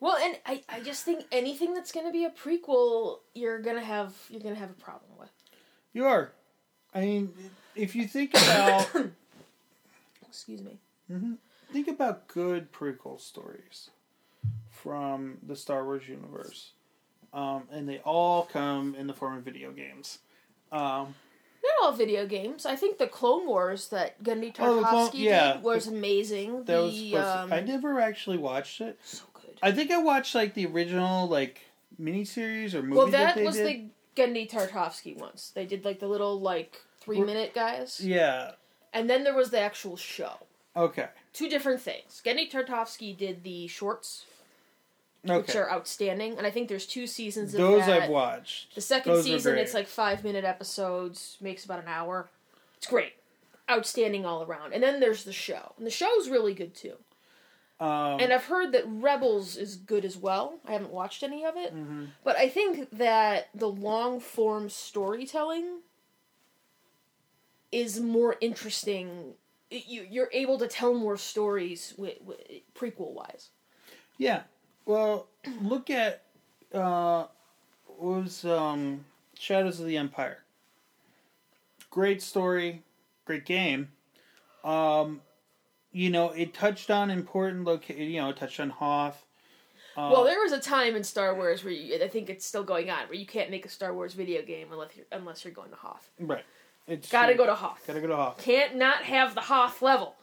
Well, 0.00 0.16
and 0.16 0.38
I, 0.46 0.62
I 0.68 0.80
just 0.80 1.04
think 1.04 1.24
anything 1.32 1.74
that's 1.74 1.90
gonna 1.90 2.12
be 2.12 2.24
a 2.24 2.30
prequel, 2.30 3.18
you're 3.34 3.58
gonna 3.58 3.84
have 3.84 4.14
you're 4.30 4.40
gonna 4.40 4.54
have 4.54 4.70
a 4.70 4.74
problem 4.74 5.10
with. 5.18 5.30
You 5.92 6.06
are. 6.06 6.32
I 6.94 7.00
mean, 7.00 7.32
if 7.74 7.94
you 7.96 8.06
think 8.06 8.30
about 8.30 8.88
Excuse 10.28 10.62
me. 10.62 10.78
think 11.72 11.88
about 11.88 12.28
good 12.28 12.72
prequel 12.72 13.20
stories 13.20 13.90
from 14.70 15.38
the 15.42 15.56
Star 15.56 15.84
Wars 15.84 16.08
universe, 16.08 16.72
um, 17.32 17.64
and 17.72 17.88
they 17.88 17.98
all 17.98 18.44
come 18.44 18.94
in 18.94 19.06
the 19.06 19.14
form 19.14 19.36
of 19.36 19.42
video 19.42 19.72
games. 19.72 20.18
Um, 20.70 21.14
Not 21.62 21.86
all 21.86 21.92
video 21.92 22.26
games. 22.26 22.64
I 22.66 22.76
think 22.76 22.98
the 22.98 23.06
Clone 23.06 23.46
Wars 23.46 23.88
that 23.88 24.22
Genndy 24.22 24.54
Oh, 24.58 24.76
the 24.76 24.82
Clone- 24.86 25.10
yeah. 25.14 25.54
did 25.54 25.62
was 25.62 25.86
amazing. 25.86 26.64
that 26.64 26.80
was 26.82 26.92
the 26.94 27.10
supposed 27.10 27.26
um, 27.38 27.52
I 27.52 27.60
never 27.60 28.00
actually 28.00 28.38
watched 28.38 28.80
it. 28.80 28.98
so 29.02 29.24
good. 29.34 29.58
I 29.62 29.72
think 29.72 29.90
I 29.90 29.98
watched 29.98 30.34
like 30.34 30.54
the 30.54 30.66
original 30.66 31.28
like 31.28 31.62
miniseries 32.00 32.74
or 32.74 32.82
movie 32.82 32.96
Well, 32.96 33.06
that, 33.08 33.34
that 33.36 33.44
was 33.44 33.56
did. 33.56 33.90
the 34.14 34.22
Genndy 34.22 34.50
Tartakovsky 34.50 35.16
ones. 35.18 35.52
They 35.54 35.66
did 35.66 35.84
like 35.84 36.00
the 36.00 36.08
little 36.08 36.40
like 36.40 36.80
three 37.00 37.20
minute 37.22 37.54
guys, 37.54 38.00
Yeah. 38.00 38.52
and 38.92 39.08
then 39.08 39.24
there 39.24 39.34
was 39.34 39.50
the 39.50 39.60
actual 39.60 39.96
show. 39.96 40.34
Okay. 40.76 41.08
Two 41.32 41.48
different 41.48 41.80
things. 41.80 42.22
Genndy 42.24 42.50
Tartakovsky 42.50 43.16
did 43.16 43.42
the 43.42 43.66
shorts, 43.68 44.24
which 45.28 45.56
are 45.56 45.70
outstanding, 45.70 46.36
and 46.38 46.46
I 46.46 46.50
think 46.50 46.68
there's 46.68 46.86
two 46.86 47.06
seasons 47.06 47.54
of 47.54 47.58
Those 47.60 47.86
that. 47.86 48.02
I've 48.02 48.10
watched. 48.10 48.74
The 48.74 48.80
second 48.80 49.12
Those 49.14 49.24
season, 49.24 49.58
it's 49.58 49.74
like 49.74 49.86
five 49.86 50.24
minute 50.24 50.44
episodes, 50.44 51.36
makes 51.40 51.64
about 51.64 51.80
an 51.80 51.88
hour. 51.88 52.28
It's 52.76 52.86
great. 52.86 53.12
Outstanding 53.70 54.24
all 54.24 54.42
around. 54.44 54.72
And 54.72 54.82
then 54.82 55.00
there's 55.00 55.24
the 55.24 55.32
show. 55.32 55.72
And 55.76 55.86
the 55.86 55.90
show's 55.90 56.28
really 56.28 56.54
good 56.54 56.74
too. 56.74 56.94
Um, 57.80 58.18
And 58.20 58.32
I've 58.32 58.46
heard 58.46 58.72
that 58.72 58.84
Rebels 58.86 59.56
is 59.56 59.76
good 59.76 60.04
as 60.04 60.16
well. 60.16 60.58
I 60.66 60.72
haven't 60.72 60.90
watched 60.90 61.22
any 61.22 61.44
of 61.44 61.56
it. 61.56 61.74
mhm. 61.74 62.08
But 62.24 62.36
I 62.36 62.48
think 62.48 62.88
that 62.92 63.48
the 63.54 63.68
long 63.68 64.18
form 64.20 64.68
storytelling 64.70 65.80
is 67.70 68.00
more 68.00 68.36
interesting. 68.40 69.34
You, 69.70 70.06
you're 70.10 70.30
able 70.32 70.58
to 70.58 70.66
tell 70.66 70.94
more 70.94 71.16
stories 71.18 71.90
wi- 71.96 72.18
wi- 72.20 72.62
prequel 72.74 73.12
wise. 73.12 73.50
Yeah. 74.16 74.42
Well, 74.88 75.26
look 75.60 75.90
at 75.90 76.22
uh 76.72 77.26
what 77.86 78.22
was 78.24 78.44
um 78.46 79.04
Shadows 79.38 79.78
of 79.80 79.86
the 79.86 79.98
Empire. 79.98 80.38
Great 81.90 82.22
story, 82.22 82.82
great 83.26 83.44
game. 83.44 83.90
Um 84.64 85.20
you 85.92 86.08
know, 86.08 86.30
it 86.30 86.54
touched 86.54 86.90
on 86.90 87.10
important 87.10 87.64
location, 87.64 88.02
you 88.02 88.20
know, 88.20 88.30
it 88.30 88.38
touched 88.38 88.60
on 88.60 88.70
Hoth. 88.70 89.26
Uh, 89.94 90.08
Well, 90.10 90.24
there 90.24 90.40
was 90.40 90.52
a 90.52 90.60
time 90.60 90.96
in 90.96 91.04
Star 91.04 91.34
Wars 91.34 91.64
where 91.64 91.72
you, 91.72 92.02
I 92.02 92.08
think 92.08 92.30
it's 92.30 92.46
still 92.46 92.64
going 92.64 92.88
on, 92.88 93.08
where 93.08 93.14
you 93.18 93.26
can't 93.26 93.50
make 93.50 93.66
a 93.66 93.68
Star 93.68 93.92
Wars 93.92 94.14
video 94.14 94.42
game 94.42 94.68
unless 94.72 94.96
you're, 94.96 95.06
unless 95.12 95.44
you're 95.44 95.52
going 95.52 95.70
to 95.70 95.76
Hoth. 95.76 96.08
right. 96.18 96.44
It's 96.86 97.10
Gotta 97.10 97.34
go 97.34 97.44
to 97.44 97.54
Hoth. 97.54 97.84
Gotta 97.86 98.00
go 98.00 98.06
to 98.06 98.16
Hoth. 98.16 98.38
Can't 98.42 98.76
not 98.76 99.02
have 99.02 99.34
the 99.34 99.42
Hoth 99.42 99.82
level. 99.82 100.16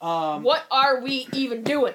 Um 0.00 0.42
What 0.44 0.64
are 0.70 1.02
we 1.02 1.28
even 1.34 1.62
doing? 1.62 1.94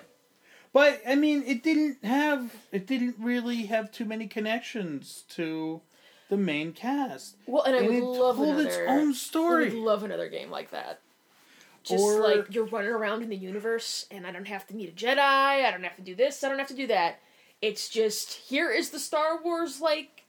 But 0.78 1.02
I 1.08 1.16
mean 1.16 1.44
it 1.48 1.64
didn't 1.64 2.04
have 2.04 2.54
it 2.72 2.86
didn't 2.86 3.16
really 3.20 3.62
have 3.74 3.92
too 3.92 4.06
many 4.06 4.28
connections 4.28 5.24
to 5.30 5.82
the 6.30 6.38
main 6.38 6.74
cast. 6.74 7.36
Well, 7.48 7.64
and 7.64 7.76
I 7.76 7.80
and 7.80 7.88
would 7.88 7.96
it 7.98 8.04
love 8.04 8.36
told 8.36 8.50
another. 8.50 8.68
its 8.68 8.78
own 8.78 9.10
I 9.10 9.14
story. 9.14 9.64
would 9.70 9.74
love 9.92 10.04
another 10.04 10.30
game 10.30 10.52
like 10.52 10.72
that. 10.72 11.00
Just 11.84 12.04
Or- 12.04 12.20
like 12.22 12.54
you're 12.54 12.66
running 12.66 12.92
around 12.92 13.24
in 13.24 13.30
the 13.30 13.38
universe, 13.38 14.06
and 14.12 14.28
I 14.28 14.32
don't 14.32 14.48
have 14.48 14.68
to 14.68 14.76
meet 14.76 14.90
a 14.90 14.92
Jedi. 14.92 15.18
I 15.20 15.72
don't 15.72 15.84
have 15.84 15.96
to 15.96 16.02
do 16.02 16.16
this. 16.16 16.44
I 16.44 16.50
don't 16.50 16.60
have 16.60 16.68
to 16.68 16.74
do 16.84 16.88
that. 16.88 17.20
It's 17.62 17.88
just 17.90 18.34
here 18.34 18.70
is 18.70 18.90
the 18.90 19.00
Star 19.00 19.42
Wars 19.42 19.80
like 19.82 20.26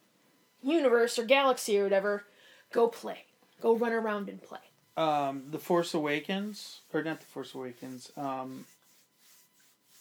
universe 0.63 1.19
or 1.19 1.25
galaxy 1.25 1.79
or 1.79 1.83
whatever. 1.85 2.25
Go 2.73 2.87
play. 2.89 3.25
Go 3.61 3.75
run 3.77 3.93
around 3.93 4.29
and 4.29 4.41
play. 4.41 4.61
um, 4.97 5.45
The 5.51 5.59
Force 5.59 5.95
Awakens, 5.95 6.81
or 6.95 7.03
not 7.03 7.19
The 7.21 7.27
Force 7.27 7.55
Awakens, 7.55 8.13
um, 8.17 8.67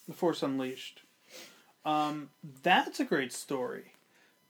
The 0.08 0.14
Force 0.14 0.42
Unleashed. 0.42 1.02
Um, 1.84 2.30
that's 2.62 2.98
a 2.98 3.04
great 3.04 3.32
story, 3.32 3.92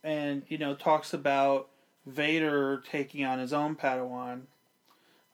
and 0.03 0.45
you 0.49 0.57
know 0.57 0.75
talks 0.75 1.13
about 1.13 1.69
Vader 2.07 2.83
taking 2.91 3.25
on 3.25 3.39
his 3.39 3.53
own 3.53 3.77
Padawan, 3.77 4.43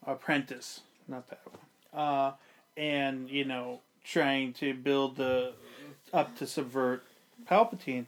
apprentice, 0.06 0.80
not 1.06 1.28
Padawan, 1.28 1.58
uh, 1.92 2.32
and 2.76 3.30
you 3.30 3.44
know 3.44 3.80
trying 4.02 4.52
to 4.54 4.74
build 4.74 5.16
the 5.16 5.52
up 6.12 6.36
to 6.38 6.46
subvert 6.46 7.04
Palpatine. 7.48 8.06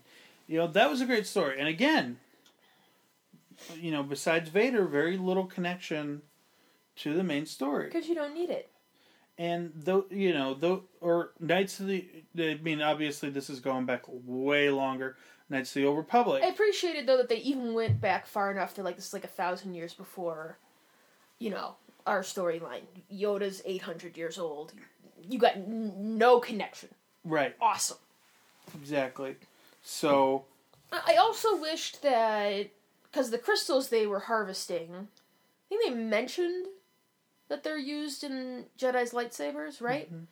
You 0.48 0.58
know 0.58 0.66
that 0.66 0.90
was 0.90 1.00
a 1.00 1.06
great 1.06 1.26
story, 1.26 1.58
and 1.58 1.68
again, 1.68 2.18
you 3.74 3.90
know 3.90 4.02
besides 4.02 4.48
Vader, 4.48 4.86
very 4.86 5.16
little 5.16 5.46
connection 5.46 6.22
to 6.96 7.12
the 7.14 7.22
main 7.22 7.46
story. 7.46 7.86
Because 7.86 8.08
you 8.08 8.14
don't 8.14 8.34
need 8.34 8.50
it. 8.50 8.70
And 9.38 9.72
though 9.74 10.06
you 10.10 10.32
know, 10.32 10.54
though 10.54 10.84
or 11.00 11.32
Knights 11.40 11.78
of 11.80 11.86
the 11.88 12.08
I 12.38 12.58
mean 12.62 12.80
obviously 12.80 13.28
this 13.30 13.50
is 13.50 13.60
going 13.60 13.84
back 13.86 14.02
way 14.08 14.70
longer. 14.70 15.16
Knights 15.48 15.70
of 15.76 15.82
the 15.82 15.86
Old 15.86 15.98
Republic. 15.98 16.42
I 16.42 16.48
appreciated 16.48 17.06
though 17.06 17.18
that 17.18 17.28
they 17.28 17.36
even 17.38 17.72
went 17.74 18.00
back 18.00 18.26
far 18.26 18.50
enough 18.50 18.74
to 18.74 18.82
like 18.82 18.96
this 18.96 19.08
is 19.08 19.12
like 19.12 19.24
a 19.24 19.28
thousand 19.28 19.74
years 19.74 19.92
before, 19.94 20.58
you 21.38 21.50
know, 21.50 21.76
our 22.06 22.22
storyline. 22.22 22.82
Yoda's 23.12 23.62
eight 23.64 23.82
hundred 23.82 24.16
years 24.16 24.38
old. 24.38 24.72
You 25.28 25.38
got 25.38 25.56
n- 25.56 26.18
no 26.18 26.40
connection. 26.40 26.88
Right, 27.24 27.54
Awesome. 27.60 27.98
exactly. 28.74 29.36
So 29.82 30.44
I 30.90 31.14
I 31.14 31.16
also 31.16 31.60
wished 31.60 32.02
that 32.02 32.68
because 33.10 33.30
the 33.30 33.38
crystals 33.38 33.88
they 33.90 34.06
were 34.06 34.20
harvesting, 34.20 34.88
I 34.94 35.68
think 35.68 35.84
they 35.84 35.94
mentioned 35.94 36.66
that 37.48 37.62
they're 37.62 37.78
used 37.78 38.24
in 38.24 38.66
Jedi's 38.78 39.12
lightsabers, 39.12 39.80
right? 39.80 40.12
Mhm. 40.12 40.26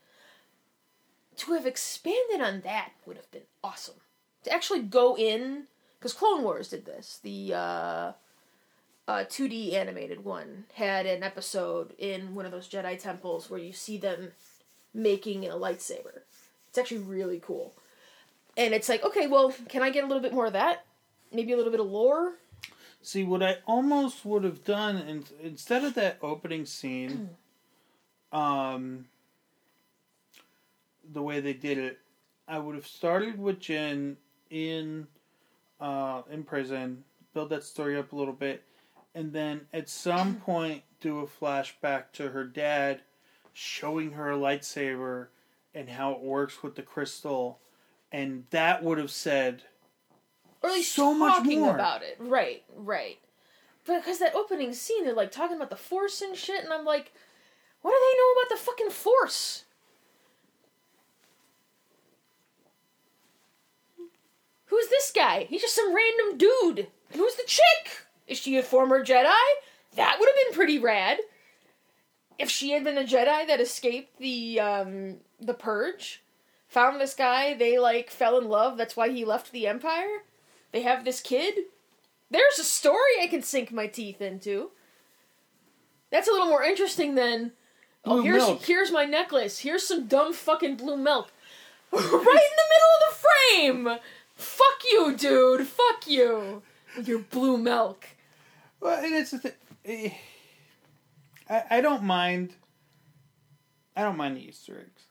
To 1.37 1.53
have 1.53 1.67
expanded 1.67 2.41
on 2.41 2.61
that 2.63 2.93
would 3.07 3.17
have 3.17 3.31
been 3.31 3.47
awesome. 3.63 4.01
To 4.45 4.53
actually 4.53 4.83
go 4.83 5.17
in, 5.17 5.67
because 5.99 6.13
Clone 6.13 6.43
Wars 6.43 6.69
did 6.69 6.85
this. 6.85 7.19
The 7.23 7.55
uh, 7.55 8.13
uh, 9.09 9.25
2D 9.25 9.75
animated 9.75 10.25
one 10.25 10.67
had 10.75 11.07
an 11.07 11.23
episode 11.23 11.95
in 11.99 12.35
one 12.35 12.47
of 12.47 12.53
those 12.53 12.69
Jedi 12.69 12.99
temples 13.01 13.51
where 13.51 13.61
you 13.61 13.73
see 13.73 13.97
them 13.99 14.33
making 14.93 15.45
a 15.45 15.51
lightsaber. 15.51 16.21
It's 16.69 16.79
actually 16.79 16.99
really 16.99 17.41
cool. 17.41 17.75
And 18.57 18.73
it's 18.73 18.89
like, 18.89 19.05
okay, 19.05 19.27
well, 19.27 19.53
can 19.69 19.83
I 19.83 19.91
get 19.91 20.05
a 20.05 20.07
little 20.07 20.23
bit 20.23 20.33
more 20.33 20.47
of 20.47 20.53
that? 20.53 20.85
Maybe 21.33 21.53
a 21.53 21.57
little 21.57 21.73
bit 21.73 21.81
of 21.81 21.87
lore? 21.87 22.35
See 23.05 23.23
what 23.23 23.43
I 23.43 23.59
almost 23.67 24.25
would 24.25 24.45
have 24.45 24.65
done 24.65 24.97
in, 24.97 25.25
instead 25.43 25.85
of 25.85 25.93
that 25.95 26.17
opening 26.23 26.65
scene, 26.65 27.29
um, 28.33 29.05
the 31.13 31.21
way 31.21 31.41
they 31.41 31.53
did 31.53 31.77
it, 31.77 31.99
I 32.49 32.59
would 32.59 32.75
have 32.75 32.87
started 32.87 33.39
with 33.39 33.61
Jyn 33.61 34.17
in 34.49 35.07
uh, 35.81 36.23
in 36.31 36.45
prison, 36.45 37.05
build 37.35 37.51
that 37.51 37.63
story 37.63 37.99
up 37.99 38.13
a 38.13 38.17
little 38.17 38.33
bit, 38.33 38.63
and 39.15 39.35
then 39.35 39.61
at 39.75 39.91
some 39.91 40.37
point 40.47 40.83
do 41.03 41.19
a 41.19 41.27
flashback 41.27 42.05
to 42.15 42.31
her 42.31 42.45
dad 42.45 43.03
showing 43.53 44.13
her 44.13 44.33
a 44.33 44.37
lightsaber 44.39 45.27
and 45.75 45.91
how 45.91 46.13
it 46.13 46.21
works 46.21 46.63
with 46.63 46.75
the 46.75 46.83
crystal, 46.83 47.59
and 48.11 48.45
that 48.49 48.83
would 48.83 48.97
have 48.97 49.11
said 49.11 49.65
Or 50.65 50.69
at 50.71 50.75
least 50.77 50.95
So 50.95 51.13
much 51.13 51.37
talking 51.37 51.61
more. 51.61 51.75
about 51.75 52.03
it. 52.03 52.17
Right, 52.19 52.63
right. 52.75 53.19
But 53.85 54.01
because 54.01 54.19
that 54.21 54.35
opening 54.35 54.73
scene, 54.73 55.05
they're 55.05 55.13
like 55.13 55.31
talking 55.31 55.57
about 55.57 55.69
the 55.69 55.77
Force 55.77 56.23
and 56.23 56.35
shit, 56.35 56.65
and 56.65 56.73
I'm 56.73 56.87
like, 56.87 57.13
what 57.83 57.91
do 57.91 57.97
they 58.01 58.17
know 58.19 58.33
about 58.33 58.49
the 58.59 58.65
fucking 58.65 58.91
Force? 58.91 59.65
Who's 64.67 64.89
this 64.89 65.13
guy? 65.15 65.47
He's 65.51 65.61
just 65.61 65.75
some 65.75 65.95
random 65.95 66.39
dude. 66.39 66.79
And 67.11 67.21
who's 67.21 67.35
the 67.35 67.45
chick? 67.47 68.07
Is 68.27 68.39
she 68.39 68.57
a 68.57 68.63
former 68.63 69.05
Jedi? 69.05 69.31
That 69.97 70.17
would 70.19 70.29
have 70.29 70.47
been 70.47 70.55
pretty 70.57 70.79
rad. 70.79 71.19
If 72.39 72.51
she 72.51 72.71
had 72.71 72.83
been 72.83 72.99
a 72.99 73.05
Jedi 73.05 73.47
that 73.47 73.61
escaped 73.61 74.19
the 74.19 74.59
um 74.61 75.17
the 75.41 75.55
purge, 75.55 76.23
found 76.67 77.01
this 77.01 77.15
guy, 77.15 77.53
they 77.55 77.79
like 77.79 78.11
fell 78.11 78.39
in 78.39 78.49
love, 78.49 78.79
that's 78.79 78.97
why 78.97 79.11
he 79.11 79.25
left 79.27 79.53
the 79.53 79.67
Empire. 79.67 80.23
They 80.75 80.83
have 80.83 81.05
this 81.05 81.21
kid. 81.21 81.55
There's 82.33 82.59
a 82.59 82.65
story 82.65 83.23
I 83.23 83.29
can 83.29 83.45
sink 83.45 83.71
my 83.71 83.87
teeth 83.87 84.21
into. 84.21 84.73
That's 86.11 86.27
a 86.27 86.33
little 86.33 86.49
more 86.49 86.65
interesting 86.65 87.15
than 87.15 87.53
oh 88.05 88.15
Blue 88.17 88.23
here's 88.25 88.43
milk. 88.43 88.63
here's 88.65 88.91
my 88.91 89.05
necklace. 89.05 89.61
Here's 89.61 89.87
some 89.87 90.09
dumb 90.09 90.33
fucking 90.33 90.75
blue 90.75 90.97
milk. 90.97 91.31
right 91.93 92.03
in 92.03 92.11
the 92.11 92.11
middle 92.11 92.91
of 92.99 93.05
the 93.07 93.17
frame. 93.87 93.99
Fuck 94.35 94.83
you, 94.91 95.17
dude. 95.17 95.65
Fuck 95.65 96.09
you. 96.09 96.63
With 96.97 97.07
your 97.07 97.21
blue 97.21 97.57
milk. 97.57 98.07
Well, 98.81 98.99
and 99.03 99.15
it's 99.15 99.31
the 99.31 99.39
thing. 99.39 99.53
eh, 99.85 100.11
I 101.49 101.79
I 101.79 101.81
don't 101.83 102.03
mind. 102.03 102.55
I 103.95 104.03
don't 104.03 104.17
mind 104.17 104.39
the 104.39 104.49
Easter 104.49 104.81
eggs, 104.81 105.05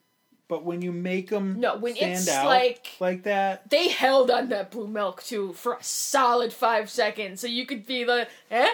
but 0.54 0.64
when 0.64 0.84
you 0.84 0.92
make 0.92 1.30
them 1.32 1.60
No, 1.60 1.78
when 1.78 1.96
stand 1.96 2.14
it's 2.14 2.30
out 2.30 2.46
like- 2.46 2.92
like 3.00 3.24
that, 3.24 3.68
They 3.72 3.88
held 3.88 4.30
on 4.30 4.50
that 4.50 4.70
blue 4.70 4.88
milk 4.88 5.24
too 5.24 5.54
for 5.54 5.74
a 5.74 5.84
solid 5.84 6.54
five 6.54 6.92
seconds, 6.92 7.42
so 7.42 7.48
you 7.48 7.66
could 7.66 7.88
be 7.88 8.04
the 8.04 8.28
eh, 8.52 8.70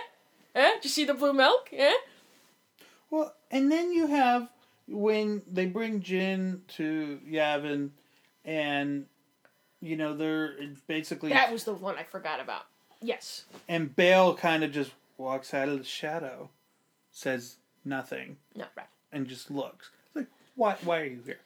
eh. 0.55 0.71
Did 0.75 0.83
you 0.83 0.89
see 0.89 1.05
the 1.05 1.13
blue 1.13 1.31
milk? 1.31 1.69
Eh. 1.71 1.93
well, 3.09 3.33
and 3.49 3.71
then 3.71 3.93
you 3.93 4.07
have 4.07 4.49
when 4.89 5.41
they 5.49 5.67
bring 5.67 6.01
Jyn 6.01 6.59
to 6.75 7.21
Yavin, 7.25 7.91
and 8.43 9.05
you 9.79 9.95
know 9.95 10.13
they're 10.13 10.55
basically 10.87 11.29
That 11.29 11.49
was 11.53 11.63
the 11.63 11.73
one 11.73 11.95
I 11.97 12.03
forgot 12.03 12.41
about. 12.41 12.63
Yes. 13.01 13.45
and 13.69 13.95
Bail 13.95 14.35
kind 14.35 14.65
of 14.65 14.73
just 14.73 14.91
walks 15.17 15.53
out 15.53 15.69
of 15.69 15.77
the 15.77 15.85
shadow, 15.85 16.49
says 17.13 17.55
nothing, 17.85 18.35
No, 18.53 18.65
right. 18.75 18.87
and 19.13 19.25
just 19.27 19.49
looks. 19.49 19.91
It's 20.07 20.15
like, 20.17 20.27
why? 20.55 20.75
Why 20.83 20.99
are 20.99 21.05
you 21.05 21.21
here? 21.25 21.39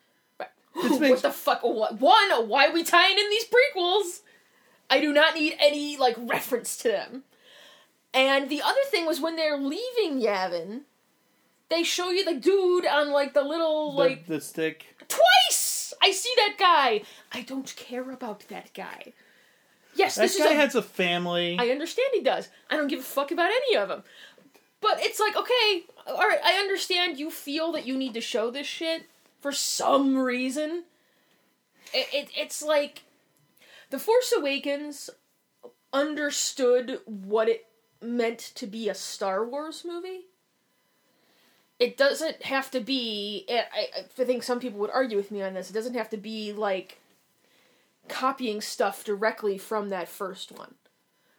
This 0.89 0.99
makes- 0.99 1.11
what 1.11 1.21
the 1.23 1.31
fuck? 1.31 1.61
What? 1.63 1.99
One, 1.99 2.47
why 2.47 2.67
are 2.67 2.73
we 2.73 2.84
tying 2.84 3.17
in 3.17 3.29
these 3.29 3.45
prequels? 3.45 4.21
I 4.89 4.99
do 4.99 5.11
not 5.13 5.34
need 5.36 5.55
any 5.59 5.97
like 5.97 6.15
reference 6.19 6.77
to 6.77 6.89
them. 6.89 7.23
And 8.13 8.49
the 8.49 8.61
other 8.61 8.79
thing 8.91 9.05
was 9.05 9.19
when 9.19 9.36
they're 9.36 9.57
leaving 9.57 10.21
Yavin, 10.21 10.81
they 11.69 11.84
show 11.84 12.11
you 12.11 12.23
the 12.23 12.36
dude 12.39 12.86
on 12.86 13.11
like 13.11 13.34
the 13.34 13.41
little 13.43 13.91
The, 13.93 13.97
like 13.97 14.27
the 14.27 14.39
stick. 14.41 14.86
twice. 15.07 15.93
I 16.01 16.11
see 16.11 16.31
that 16.36 16.55
guy. 16.59 17.01
I 17.31 17.41
don't 17.41 17.73
care 17.75 18.11
about 18.11 18.47
that 18.49 18.71
guy. 18.75 19.13
Yes, 19.95 20.15
That 20.15 20.23
this 20.23 20.38
guy 20.38 20.45
is 20.45 20.51
a 20.51 20.55
has 20.55 20.75
a 20.75 20.81
family. 20.81 21.55
I 21.59 21.69
understand 21.69 22.09
he 22.13 22.21
does. 22.21 22.49
I 22.69 22.75
don't 22.77 22.88
give 22.88 22.99
a 22.99 23.03
fuck 23.03 23.31
about 23.31 23.49
any 23.51 23.77
of 23.77 23.89
them. 23.89 24.03
But 24.81 24.97
it's 25.01 25.19
like, 25.19 25.36
okay, 25.38 25.84
all 26.07 26.17
right, 26.27 26.39
I 26.43 26.53
understand 26.55 27.17
you 27.19 27.31
feel 27.31 27.71
that 27.71 27.86
you 27.88 27.97
need 27.97 28.13
to 28.15 28.21
show 28.21 28.51
this 28.51 28.67
shit 28.67 29.03
for 29.44 29.52
some 29.52 30.18
reason. 30.18 30.86
It, 31.94 32.08
it 32.14 32.30
it's 32.36 32.64
like 32.64 33.04
The 33.89 34.00
Force 34.00 34.34
Awakens 34.36 35.10
understood 35.91 37.02
what 37.06 37.50
it 37.50 37.68
meant 38.02 38.39
to 38.56 38.66
be 38.66 38.89
a 38.89 38.96
Star 38.96 39.46
Wars 39.46 39.84
movie. 39.86 40.22
It 41.78 41.98
doesn't 41.98 42.44
have 42.44 42.72
to 42.72 42.80
be. 42.80 43.46
I, 43.50 43.88
I 44.00 44.24
think 44.24 44.44
some 44.44 44.62
people 44.62 44.80
would 44.80 44.89
argue 44.89 45.18
with 45.18 45.30
me 45.30 45.44
on 45.44 45.54
this. 45.54 45.70
It 45.70 45.74
doesn't 45.74 45.96
have 45.96 46.10
to 46.12 46.18
be 46.18 46.54
like 46.54 47.00
copying 48.08 48.62
stuff 48.62 49.04
directly 49.04 49.58
from 49.58 49.89
that 49.89 50.08
first 50.08 50.52
one. 50.54 50.76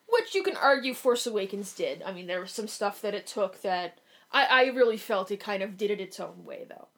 Which 0.07 0.35
you 0.35 0.43
can 0.43 0.57
argue 0.57 0.93
Force 0.93 1.27
Awakens 1.27 1.73
did. 1.73 2.03
I 2.03 2.13
mean, 2.13 2.27
there 2.27 2.41
was 2.41 2.53
some 2.53 2.69
stuff 2.69 3.01
that 3.01 3.15
it 3.15 3.27
took 3.27 3.63
that 3.63 3.99
I, 4.31 4.45
I 4.45 4.65
really 4.67 4.99
felt 4.99 5.31
it 5.31 5.41
kind 5.41 5.63
of 5.63 5.79
did 5.79 5.91
it 5.91 6.01
its 6.01 6.21
own 6.21 6.45
way, 6.45 6.67
though. 6.69 6.89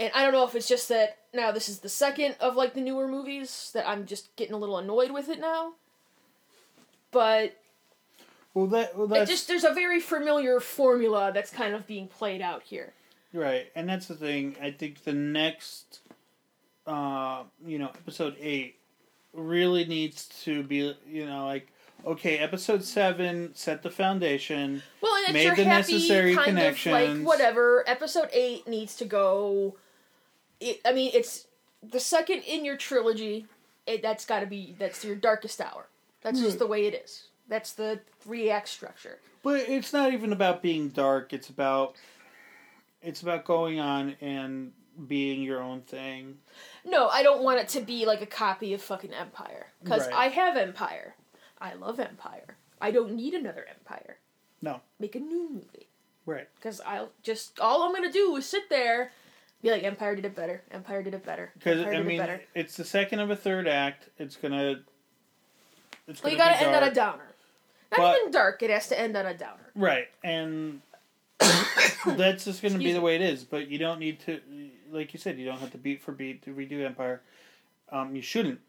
And 0.00 0.10
I 0.14 0.24
don't 0.24 0.32
know 0.32 0.44
if 0.44 0.54
it's 0.54 0.68
just 0.68 0.88
that 0.88 1.18
now 1.32 1.52
this 1.52 1.68
is 1.68 1.78
the 1.78 1.88
second 1.88 2.36
of 2.40 2.56
like 2.56 2.74
the 2.74 2.80
newer 2.80 3.06
movies 3.06 3.70
that 3.74 3.88
I'm 3.88 4.06
just 4.06 4.34
getting 4.36 4.54
a 4.54 4.58
little 4.58 4.78
annoyed 4.78 5.12
with 5.12 5.28
it 5.28 5.40
now. 5.40 5.74
But 7.12 7.56
well, 8.54 8.66
that 8.68 8.96
well, 8.96 9.06
that's 9.06 9.30
just 9.30 9.48
there's 9.48 9.64
a 9.64 9.72
very 9.72 10.00
familiar 10.00 10.58
formula 10.60 11.30
that's 11.32 11.50
kind 11.50 11.74
of 11.74 11.86
being 11.86 12.08
played 12.08 12.40
out 12.40 12.62
here. 12.62 12.92
right, 13.32 13.66
and 13.74 13.88
that's 13.88 14.06
the 14.06 14.16
thing. 14.16 14.56
I 14.60 14.72
think 14.72 15.04
the 15.04 15.12
next, 15.12 16.00
uh, 16.86 17.44
you 17.64 17.78
know, 17.78 17.88
episode 17.88 18.36
eight 18.40 18.76
really 19.32 19.84
needs 19.84 20.26
to 20.44 20.62
be, 20.64 20.96
you 21.08 21.26
know, 21.26 21.46
like 21.46 21.68
okay, 22.06 22.38
episode 22.38 22.84
seven 22.84 23.50
set 23.54 23.82
the 23.82 23.90
foundation. 23.90 24.82
Well, 25.00 25.14
and 25.16 25.24
it's 25.24 25.32
Made 25.32 25.44
your 25.44 25.56
the 25.56 25.64
happy 25.64 25.92
necessary 25.94 26.34
kind 26.34 26.58
of 26.58 26.64
like 26.64 26.76
connections. 26.76 27.24
whatever. 27.26 27.84
Episode 27.86 28.28
eight 28.32 28.66
needs 28.68 28.96
to 28.96 29.04
go. 29.04 29.76
It, 30.60 30.80
I 30.84 30.92
mean, 30.92 31.10
it's 31.14 31.46
the 31.82 32.00
second 32.00 32.42
in 32.42 32.64
your 32.64 32.76
trilogy. 32.76 33.46
It, 33.86 34.02
that's 34.02 34.24
got 34.24 34.40
to 34.40 34.46
be 34.46 34.74
that's 34.78 35.04
your 35.04 35.16
darkest 35.16 35.60
hour. 35.60 35.86
That's 36.22 36.40
just 36.40 36.54
hmm. 36.54 36.60
the 36.60 36.66
way 36.66 36.86
it 36.86 36.94
is. 37.04 37.28
That's 37.48 37.72
the 37.72 38.00
three 38.20 38.50
act 38.50 38.68
structure. 38.68 39.18
But 39.42 39.68
it's 39.68 39.92
not 39.92 40.12
even 40.12 40.32
about 40.32 40.62
being 40.62 40.88
dark. 40.88 41.32
It's 41.32 41.50
about 41.50 41.96
it's 43.02 43.20
about 43.20 43.44
going 43.44 43.78
on 43.78 44.16
and 44.20 44.72
being 45.06 45.42
your 45.42 45.60
own 45.62 45.82
thing. 45.82 46.38
No, 46.84 47.08
I 47.08 47.22
don't 47.22 47.42
want 47.42 47.60
it 47.60 47.68
to 47.70 47.80
be 47.80 48.06
like 48.06 48.22
a 48.22 48.26
copy 48.26 48.72
of 48.72 48.80
fucking 48.80 49.12
Empire 49.12 49.66
because 49.82 50.06
Right. 50.06 50.16
I 50.16 50.28
have 50.28 50.56
Empire. 50.56 51.14
I 51.60 51.74
love 51.74 52.00
Empire. 52.00 52.56
I 52.80 52.90
don't 52.90 53.12
need 53.14 53.34
another 53.34 53.66
Empire. 53.68 54.18
No. 54.62 54.80
Make 54.98 55.14
a 55.14 55.20
new 55.20 55.50
movie. 55.50 55.88
Right. 56.26 56.48
Because 56.54 56.80
I'll 56.80 57.10
just 57.22 57.60
all 57.60 57.82
I'm 57.82 57.92
gonna 57.92 58.10
do 58.10 58.34
is 58.36 58.46
sit 58.46 58.70
there, 58.70 59.12
be 59.64 59.70
like 59.70 59.82
Empire 59.82 60.14
did 60.14 60.26
it 60.26 60.34
better. 60.36 60.62
Empire 60.70 61.02
did 61.02 61.14
it 61.14 61.24
better. 61.24 61.50
Because 61.54 61.80
I 61.80 61.90
did 61.90 62.00
it 62.00 62.06
mean, 62.06 62.40
it's 62.54 62.76
the 62.76 62.84
second 62.84 63.18
of 63.20 63.30
a 63.30 63.36
third 63.36 63.66
act. 63.66 64.10
It's 64.18 64.36
gonna. 64.36 64.82
It's 66.06 66.22
Well, 66.22 66.30
you 66.32 66.38
gonna 66.38 66.50
gotta 66.52 66.64
be 66.64 66.66
end 66.66 66.76
on 66.76 66.90
a 66.90 66.94
downer. 66.94 67.34
Not 67.90 67.98
But- 67.98 68.18
even 68.20 68.30
dark. 68.30 68.62
It 68.62 68.70
has 68.70 68.88
to 68.88 69.00
end 69.00 69.16
on 69.16 69.24
a 69.26 69.34
downer. 69.34 69.70
Right, 69.74 70.08
and 70.22 70.82
that's 72.06 72.44
just 72.44 72.60
going 72.62 72.74
to 72.74 72.78
be 72.78 72.92
the 72.92 73.00
way 73.00 73.14
it 73.16 73.22
is. 73.22 73.44
But 73.44 73.68
you 73.68 73.78
don't 73.78 73.98
need 73.98 74.20
to, 74.20 74.40
like 74.92 75.12
you 75.14 75.18
said, 75.18 75.38
you 75.38 75.46
don't 75.46 75.58
have 75.58 75.72
to 75.72 75.78
beat 75.78 76.02
for 76.02 76.12
beat 76.12 76.42
to 76.42 76.54
redo 76.54 76.84
Empire. 76.84 77.22
Um, 77.90 78.14
you 78.14 78.22
shouldn't. 78.22 78.60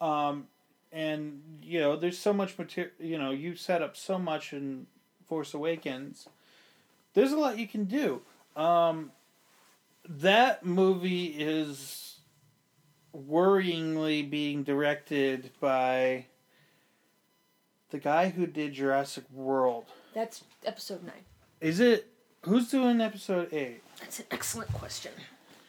Um, 0.00 0.48
and 0.92 1.42
you 1.62 1.78
know, 1.80 1.96
there's 1.96 2.18
so 2.18 2.32
much 2.32 2.58
material. 2.58 2.92
You 2.98 3.18
know, 3.18 3.30
you 3.32 3.54
set 3.54 3.82
up 3.82 3.96
so 3.96 4.18
much 4.18 4.52
in 4.52 4.86
Force 5.28 5.52
Awakens. 5.54 6.28
There's 7.14 7.32
a 7.32 7.36
lot 7.36 7.58
you 7.58 7.68
can 7.68 7.84
do. 7.84 8.22
Um, 8.56 9.12
that 10.08 10.64
movie 10.64 11.26
is 11.26 12.16
worryingly 13.16 14.28
being 14.28 14.62
directed 14.62 15.50
by 15.60 16.26
the 17.90 17.98
guy 17.98 18.30
who 18.30 18.46
did 18.46 18.72
Jurassic 18.72 19.24
World. 19.32 19.84
That's 20.14 20.42
episode 20.64 21.04
nine. 21.04 21.24
Is 21.60 21.80
it 21.80 22.08
who's 22.42 22.70
doing 22.70 23.00
episode 23.00 23.52
eight? 23.52 23.82
That's 24.00 24.20
an 24.20 24.26
excellent 24.30 24.72
question. 24.72 25.12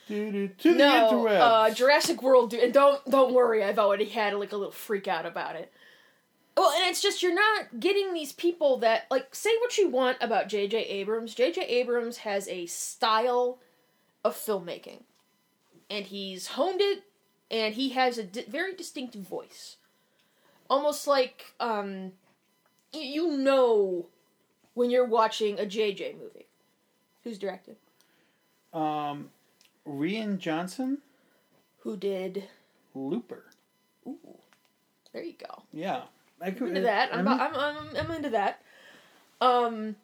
Doo 0.07 0.31
doo 0.31 0.47
to 0.59 0.71
the 0.73 0.77
No, 0.77 1.27
uh, 1.27 1.69
Jurassic 1.71 2.21
World. 2.21 2.49
do- 2.49 2.59
And 2.59 2.73
don't 2.73 3.03
don't 3.09 3.33
worry. 3.33 3.63
I've 3.63 3.79
already 3.79 4.05
had 4.05 4.33
like 4.33 4.51
a 4.51 4.57
little 4.57 4.71
freak 4.71 5.07
out 5.07 5.25
about 5.25 5.55
it. 5.55 5.71
Well, 6.55 6.71
and 6.71 6.89
it's 6.89 7.01
just 7.01 7.23
you're 7.23 7.33
not 7.33 7.79
getting 7.79 8.13
these 8.13 8.31
people 8.31 8.77
that 8.77 9.05
like 9.09 9.33
say 9.33 9.49
what 9.59 9.77
you 9.77 9.89
want 9.89 10.17
about 10.21 10.47
J.J. 10.49 10.77
Abrams. 10.77 11.33
J.J. 11.33 11.61
Abrams 11.61 12.17
has 12.17 12.47
a 12.47 12.65
style 12.67 13.59
of 14.23 14.35
filmmaking, 14.35 15.01
and 15.89 16.05
he's 16.05 16.47
honed 16.47 16.81
it, 16.81 17.03
and 17.51 17.75
he 17.75 17.89
has 17.89 18.17
a 18.17 18.23
di- 18.23 18.45
very 18.47 18.73
distinctive 18.75 19.21
voice, 19.21 19.77
almost 20.69 21.07
like 21.07 21.53
um, 21.59 22.13
y- 22.93 23.01
you 23.01 23.37
know 23.37 24.07
when 24.73 24.89
you're 24.89 25.05
watching 25.05 25.59
a 25.59 25.65
J.J. 25.65 26.15
movie. 26.19 26.45
Who's 27.23 27.37
directed? 27.37 27.77
um, 28.73 29.29
Rian 29.87 30.39
Johnson, 30.39 30.97
Who 31.79 31.95
did? 31.95 32.45
Looper. 32.95 33.43
Ooh, 34.07 34.17
there 35.13 35.23
you 35.23 35.33
go. 35.37 35.63
Yeah, 35.71 36.01
I 36.41 36.47
I'm 36.47 36.57
into 36.67 36.81
that. 36.81 37.13
I'm, 37.13 37.27
I'm, 37.27 37.55
I'm, 37.55 37.77
I'm 37.97 38.11
into 38.11 38.29
that. 38.31 38.61
Um, 39.39 39.95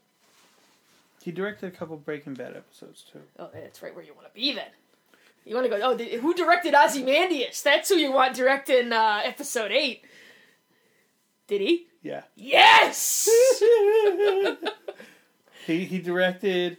he 1.29 1.35
directed 1.35 1.67
a 1.67 1.71
couple 1.71 1.95
Breaking 1.95 2.33
Bad 2.33 2.57
episodes 2.57 3.03
too. 3.03 3.21
oh, 3.37 3.49
that's 3.53 3.83
right 3.83 3.93
where 3.93 4.03
you 4.03 4.15
want 4.15 4.25
to 4.27 4.33
be 4.33 4.51
then. 4.51 4.65
You 5.45 5.53
want 5.53 5.69
to 5.69 5.77
go? 5.77 5.79
Oh, 5.83 5.95
did, 5.95 6.19
who 6.21 6.33
directed 6.33 6.73
Ozymandias? 6.73 7.61
That's 7.61 7.87
who 7.87 7.97
you 7.97 8.11
want 8.11 8.35
directing 8.35 8.91
uh, 8.91 9.21
episode 9.23 9.71
eight. 9.71 10.03
Did 11.45 11.61
he? 11.61 11.85
Yeah, 12.01 12.23
Yes. 12.35 13.29
he 15.67 15.85
he 15.85 15.99
directed 15.99 16.77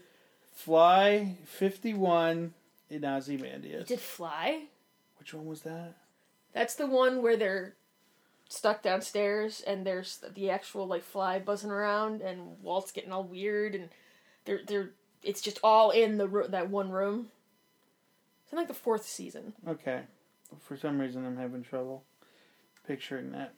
Fly 0.53 1.37
Fifty 1.45 1.95
One 1.95 2.55
in 2.89 3.05
Ozymandias. 3.05 3.87
did 3.87 4.01
Fly? 4.01 4.63
Which 5.21 5.33
one 5.33 5.47
was 5.47 5.63
that? 5.63 5.95
That's 6.53 6.75
the 6.75 6.89
one 6.89 7.23
where 7.23 7.37
they're 7.37 7.75
stuck 8.49 8.83
downstairs 8.83 9.63
and 9.65 9.87
there's 9.87 10.19
the 10.35 10.51
actual 10.51 10.89
like 10.89 11.05
fly 11.05 11.39
buzzing 11.39 11.71
around 11.71 12.21
and 12.21 12.61
Walt's 12.61 12.91
getting 12.91 13.13
all 13.13 13.23
weird 13.23 13.77
and 13.77 13.91
they're 14.45 14.61
they're 14.67 14.91
it's 15.23 15.41
just 15.41 15.59
all 15.63 15.91
in 15.91 16.19
the 16.19 16.29
ro- 16.29 16.47
that 16.49 16.71
one 16.71 16.91
room. 16.91 17.29
It's 18.45 18.53
in 18.53 18.59
like 18.59 18.69
the 18.69 18.75
fourth 18.75 19.07
season. 19.07 19.53
Okay, 19.69 20.03
for 20.61 20.77
some 20.77 20.99
reason 20.99 21.25
I'm 21.27 21.37
having 21.37 21.63
trouble 21.63 22.05
picturing 22.87 23.33
that. 23.33 23.55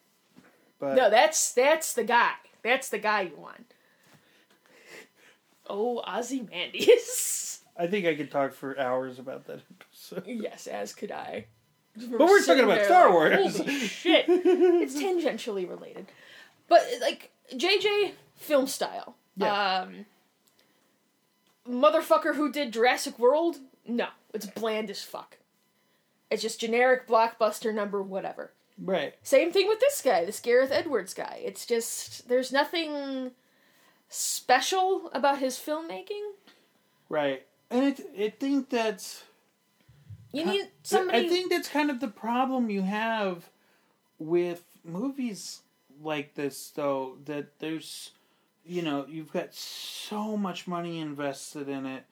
But 0.78 0.97
No, 0.97 1.09
that's 1.11 1.53
that's 1.53 1.93
the 1.95 2.05
guy. 2.05 2.33
That's 2.62 2.89
the 2.89 2.99
guy 2.99 3.22
you 3.22 3.37
want. 3.37 3.66
Oh, 5.68 6.03
Ozymandias. 6.07 7.61
I 7.76 7.87
think 7.87 8.05
I 8.05 8.14
could 8.14 8.30
talk 8.30 8.53
for 8.53 8.78
hours 8.78 9.18
about 9.18 9.47
that 9.47 9.61
episode. 9.80 10.24
yes, 10.26 10.66
as 10.66 10.93
could 10.95 11.11
I. 11.12 11.47
But 11.97 12.18
we're 12.20 12.45
talking 12.45 12.64
about 12.64 12.85
Star 12.85 13.11
Wars. 13.12 13.57
Holy 13.59 13.78
shit! 13.80 14.26
It's 14.28 14.95
tangentially 15.01 15.68
related, 15.68 16.07
but 16.68 16.83
like 17.01 17.30
JJ 17.55 18.12
film 18.37 18.66
style. 18.66 19.14
Yeah. 19.37 19.83
Um, 19.83 20.07
motherfucker 21.69 22.35
who 22.35 22.51
did 22.51 22.73
Jurassic 22.73 23.19
World? 23.19 23.59
No, 23.87 24.09
it's 24.33 24.47
bland 24.47 24.91
as 24.91 25.03
fuck. 25.03 25.39
It's 26.31 26.43
just 26.43 26.61
generic 26.61 27.07
blockbuster 27.07 27.75
number 27.75 28.03
whatever. 28.03 28.53
Right. 28.79 29.15
Same 29.23 29.53
thing 29.53 29.69
with 29.69 29.81
this 29.81 30.01
guy, 30.01 30.25
this 30.25 30.41
Gareth 30.41 30.73
Edwards 30.73 31.15
guy. 31.15 31.41
It's 31.45 31.67
just 31.67 32.29
there's 32.29 32.51
nothing 32.51 33.33
special 34.09 35.11
about 35.13 35.39
his 35.39 35.57
filmmaking. 35.57 36.33
Right. 37.09 37.45
And 37.71 37.85
I, 37.85 38.25
I 38.25 38.31
think 38.31 38.71
that's. 38.71 39.25
You 40.33 40.47
need 40.47 40.69
somebody. 40.83 41.27
I 41.27 41.29
think 41.29 41.51
that's 41.51 41.69
kind 41.69 41.91
of 41.91 42.01
the 42.01 42.09
problem 42.09 42.71
you 42.71 42.83
have 42.83 43.51
with 44.19 44.65
movies 44.85 45.61
like 46.03 46.35
this, 46.35 46.73
though, 46.75 47.19
that 47.27 47.59
there's. 47.59 48.13
You 48.65 48.83
know, 48.83 49.07
you've 49.09 49.33
got 49.33 49.55
so 49.55 50.37
much 50.37 50.67
money 50.69 51.01
invested 51.01 51.69
in 51.69 51.87
it 51.87 52.05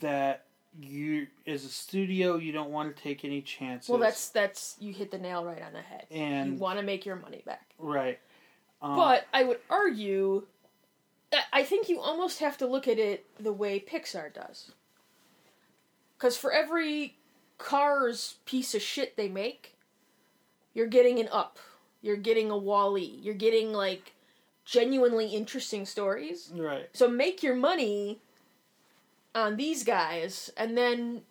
that 0.00 0.44
you, 0.80 1.26
as 1.46 1.64
a 1.64 1.68
studio, 1.68 2.36
you 2.36 2.52
don't 2.52 2.70
want 2.70 2.94
to 2.96 3.02
take 3.02 3.24
any 3.24 3.42
chances. 3.42 3.88
well, 3.88 3.98
that's 3.98 4.28
that's 4.28 4.76
you 4.80 4.92
hit 4.92 5.10
the 5.10 5.18
nail 5.18 5.44
right 5.44 5.62
on 5.62 5.72
the 5.72 5.80
head. 5.80 6.06
And 6.10 6.54
you 6.54 6.58
want 6.58 6.78
to 6.78 6.84
make 6.84 7.04
your 7.06 7.16
money 7.16 7.42
back. 7.44 7.74
Right. 7.78 8.18
Um, 8.82 8.96
But 8.96 9.26
I 9.32 9.44
would 9.44 9.58
argue 9.70 10.46
that 11.30 11.44
I 11.52 11.62
think 11.62 11.88
you 11.88 12.00
almost 12.00 12.40
have 12.40 12.56
to 12.58 12.66
look 12.66 12.86
at 12.88 12.98
it 12.98 13.26
the 13.42 13.52
way 13.52 13.80
Pixar 13.80 14.32
does. 14.32 14.72
Because 16.16 16.36
for 16.36 16.52
every 16.52 17.16
Cars 17.58 18.36
piece 18.46 18.74
of 18.74 18.82
shit 18.82 19.16
they 19.16 19.28
make, 19.28 19.76
you're 20.72 20.86
getting 20.86 21.18
an 21.20 21.28
Up, 21.30 21.58
you're 22.02 22.16
getting 22.16 22.50
a 22.50 22.56
Wally, 22.56 23.04
you're 23.04 23.34
getting 23.34 23.72
like 23.72 24.13
genuinely 24.64 25.28
interesting 25.28 25.86
stories. 25.86 26.50
right. 26.54 26.88
So 26.92 27.08
make 27.08 27.42
your 27.42 27.54
money 27.54 28.20
on 29.34 29.56
these 29.56 29.84
guys 29.84 30.50
and 30.56 30.76
then 30.76 31.22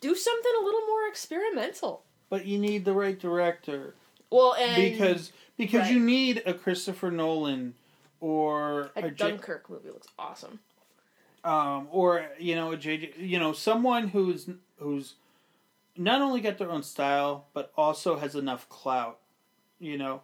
do 0.00 0.14
something 0.14 0.52
a 0.60 0.64
little 0.64 0.86
more 0.86 1.06
experimental. 1.08 2.02
But 2.28 2.46
you 2.46 2.58
need 2.58 2.84
the 2.84 2.92
right 2.92 3.18
director 3.18 3.94
Well, 4.30 4.54
and 4.54 4.76
because 4.76 5.32
because 5.56 5.90
you 5.90 6.00
need 6.00 6.42
a 6.46 6.54
Christopher 6.54 7.10
Nolan 7.10 7.74
or 8.20 8.90
a 8.96 9.10
Dunkirk 9.10 9.68
movie 9.68 9.90
looks 9.90 10.08
awesome. 10.18 10.60
um, 11.44 11.88
or 11.90 12.26
you 12.38 12.54
know 12.54 12.72
a 12.72 12.76
JJ, 12.76 13.14
you 13.18 13.38
know 13.38 13.52
someone 13.52 14.08
who's 14.08 14.48
who's 14.78 15.14
not 15.96 16.22
only 16.22 16.40
got 16.40 16.56
their 16.58 16.70
own 16.70 16.82
style 16.82 17.46
but 17.52 17.72
also 17.76 18.16
has 18.18 18.34
enough 18.34 18.68
clout. 18.68 19.18
You 19.80 19.98
know, 19.98 20.20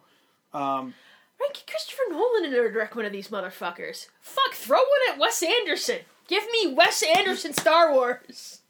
um, 0.53 0.93
Right, 1.39 1.53
get 1.53 1.67
Christopher 1.67 2.01
Nolan 2.09 2.45
in 2.45 2.51
to 2.51 2.71
direct 2.71 2.95
one 2.95 3.05
of 3.05 3.11
these 3.11 3.27
motherfuckers. 3.27 4.07
Fuck, 4.21 4.53
throw 4.53 4.77
one 4.79 5.13
at 5.13 5.19
Wes 5.19 5.43
Anderson. 5.43 5.99
Give 6.27 6.43
me 6.51 6.73
Wes 6.73 7.03
Anderson 7.15 7.53
Star 7.53 7.93
Wars. 7.93 8.61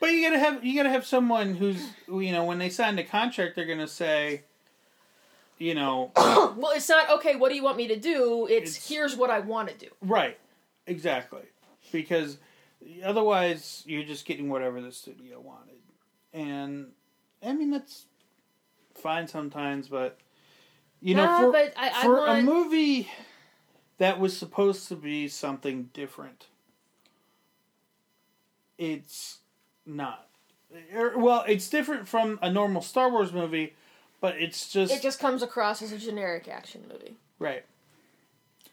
but 0.00 0.10
you 0.10 0.22
gotta 0.26 0.38
have 0.38 0.64
you 0.64 0.74
gotta 0.76 0.88
have 0.90 1.06
someone 1.06 1.54
who's 1.54 1.86
you 2.08 2.32
know 2.32 2.44
when 2.44 2.58
they 2.58 2.70
sign 2.70 2.96
the 2.96 3.04
contract 3.04 3.54
they're 3.56 3.66
gonna 3.66 3.86
say, 3.86 4.42
you 5.58 5.74
know, 5.74 6.10
well, 6.16 6.72
it's 6.74 6.88
not 6.88 7.10
okay. 7.10 7.36
What 7.36 7.50
do 7.50 7.54
you 7.56 7.62
want 7.62 7.76
me 7.76 7.88
to 7.88 7.96
do? 7.96 8.46
It's, 8.50 8.70
It's- 8.76 8.88
here's 8.88 9.16
what 9.16 9.30
I 9.30 9.40
want 9.40 9.68
to 9.68 9.74
do. 9.76 9.88
right, 10.02 10.38
exactly, 10.86 11.42
because 11.92 12.38
otherwise 13.04 13.82
you're 13.86 14.04
just 14.04 14.24
getting 14.26 14.48
whatever 14.48 14.80
the 14.80 14.92
studio 14.92 15.40
wanted, 15.40 15.78
and 16.32 16.88
I 17.44 17.52
mean 17.52 17.70
that's 17.70 18.06
fine 18.94 19.28
sometimes, 19.28 19.88
but 19.88 20.18
you 21.00 21.14
know 21.14 21.24
Nah, 21.26 21.40
for 21.40 21.52
but 21.52 21.72
I, 21.76 21.90
I 21.94 22.02
for 22.02 22.16
want. 22.16 22.40
a 22.40 22.42
movie 22.42 23.08
that 23.98 24.18
was 24.20 24.36
supposed 24.36 24.88
to 24.88 24.96
be 24.96 25.28
something 25.28 25.90
different, 25.92 26.46
it's 28.78 29.38
not. 29.84 30.28
Er, 30.94 31.14
Well, 31.16 31.44
it's 31.48 31.68
different 31.68 32.08
from 32.08 32.38
a 32.42 32.50
normal 32.50 32.82
Star 32.82 33.10
Wars 33.10 33.32
movie, 33.32 33.74
but 34.20 34.36
it's 34.40 34.68
just, 34.70 34.92
it 34.92 35.02
just 35.02 35.18
comes 35.20 35.42
across 35.42 35.80
as 35.82 35.92
a 35.92 35.98
generic 35.98 36.48
action 36.48 36.84
movie. 36.90 37.16
right, 37.38 37.64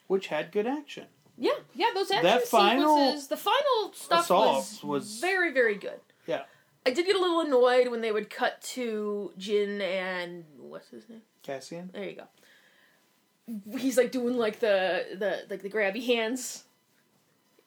which 0.07 0.27
had 0.27 0.51
good 0.51 0.67
action. 0.67 1.05
Yeah, 1.37 1.51
yeah. 1.73 1.87
Those 1.95 2.11
action 2.11 2.25
That 2.25 2.47
final 2.47 2.95
sequences, 2.97 3.27
the 3.27 3.37
final 3.37 3.93
stuff 3.93 4.29
was, 4.29 4.83
was- 4.83 5.19
very, 5.19 5.51
very 5.51 5.75
good. 5.75 5.99
Yeah. 6.27 6.43
I 6.85 6.91
did 6.91 7.05
get 7.05 7.15
a 7.15 7.19
little 7.19 7.41
annoyed 7.41 7.87
when 7.89 8.01
they 8.01 8.11
would 8.11 8.29
cut 8.29 8.61
to 8.61 9.31
Jyn 9.39 9.81
and 9.81 10.43
what's 10.57 10.89
his 10.89 11.07
name? 11.07 11.21
Cassian. 11.41 11.89
There 11.93 12.03
you 12.03 12.15
go. 12.15 13.77
He's 13.77 13.97
like 13.97 14.11
doing 14.11 14.37
like 14.37 14.59
the 14.59 15.05
the 15.17 15.45
like 15.49 15.61
the 15.61 15.69
grabby 15.69 16.05
hands. 16.05 16.63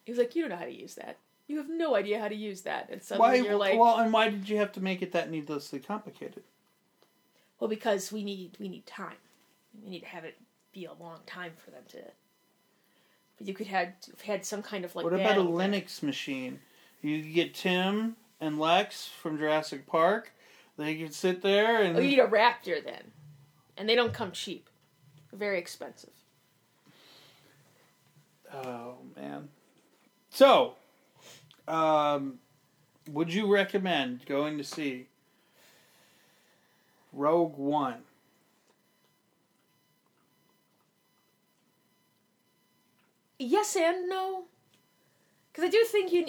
He 0.04 0.12
was 0.12 0.18
like, 0.18 0.34
you 0.34 0.42
don't 0.42 0.50
know 0.50 0.56
how 0.56 0.64
to 0.64 0.72
use 0.72 0.94
that. 0.94 1.18
You 1.48 1.58
have 1.58 1.68
no 1.68 1.94
idea 1.94 2.18
how 2.18 2.28
to 2.28 2.34
use 2.34 2.62
that. 2.62 2.88
And 2.90 3.02
suddenly 3.02 3.40
Why? 3.40 3.46
you're 3.46 3.56
like, 3.56 3.78
well, 3.78 3.98
and 3.98 4.12
why 4.12 4.28
did 4.30 4.48
you 4.48 4.56
have 4.58 4.72
to 4.72 4.80
make 4.80 5.02
it 5.02 5.12
that 5.12 5.30
needlessly 5.30 5.78
complicated? 5.78 6.42
well, 7.60 7.68
because 7.68 8.12
we 8.12 8.24
need 8.24 8.56
we 8.58 8.68
need 8.68 8.86
time. 8.86 9.16
We 9.82 9.90
need 9.90 10.00
to 10.00 10.06
have 10.06 10.24
it 10.24 10.38
be 10.72 10.84
a 10.84 10.92
long 10.92 11.20
time 11.26 11.52
for 11.56 11.70
them 11.70 11.82
to. 11.88 11.98
But 13.38 13.46
you 13.46 13.54
could 13.54 13.66
have 13.66 13.92
had 14.24 14.44
some 14.44 14.62
kind 14.62 14.84
of 14.84 14.94
like. 14.94 15.04
what 15.04 15.12
about 15.12 15.38
a 15.38 15.42
there. 15.42 15.50
Linux 15.50 16.02
machine? 16.02 16.60
You 17.02 17.22
could 17.22 17.34
get 17.34 17.54
Tim 17.54 18.16
and 18.40 18.58
Lex 18.58 19.06
from 19.06 19.38
Jurassic 19.38 19.86
Park. 19.86 20.32
They 20.76 20.96
could 20.96 21.14
sit 21.14 21.42
there 21.42 21.82
and 21.82 21.96
Oh, 21.96 22.00
you 22.00 22.08
need 22.08 22.18
a 22.18 22.26
raptor 22.26 22.84
then, 22.84 23.12
and 23.76 23.88
they 23.88 23.94
don't 23.94 24.12
come 24.12 24.32
cheap. 24.32 24.68
They're 25.30 25.38
very 25.38 25.58
expensive. 25.58 26.10
Oh 28.52 28.96
man. 29.16 29.48
So, 30.30 30.74
um, 31.66 32.38
would 33.10 33.32
you 33.32 33.52
recommend 33.52 34.26
going 34.26 34.58
to 34.58 34.64
see 34.64 35.06
Rogue 37.12 37.56
One? 37.56 38.02
Yes 43.38 43.76
and 43.76 44.08
no. 44.08 44.44
Because 45.52 45.68
I 45.68 45.70
do 45.70 45.84
think 45.84 46.12
you. 46.12 46.26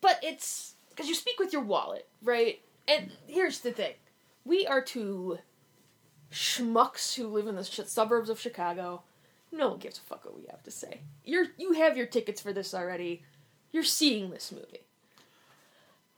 But 0.00 0.20
it's. 0.22 0.74
Because 0.98 1.08
you 1.08 1.14
speak 1.14 1.38
with 1.38 1.52
your 1.52 1.62
wallet, 1.62 2.08
right? 2.24 2.60
And 2.88 3.12
here's 3.28 3.60
the 3.60 3.70
thing 3.70 3.92
we 4.44 4.66
are 4.66 4.82
two 4.82 5.38
schmucks 6.32 7.14
who 7.14 7.28
live 7.28 7.46
in 7.46 7.54
the 7.54 7.62
sh- 7.62 7.82
suburbs 7.86 8.28
of 8.28 8.40
Chicago. 8.40 9.02
No 9.52 9.68
one 9.68 9.78
gives 9.78 9.98
a 9.98 10.00
fuck 10.00 10.24
what 10.24 10.36
we 10.36 10.46
have 10.50 10.64
to 10.64 10.72
say. 10.72 11.02
You're 11.24 11.46
you 11.56 11.74
have 11.74 11.96
your 11.96 12.06
tickets 12.06 12.40
for 12.40 12.52
this 12.52 12.74
already. 12.74 13.22
You're 13.70 13.84
seeing 13.84 14.30
this 14.30 14.50
movie. 14.50 14.80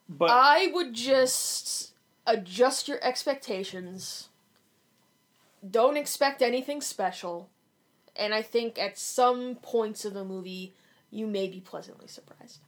But 0.08 0.30
I 0.30 0.68
would 0.72 0.94
just 0.94 1.92
adjust 2.26 2.88
your 2.88 3.04
expectations. 3.04 4.30
Don't 5.70 5.98
expect 5.98 6.40
anything 6.40 6.80
special. 6.80 7.50
And 8.16 8.32
I 8.32 8.40
think 8.40 8.78
at 8.78 8.96
some 8.96 9.56
points 9.56 10.06
of 10.06 10.14
the 10.14 10.24
movie, 10.24 10.72
you 11.10 11.26
may 11.26 11.48
be 11.48 11.60
pleasantly 11.60 12.08
surprised. 12.08 12.60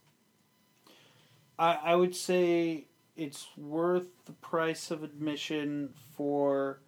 I, 1.58 1.78
I 1.84 1.96
would 1.96 2.14
say 2.14 2.86
it's 3.16 3.46
worth 3.56 4.08
the 4.24 4.32
price 4.32 4.90
of 4.90 5.02
admission 5.02 5.90
for 6.16 6.80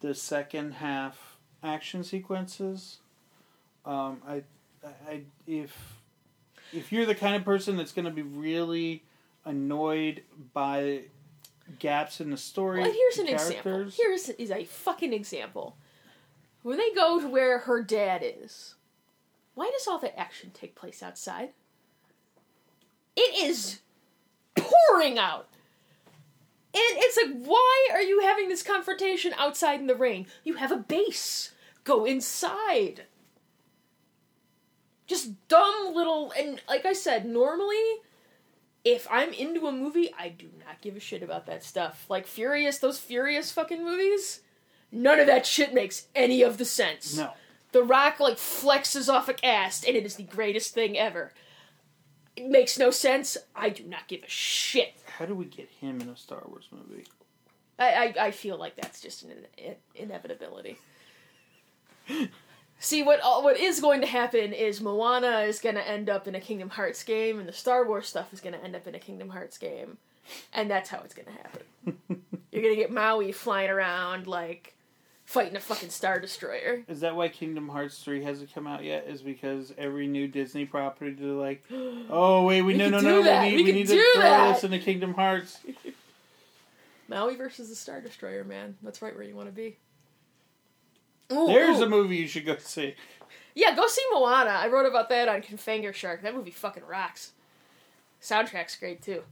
the 0.00 0.14
second 0.14 0.72
half 0.72 1.38
action 1.62 2.04
sequences. 2.04 2.98
Um, 3.86 4.20
I, 4.26 4.42
I, 5.08 5.22
if 5.46 6.00
if 6.72 6.92
you're 6.92 7.06
the 7.06 7.14
kind 7.14 7.36
of 7.36 7.44
person 7.44 7.76
that's 7.76 7.92
going 7.92 8.04
to 8.04 8.10
be 8.10 8.22
really 8.22 9.04
annoyed 9.44 10.22
by 10.52 11.04
gaps 11.78 12.20
in 12.20 12.30
the 12.30 12.36
story, 12.36 12.80
Well, 12.80 12.92
here's 12.92 13.18
an 13.18 13.28
example. 13.28 13.86
Here's 13.96 14.28
is 14.30 14.50
a 14.50 14.64
fucking 14.64 15.12
example. 15.12 15.76
When 16.62 16.78
they 16.78 16.92
go 16.94 17.20
to 17.20 17.28
where 17.28 17.60
her 17.60 17.82
dad 17.82 18.22
is, 18.24 18.74
why 19.54 19.70
does 19.70 19.86
all 19.86 19.98
the 19.98 20.18
action 20.18 20.50
take 20.52 20.74
place 20.74 21.02
outside? 21.02 21.50
It 23.16 23.46
is 23.46 23.80
pouring 24.88 25.18
out. 25.18 25.48
And 26.74 26.82
it's 26.98 27.16
like, 27.16 27.44
why 27.46 27.88
are 27.92 28.02
you 28.02 28.20
having 28.20 28.48
this 28.48 28.64
confrontation 28.64 29.32
outside 29.38 29.78
in 29.78 29.86
the 29.86 29.94
rain? 29.94 30.26
You 30.42 30.54
have 30.54 30.72
a 30.72 30.76
base. 30.76 31.52
Go 31.84 32.04
inside. 32.04 33.04
Just 35.06 35.48
dumb 35.48 35.94
little. 35.94 36.32
And 36.36 36.60
like 36.68 36.84
I 36.84 36.92
said, 36.92 37.26
normally, 37.26 37.76
if 38.84 39.06
I'm 39.10 39.32
into 39.32 39.66
a 39.66 39.72
movie, 39.72 40.12
I 40.18 40.30
do 40.30 40.48
not 40.66 40.80
give 40.80 40.96
a 40.96 41.00
shit 41.00 41.22
about 41.22 41.46
that 41.46 41.62
stuff. 41.62 42.06
Like 42.08 42.26
Furious, 42.26 42.78
those 42.78 42.98
Furious 42.98 43.52
fucking 43.52 43.84
movies, 43.84 44.40
none 44.90 45.20
of 45.20 45.26
that 45.28 45.46
shit 45.46 45.72
makes 45.72 46.08
any 46.14 46.42
of 46.42 46.58
the 46.58 46.64
sense. 46.64 47.16
No. 47.16 47.32
The 47.72 47.82
Rock 47.82 48.18
like 48.20 48.36
flexes 48.36 49.12
off 49.12 49.28
a 49.28 49.34
cast, 49.34 49.86
and 49.86 49.96
it 49.96 50.04
is 50.04 50.16
the 50.16 50.22
greatest 50.22 50.74
thing 50.74 50.98
ever. 50.98 51.32
It 52.36 52.48
makes 52.48 52.78
no 52.78 52.90
sense. 52.90 53.36
I 53.54 53.68
do 53.68 53.84
not 53.84 54.08
give 54.08 54.22
a 54.22 54.28
shit. 54.28 54.94
How 55.18 55.24
do 55.24 55.34
we 55.34 55.44
get 55.44 55.68
him 55.80 56.00
in 56.00 56.08
a 56.08 56.16
Star 56.16 56.42
Wars 56.46 56.68
movie? 56.72 57.04
I, 57.78 58.14
I, 58.18 58.26
I 58.26 58.30
feel 58.30 58.56
like 58.56 58.76
that's 58.76 59.00
just 59.00 59.22
an 59.22 59.32
in- 59.56 59.76
inevitability. 59.94 60.78
See 62.78 63.02
what 63.02 63.20
uh, 63.22 63.40
what 63.40 63.58
is 63.58 63.80
going 63.80 64.00
to 64.00 64.06
happen 64.06 64.52
is 64.52 64.80
Moana 64.80 65.40
is 65.40 65.60
going 65.60 65.76
to 65.76 65.88
end 65.88 66.10
up 66.10 66.26
in 66.26 66.34
a 66.34 66.40
Kingdom 66.40 66.68
Hearts 66.68 67.02
game, 67.02 67.38
and 67.38 67.48
the 67.48 67.52
Star 67.52 67.86
Wars 67.86 68.06
stuff 68.08 68.32
is 68.32 68.40
going 68.40 68.52
to 68.52 68.62
end 68.62 68.74
up 68.74 68.86
in 68.86 68.94
a 68.94 68.98
Kingdom 68.98 69.30
Hearts 69.30 69.58
game, 69.58 69.96
and 70.52 70.70
that's 70.70 70.90
how 70.90 71.00
it's 71.04 71.14
going 71.14 71.26
to 71.26 71.32
happen. 71.32 71.62
You're 72.52 72.62
going 72.62 72.74
to 72.74 72.80
get 72.80 72.90
Maui 72.92 73.32
flying 73.32 73.70
around 73.70 74.26
like 74.26 74.74
fighting 75.34 75.56
a 75.56 75.60
fucking 75.60 75.90
star 75.90 76.20
destroyer. 76.20 76.84
Is 76.86 77.00
that 77.00 77.16
why 77.16 77.28
Kingdom 77.28 77.68
Hearts 77.68 77.98
three 77.98 78.22
hasn't 78.22 78.54
come 78.54 78.68
out 78.68 78.84
yet? 78.84 79.06
Is 79.08 79.20
because 79.20 79.74
every 79.76 80.06
new 80.06 80.28
Disney 80.28 80.64
property 80.64 81.10
they're 81.12 81.28
like, 81.30 81.64
oh 82.08 82.44
wait, 82.44 82.62
we, 82.62 82.72
We 82.72 82.78
no 82.78 82.88
no 82.88 83.00
no, 83.00 83.22
that. 83.24 83.42
we 83.42 83.50
need 83.50 83.56
We 83.56 83.64
we, 83.64 83.72
need 83.72 83.88
to 83.88 83.94
throw 84.14 84.22
that. 84.22 84.54
this 84.54 84.64
into 84.64 84.78
Kingdom 84.78 85.14
Hearts. 85.14 85.58
Maui 87.08 87.34
versus 87.34 87.68
the 87.68 87.74
Star 87.74 88.00
Destroyer, 88.00 88.44
man. 88.44 88.76
That's 88.82 89.02
right 89.02 89.14
where 89.14 89.24
you 89.24 89.34
want 89.36 89.48
to 89.48 89.52
be. 89.52 89.76
Ooh, 91.32 91.46
There's 91.48 91.80
ooh. 91.80 91.84
a 91.84 91.88
movie 91.88 92.16
you 92.16 92.28
should 92.28 92.46
go 92.46 92.56
see. 92.56 92.94
Yeah, 93.54 93.74
go 93.74 93.86
see 93.88 94.02
Moana. 94.12 94.50
I 94.50 94.68
wrote 94.68 94.86
about 94.86 95.08
that 95.10 95.28
on 95.28 95.42
Confanger 95.42 95.92
Shark. 95.92 96.22
That 96.22 96.34
movie 96.34 96.50
fucking 96.50 96.84
rocks. 96.86 97.32
Soundtrack's 98.22 98.76
great 98.76 99.02
too. 99.02 99.22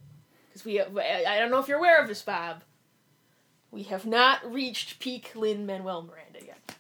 Because 0.49 0.65
we, 0.65 0.81
uh, 0.81 0.87
I 0.97 1.25
I 1.29 1.39
don't 1.39 1.51
know 1.51 1.61
if 1.61 1.69
you're 1.69 1.79
aware 1.79 2.01
of 2.03 2.09
this, 2.09 2.23
Bob. 2.23 2.63
We 3.73 3.83
have 3.85 4.07
not 4.07 4.53
reached 4.53 5.01
peak 5.01 5.33
Lin 5.35 5.65
Manuel 5.65 6.03
Miranda 6.03 6.45
yet. 6.45 6.77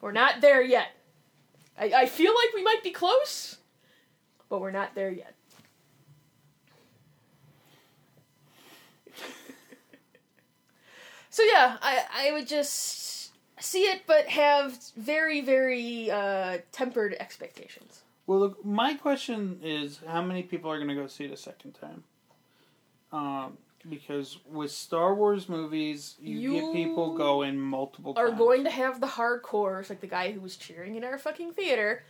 We're 0.00 0.12
not 0.12 0.40
there 0.40 0.62
yet. 0.62 0.88
I, 1.78 1.92
I 1.94 2.06
feel 2.06 2.32
like 2.32 2.54
we 2.54 2.62
might 2.62 2.82
be 2.82 2.90
close, 2.90 3.58
but 4.48 4.62
we're 4.62 4.70
not 4.70 4.94
there 4.94 5.10
yet. 5.10 5.34
so 11.28 11.42
yeah, 11.42 11.76
I 11.82 12.04
I 12.14 12.32
would 12.32 12.48
just 12.48 13.32
see 13.60 13.82
it, 13.82 14.02
but 14.06 14.26
have 14.28 14.78
very 14.96 15.42
very 15.42 16.10
uh, 16.10 16.58
tempered 16.72 17.14
expectations. 17.20 18.00
Well, 18.26 18.38
look, 18.38 18.64
my 18.64 18.94
question 18.94 19.60
is, 19.62 20.00
how 20.06 20.22
many 20.22 20.42
people 20.42 20.70
are 20.70 20.78
going 20.78 20.88
to 20.88 20.94
go 20.94 21.06
see 21.08 21.24
it 21.24 21.32
a 21.32 21.36
second 21.36 21.72
time? 21.72 22.04
Um, 23.12 23.58
because 23.88 24.38
with 24.50 24.70
Star 24.70 25.14
Wars 25.14 25.48
movies, 25.48 26.16
you, 26.20 26.38
You 26.38 26.52
get 26.60 26.72
people 26.72 27.16
going 27.16 27.58
multiple 27.58 28.14
Are 28.16 28.28
times. 28.28 28.38
going 28.38 28.64
to 28.64 28.70
have 28.70 29.00
the 29.00 29.06
hardcores, 29.06 29.88
like 29.90 30.00
the 30.00 30.06
guy 30.06 30.32
who 30.32 30.40
was 30.40 30.56
cheering 30.56 30.94
in 30.96 31.04
our 31.04 31.18
fucking 31.18 31.52
theater, 31.54 32.04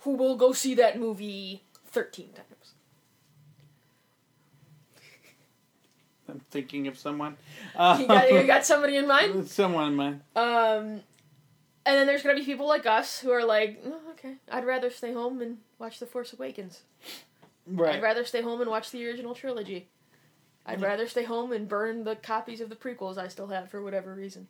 who 0.00 0.12
will 0.12 0.36
go 0.36 0.52
see 0.52 0.74
that 0.74 0.98
movie 0.98 1.62
thirteen 1.84 2.28
times. 2.32 2.74
I'm 6.28 6.40
thinking 6.50 6.88
of 6.88 6.98
someone. 6.98 7.36
Uh, 7.76 7.98
You 8.00 8.06
got, 8.08 8.32
you 8.32 8.42
got 8.44 8.66
somebody 8.72 8.96
in 8.96 9.06
mind? 9.06 9.48
someone 9.48 9.88
in 9.88 9.94
mind. 9.94 10.20
Um, 10.34 11.02
and 11.84 11.94
then 11.94 12.06
there's 12.06 12.22
gonna 12.22 12.34
be 12.34 12.44
people 12.44 12.66
like 12.66 12.84
us 12.84 13.20
who 13.20 13.30
are 13.30 13.44
like, 13.44 13.80
oh, 13.86 14.00
okay, 14.12 14.34
I'd 14.50 14.64
rather 14.64 14.90
stay 14.90 15.12
home 15.12 15.40
and 15.40 15.58
watch 15.78 16.00
The 16.00 16.06
Force 16.06 16.32
Awakens. 16.32 16.82
Right. 17.68 17.96
I'd 17.96 18.02
rather 18.02 18.24
stay 18.24 18.42
home 18.42 18.60
and 18.60 18.68
watch 18.70 18.90
the 18.90 19.06
original 19.06 19.34
trilogy. 19.34 19.88
I'd 20.66 20.80
Yeah. 20.80 20.88
rather 20.88 21.06
stay 21.08 21.22
home 21.24 21.52
and 21.52 21.68
burn 21.68 22.04
the 22.04 22.16
copies 22.16 22.60
of 22.60 22.68
the 22.68 22.76
prequels 22.76 23.16
I 23.18 23.28
still 23.28 23.46
have 23.48 23.70
for 23.70 23.82
whatever 23.82 24.14
reason. 24.14 24.48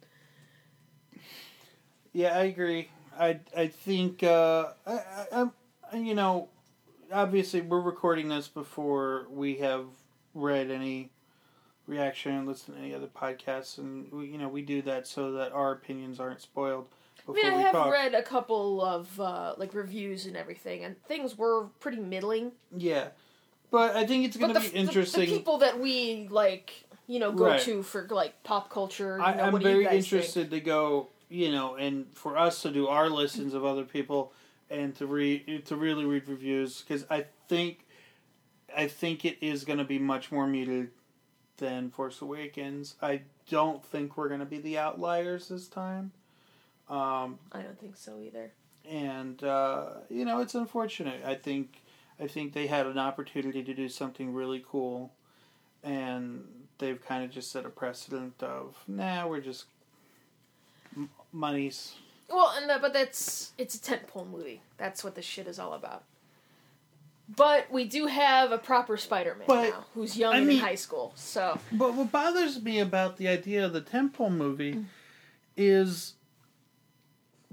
Yeah, 2.13 2.37
I 2.37 2.45
agree. 2.45 2.89
I 3.19 3.41
I 3.57 3.67
think 3.69 4.23
uh, 4.23 4.73
I, 4.87 4.93
I 4.93 5.27
I'm 5.33 5.53
you 6.05 6.15
know 6.15 6.49
obviously 7.13 7.61
we're 7.61 7.81
recording 7.81 8.29
this 8.29 8.49
before 8.49 9.27
we 9.31 9.57
have 9.57 9.85
read 10.35 10.71
any 10.71 11.11
reaction, 11.87 12.47
listened 12.47 12.77
to 12.77 12.83
any 12.83 12.95
other 12.95 13.07
podcasts, 13.07 13.79
and 13.79 14.11
we, 14.11 14.27
you 14.27 14.39
know 14.39 14.49
we 14.49 14.63
do 14.63 14.83
that 14.83 15.07
so 15.07 15.33
that 15.33 15.53
our 15.53 15.73
opinions 15.73 16.19
aren't 16.19 16.41
spoiled 16.41 16.89
I 17.29 17.33
mean, 17.33 17.47
I 17.47 17.57
we 17.57 17.63
have 17.63 17.73
talk. 17.73 17.93
read 17.93 18.15
a 18.15 18.23
couple 18.23 18.83
of 18.83 19.21
uh, 19.21 19.55
like 19.57 19.75
reviews 19.75 20.27
and 20.27 20.37
everything, 20.37 20.85
and 20.85 21.03
things 21.05 21.37
were 21.37 21.67
pretty 21.81 21.99
middling. 21.99 22.53
Yeah, 22.77 23.09
but 23.71 23.97
I 23.97 24.07
think 24.07 24.25
it's 24.27 24.37
going 24.37 24.55
to 24.55 24.61
be 24.61 24.69
the- 24.69 24.77
interesting. 24.77 25.29
The, 25.29 25.37
people 25.39 25.59
that 25.59 25.79
we 25.81 26.29
like, 26.31 26.85
you 27.07 27.19
know, 27.19 27.33
go 27.33 27.47
Right. 27.47 27.61
to 27.63 27.83
for 27.83 28.07
like 28.11 28.43
pop 28.43 28.71
culture. 28.71 29.17
You 29.19 29.25
I, 29.25 29.35
know, 29.35 29.43
I'm 29.45 29.53
what 29.53 29.63
do 29.63 29.69
you 29.69 29.75
very 29.75 29.85
guys 29.85 29.93
think? 30.09 30.13
interested 30.13 30.51
to 30.51 30.61
go, 30.61 31.09
you 31.29 31.51
know, 31.53 31.75
and 31.77 32.07
for 32.15 32.37
us 32.37 32.63
to 32.63 32.71
do 32.71 32.89
our 32.89 33.09
listens 33.09 33.55
of 33.55 33.65
other 33.65 33.85
people 33.85 34.33
and 34.71 34.95
to 34.97 35.07
read 35.07 35.65
to 35.67 35.77
really 35.77 36.05
read 36.05 36.29
reviews 36.29 36.81
because 36.83 37.05
I 37.11 37.27
think 37.49 37.87
I 38.77 38.89
think 38.89 39.25
it 39.25 39.39
is 39.41 39.65
going 39.65 39.79
to 39.79 39.85
be 39.85 39.99
much 39.99 40.31
more 40.33 40.47
muted 40.47 40.91
than 41.59 41.91
Force 41.91 42.21
Awakens. 42.21 42.97
I 43.01 43.23
don't 43.49 43.85
think 43.85 44.17
we're 44.17 44.29
going 44.29 44.41
to 44.41 44.47
be 44.47 44.59
the 44.59 44.77
outliers 44.79 45.49
this 45.49 45.69
time. 45.69 46.11
Um, 46.89 47.39
I 47.53 47.63
don't 47.63 47.79
think 47.81 47.97
so 47.97 48.21
either. 48.21 48.53
and 48.89 49.43
uh, 49.43 49.87
you 50.11 50.25
know 50.25 50.41
it's 50.41 50.55
unfortunate. 50.55 51.23
I 51.25 51.35
think 51.35 51.83
I 52.21 52.27
think 52.27 52.53
they 52.55 52.67
had 52.67 52.87
an 52.87 52.99
opportunity 52.99 53.63
to 53.63 53.75
do 53.75 53.89
something 53.89 54.33
really 54.33 54.65
cool, 54.67 55.13
and 55.85 56.45
they've 56.79 57.03
kind 57.05 57.25
of 57.25 57.31
just 57.31 57.51
set 57.53 57.65
a 57.67 57.69
precedent 57.71 58.43
of 58.43 58.77
nah, 58.89 59.27
we're 59.27 59.41
just 59.41 59.67
m- 60.97 61.11
monies. 61.33 61.95
Well, 62.31 62.53
and 62.57 62.69
that, 62.71 62.81
but 62.81 62.93
that's 62.93 63.53
it's 63.59 63.75
a 63.75 63.79
tentpole 63.79 64.29
movie. 64.31 64.61
That's 64.79 65.05
what 65.05 65.15
this 65.15 65.25
shit 65.25 65.47
is 65.47 65.59
all 65.59 65.75
about. 65.75 66.05
But 67.29 67.71
we 67.73 67.85
do 67.87 68.07
have 68.07 68.53
a 68.53 68.59
proper 68.59 68.97
Spider-Man 68.97 69.47
But, 69.49 69.71
now, 69.71 69.85
who's 69.95 70.17
young 70.17 70.35
I 70.35 70.39
and 70.39 70.47
mean- 70.47 70.59
in 70.59 70.63
high 70.65 70.75
school. 70.77 71.13
So 71.17 71.59
But 71.73 71.95
what 71.95 72.11
bothers 72.13 72.63
me 72.63 72.79
about 72.81 73.17
the 73.17 73.27
idea 73.29 73.65
of 73.67 73.73
the 73.73 73.81
tentpole 73.83 74.31
movie 74.33 74.75
Mm. 74.75 74.85
is 75.57 76.15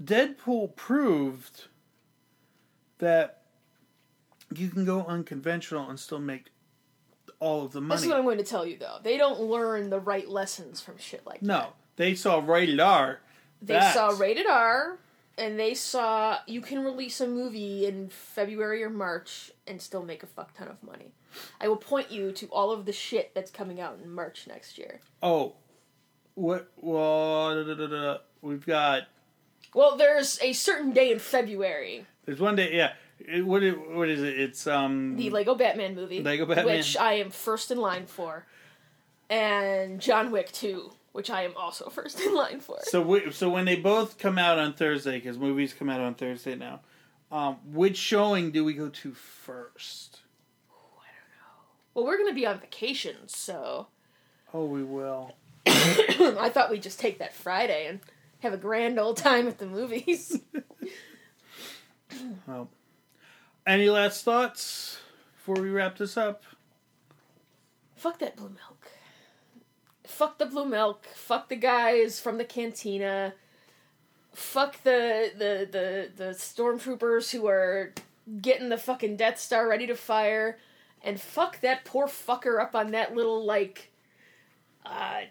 Deadpool 0.02 0.74
proved 0.76 1.64
that 2.98 3.42
you 4.58 4.68
can 4.68 4.84
go 4.84 5.04
unconventional 5.04 5.88
and 5.88 5.98
still 5.98 6.18
make 6.20 6.46
all 7.40 7.64
of 7.64 7.72
the 7.72 7.80
money. 7.80 7.96
this 7.96 8.02
is 8.04 8.08
what 8.08 8.18
I'm 8.18 8.24
going 8.24 8.38
to 8.38 8.44
tell 8.44 8.66
you, 8.66 8.78
though. 8.78 8.98
They 9.02 9.16
don't 9.16 9.40
learn 9.40 9.90
the 9.90 10.00
right 10.00 10.28
lessons 10.28 10.80
from 10.80 10.98
shit 10.98 11.26
like 11.26 11.40
that. 11.40 11.46
No, 11.46 11.72
they 11.96 12.14
saw 12.14 12.42
rated 12.44 12.80
R. 12.80 13.20
They 13.60 13.74
That's- 13.74 13.94
saw 13.94 14.10
rated 14.10 14.46
R, 14.46 14.98
and 15.36 15.58
they 15.58 15.74
saw 15.74 16.38
you 16.46 16.60
can 16.60 16.84
release 16.84 17.20
a 17.20 17.26
movie 17.26 17.86
in 17.86 18.08
February 18.08 18.82
or 18.84 18.90
March 18.90 19.50
and 19.66 19.80
still 19.80 20.04
make 20.04 20.22
a 20.22 20.26
fuck 20.26 20.56
ton 20.56 20.68
of 20.68 20.82
money. 20.82 21.12
I 21.60 21.68
will 21.68 21.76
point 21.76 22.10
you 22.12 22.30
to 22.32 22.46
all 22.46 22.70
of 22.70 22.84
the 22.86 22.92
shit 22.92 23.34
that's 23.34 23.50
coming 23.50 23.80
out 23.80 23.98
in 24.02 24.10
March 24.10 24.46
next 24.46 24.78
year. 24.78 25.00
Oh, 25.22 25.54
what? 26.34 26.70
Well, 26.76 27.64
da, 27.64 27.74
da, 27.74 27.86
da. 27.86 28.18
we've 28.42 28.64
got. 28.64 29.02
Well, 29.74 29.96
there's 29.96 30.38
a 30.40 30.52
certain 30.52 30.92
day 30.92 31.10
in 31.10 31.18
February, 31.18 32.06
There's 32.24 32.38
one 32.40 32.54
day. 32.54 32.74
Yeah. 32.76 32.92
It, 33.20 33.46
what? 33.46 33.62
It, 33.62 33.90
what 33.90 34.08
is 34.08 34.22
it? 34.22 34.38
It's 34.38 34.66
um. 34.66 35.16
the 35.16 35.30
Lego 35.30 35.54
Batman 35.54 35.94
movie, 35.94 36.22
Lego 36.22 36.46
Batman. 36.46 36.66
which 36.76 36.96
I 36.96 37.14
am 37.14 37.30
first 37.30 37.70
in 37.70 37.78
line 37.78 38.06
for, 38.06 38.46
and 39.30 40.00
John 40.00 40.30
Wick 40.30 40.52
2, 40.52 40.90
which 41.12 41.30
I 41.30 41.42
am 41.42 41.52
also 41.56 41.88
first 41.90 42.20
in 42.20 42.34
line 42.34 42.60
for. 42.60 42.78
So 42.82 43.00
we, 43.00 43.32
so 43.32 43.48
when 43.48 43.64
they 43.64 43.76
both 43.76 44.18
come 44.18 44.38
out 44.38 44.58
on 44.58 44.74
Thursday, 44.74 45.18
because 45.18 45.38
movies 45.38 45.72
come 45.72 45.88
out 45.88 46.00
on 46.00 46.14
Thursday 46.14 46.54
now, 46.54 46.80
um, 47.32 47.56
which 47.72 47.96
showing 47.96 48.50
do 48.50 48.64
we 48.64 48.74
go 48.74 48.88
to 48.88 49.12
first? 49.14 50.20
I 50.70 51.06
don't 51.06 51.30
know. 51.38 51.62
Well, 51.94 52.04
we're 52.04 52.18
gonna 52.18 52.34
be 52.34 52.46
on 52.46 52.60
vacation, 52.60 53.16
so 53.26 53.88
Oh, 54.52 54.66
we 54.66 54.84
will. 54.84 55.34
I 55.66 56.48
thought 56.48 56.70
we'd 56.70 56.82
just 56.82 57.00
take 57.00 57.18
that 57.18 57.34
Friday 57.34 57.86
and 57.88 57.98
have 58.40 58.52
a 58.52 58.56
grand 58.56 59.00
old 59.00 59.16
time 59.16 59.48
at 59.48 59.58
the 59.58 59.66
movies. 59.66 60.38
Well, 62.46 62.68
any 63.66 63.88
last 63.88 64.24
thoughts 64.24 64.98
before 65.36 65.62
we 65.62 65.70
wrap 65.70 65.98
this 65.98 66.16
up? 66.16 66.44
Fuck 67.96 68.18
that 68.18 68.36
blue 68.36 68.50
milk. 68.50 68.90
Fuck 70.06 70.38
the 70.38 70.46
blue 70.46 70.66
milk. 70.66 71.06
Fuck 71.14 71.48
the 71.48 71.56
guys 71.56 72.20
from 72.20 72.38
the 72.38 72.44
cantina. 72.44 73.34
Fuck 74.34 74.82
the 74.82 75.30
the 75.36 75.68
the 75.70 76.10
the 76.14 76.30
stormtroopers 76.32 77.30
who 77.30 77.46
are 77.46 77.94
getting 78.40 78.68
the 78.68 78.76
fucking 78.76 79.16
Death 79.16 79.38
Star 79.38 79.68
ready 79.68 79.86
to 79.86 79.94
fire, 79.94 80.58
and 81.02 81.20
fuck 81.20 81.60
that 81.60 81.84
poor 81.84 82.06
fucker 82.06 82.60
up 82.60 82.74
on 82.74 82.90
that 82.90 83.14
little 83.14 83.44
like 83.44 83.92
uh 84.84 85.22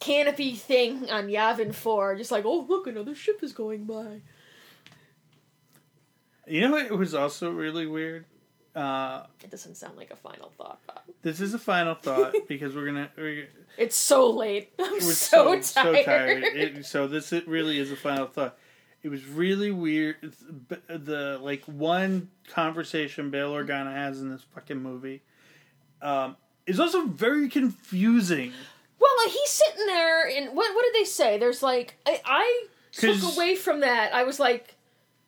canopy 0.00 0.54
thing 0.54 1.08
on 1.10 1.28
Yavin 1.28 1.74
Four, 1.74 2.16
just 2.16 2.30
like 2.30 2.44
oh 2.44 2.66
look 2.68 2.86
another 2.86 3.14
ship 3.14 3.42
is 3.42 3.52
going 3.52 3.84
by. 3.84 4.20
You 6.50 6.62
know 6.62 6.72
what 6.72 6.90
was 6.90 7.14
also 7.14 7.50
really 7.50 7.86
weird? 7.86 8.24
Uh, 8.74 9.24
It 9.42 9.50
doesn't 9.50 9.76
sound 9.76 9.96
like 9.96 10.10
a 10.10 10.16
final 10.16 10.50
thought. 10.56 10.78
Bob. 10.86 11.00
this 11.22 11.40
is 11.40 11.54
a 11.54 11.58
final 11.58 11.94
thought 11.94 12.34
because 12.48 12.74
we're 12.74 12.86
gonna 12.86 13.10
we're, 13.16 13.48
It's 13.76 13.96
so 13.96 14.30
late. 14.30 14.72
I'm 14.78 14.92
we're 14.92 15.00
so, 15.00 15.60
so, 15.60 15.82
tired. 15.82 15.96
so 15.96 16.02
tired. 16.04 16.42
It, 16.44 16.86
so 16.92 17.06
this 17.06 17.32
it 17.32 17.46
really 17.48 17.78
is 17.78 17.90
a 17.90 17.96
final 17.96 18.26
thought. 18.26 18.56
It 19.02 19.08
was 19.08 19.24
really 19.24 19.70
weird. 19.70 20.16
The, 20.88 21.38
like 21.40 21.64
one 21.64 22.28
conversation 22.48 23.30
Bail 23.30 23.52
Organa 23.52 23.94
has 23.94 24.20
in 24.20 24.28
this 24.30 24.42
fucking 24.54 24.82
movie 24.82 25.22
um, 26.02 26.36
is 26.66 26.78
also 26.78 27.06
very 27.06 27.48
confusing. 27.48 28.52
Well, 28.98 29.10
like 29.24 29.32
he's 29.32 29.48
sitting 29.50 29.86
there, 29.86 30.28
and 30.28 30.48
what 30.54 30.74
what 30.74 30.84
did 30.84 31.00
they 31.00 31.06
say? 31.06 31.38
There's 31.38 31.62
like 31.62 31.96
I, 32.06 32.20
I 32.26 32.66
took 32.92 33.22
away 33.34 33.56
from 33.56 33.80
that. 33.80 34.12
I 34.14 34.24
was 34.24 34.38
like, 34.38 34.74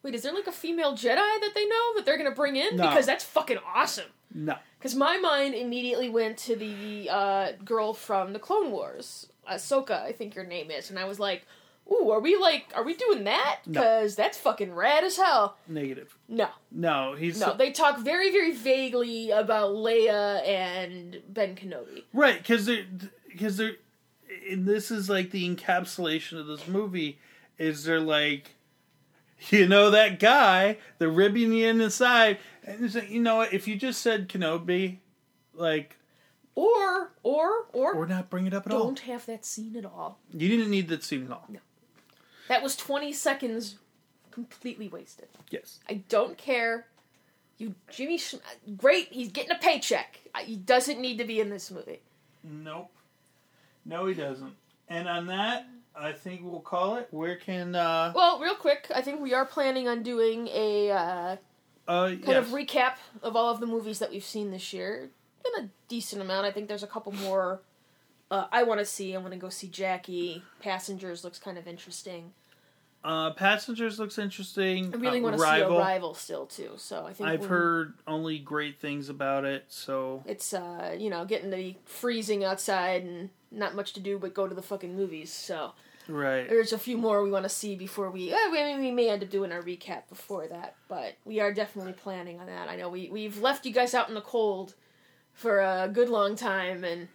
wait, 0.03 0.15
is 0.15 0.23
there 0.23 0.33
like 0.35 0.47
a 0.47 0.53
female 0.53 0.93
Jedi 0.95 1.17
that 1.17 1.53
they 1.55 1.67
know 1.67 1.95
that 1.97 2.05
they're 2.05 2.19
gonna 2.19 2.31
bring 2.31 2.57
in? 2.57 2.77
No. 2.77 2.89
Because 2.89 3.07
that's 3.07 3.25
fucking 3.25 3.59
awesome. 3.75 4.07
No, 4.35 4.57
Because 4.79 4.95
my 4.95 5.19
mind 5.19 5.55
immediately 5.55 6.09
went 6.09 6.39
to 6.39 6.57
the 6.57 7.09
uh, 7.11 7.53
girl 7.67 7.93
from 7.93 8.33
the 8.33 8.39
Clone 8.39 8.71
Wars, 8.71 9.29
Ahsoka, 9.51 10.01
I 10.03 10.13
think 10.13 10.35
your 10.35 10.47
name 10.47 10.71
is, 10.71 10.89
and 10.89 10.99
I 10.99 11.05
was 11.05 11.21
like, 11.21 11.47
ooh, 11.93 12.11
are 12.11 12.21
we 12.21 12.37
like, 12.37 12.73
are 12.75 12.83
we 12.83 12.95
doing 12.95 13.25
that? 13.25 13.61
No. 13.67 13.81
Because 13.81 14.17
that's 14.17 14.39
fucking 14.39 14.73
rad 14.75 15.05
as 15.05 15.19
hell. 15.19 15.59
negative. 15.69 16.17
No, 16.29 16.49
No, 16.71 17.15
he's 17.15 17.39
no, 17.41 17.55
they 17.55 17.73
talk 17.73 17.99
very, 17.99 18.33
very 18.33 18.53
vaguely 18.53 19.31
about 19.31 19.73
Leia 19.73 20.47
and 20.49 21.21
Ben 21.29 21.55
Kenobi. 21.55 22.05
Right, 22.15 22.39
because 22.39 22.65
they're 22.65 22.87
because 23.29 23.59
they're 23.59 23.77
and 24.51 24.67
this 24.67 24.91
is 24.91 25.11
like 25.11 25.31
the 25.31 25.47
encapsulation 25.55 26.39
of 26.41 26.47
this 26.47 26.67
movie 26.67 27.19
is 27.59 27.85
they're 27.85 28.01
like, 28.01 28.55
you 29.51 29.67
know 29.67 29.91
that 29.91 30.19
guy, 30.19 30.79
they're 30.99 31.09
ribbing 31.09 31.53
you 31.53 31.67
in 31.69 31.79
the 31.79 31.91
side, 31.91 32.39
and 32.65 32.95
like, 32.95 33.11
you 33.11 33.21
know 33.21 33.37
what? 33.37 33.53
If 33.53 33.67
you 33.67 33.77
just 33.77 34.01
said 34.03 34.29
Kenobi, 34.29 34.99
like, 35.55 35.97
Or, 36.55 37.13
or, 37.23 37.67
or, 37.73 37.95
or 37.95 38.07
not 38.07 38.31
bring 38.31 38.47
it 38.47 38.55
up 38.55 38.67
at 38.67 38.73
all. 38.73 38.85
don't 38.85 39.01
have 39.01 39.27
that 39.27 39.45
scene 39.45 39.77
at 39.77 39.85
all. 39.85 40.19
You 40.33 40.49
didn't 40.49 40.71
need 40.71 40.89
that 40.89 41.03
scene 41.03 41.25
at 41.25 41.31
all. 41.33 41.47
That 41.49 41.63
That 42.49 42.63
was 42.63 42.77
20 42.77 43.13
seconds 43.13 43.77
completely 44.31 44.89
wasted. 44.89 45.29
Yes. 45.51 45.81
I 45.89 46.03
don't 46.09 46.37
care. 46.39 46.87
You, 47.59 47.75
Jimmy, 47.91 48.21
great. 48.77 49.09
He's 49.13 49.31
getting 49.31 49.53
a 49.53 49.59
paycheck. 49.59 50.21
He 50.45 50.57
doesn't 50.57 51.01
need 51.01 51.19
to 51.19 51.25
be 51.25 51.39
in 51.41 51.51
this 51.51 51.71
movie. 51.71 52.01
Nope. 52.43 52.91
No, 53.85 54.07
he 54.07 54.15
doesn't. 54.15 54.55
And 54.89 55.09
on 55.09 55.27
that, 55.27 55.67
I 55.95 56.13
think 56.13 56.41
we'll 56.43 56.61
call 56.61 56.97
it. 56.97 57.09
Where 57.11 57.37
can 57.37 57.75
uh 57.75 58.13
Well, 58.15 58.41
real 58.41 58.55
quick, 58.55 58.91
I 58.95 59.03
think 59.03 59.21
we 59.21 59.35
are 59.35 59.45
planning 59.45 59.89
on 59.89 60.03
doing 60.03 60.49
a 60.49 60.91
uh, 60.91 61.37
uh 61.89 62.09
kind 62.09 62.23
yes. 62.27 62.47
of 62.47 62.53
recap 62.53 62.95
of 63.23 63.37
all 63.37 63.51
of 63.51 63.61
the 63.61 63.67
movies 63.67 63.99
that 63.99 64.11
we've 64.11 64.25
seen 64.25 64.51
this 64.51 64.73
year. 64.73 65.11
Been 65.43 65.65
a 65.65 65.69
decent 65.89 66.23
amount. 66.23 66.47
I 66.47 66.53
think 66.53 66.69
there's 66.69 66.85
a 66.85 66.87
couple 66.89 67.13
more 67.13 67.61
uh, 68.33 68.47
I 68.51 68.63
want 68.63 68.81
to 68.81 68.87
see. 68.87 69.15
I 69.15 69.19
want 69.19 69.33
to 69.35 69.39
go 69.39 69.51
see 69.51 69.69
Jackie. 69.69 70.43
Passengers 70.61 71.23
looks 71.23 71.39
kind 71.39 71.59
of 71.59 71.69
interesting. 71.69 72.33
uh 73.05 73.33
Passengers 73.33 73.99
looks 73.99 74.19
interesting. 74.19 74.91
I 74.95 74.97
really 74.97 75.21
uh, 75.21 75.25
want 75.25 75.37
to 75.37 75.43
see 75.43 75.61
Arrival 75.61 76.15
still 76.15 76.47
too. 76.47 76.71
So 76.79 77.05
I 77.05 77.13
think 77.13 77.29
I've 77.29 77.45
heard 77.45 77.93
only 78.07 78.39
great 78.39 78.81
things 78.81 79.11
about 79.11 79.45
it, 79.45 79.67
so 79.69 80.23
it's 80.25 80.55
uh 80.55 80.97
you 80.99 81.11
know 81.11 81.27
getting 81.27 81.51
to 81.51 81.57
be 81.57 81.77
freezing 81.85 82.43
outside 82.43 83.03
and 83.03 83.29
not 83.53 83.75
much 83.75 83.93
to 83.95 84.01
do 84.01 84.19
but 84.19 84.35
go 84.35 84.49
to 84.49 84.55
the 84.55 84.63
fucking 84.63 84.97
movies. 84.97 85.33
So 85.33 85.73
right. 86.09 86.49
there's 86.49 86.73
a 86.73 86.79
few 86.79 86.97
more 86.97 87.23
we 87.23 87.31
want 87.31 87.45
to 87.45 87.49
see 87.49 87.77
before 87.77 88.11
we. 88.11 88.33
Uh, 88.33 88.37
we, 88.51 88.77
we 88.77 88.91
may 88.91 89.11
end 89.11 89.23
up 89.23 89.31
doing 89.31 89.53
our 89.53 89.63
recap 89.63 90.09
before 90.09 90.47
that, 90.49 90.77
but 90.89 91.17
we 91.25 91.41
are 91.41 91.53
definitely 91.53 91.93
planning 91.93 92.41
on 92.41 92.47
that. 92.47 92.69
I 92.69 92.77
know 92.77 92.89
we 92.89 93.09
we've 93.11 93.41
left 93.41 93.67
you 93.67 93.73
guys 93.73 93.95
out 93.95 94.09
in 94.09 94.15
the 94.15 94.21
cold 94.21 94.75
for 95.35 95.61
a 95.61 95.89
good 95.93 96.09
long 96.09 96.37
time, 96.37 96.85
and 96.85 97.09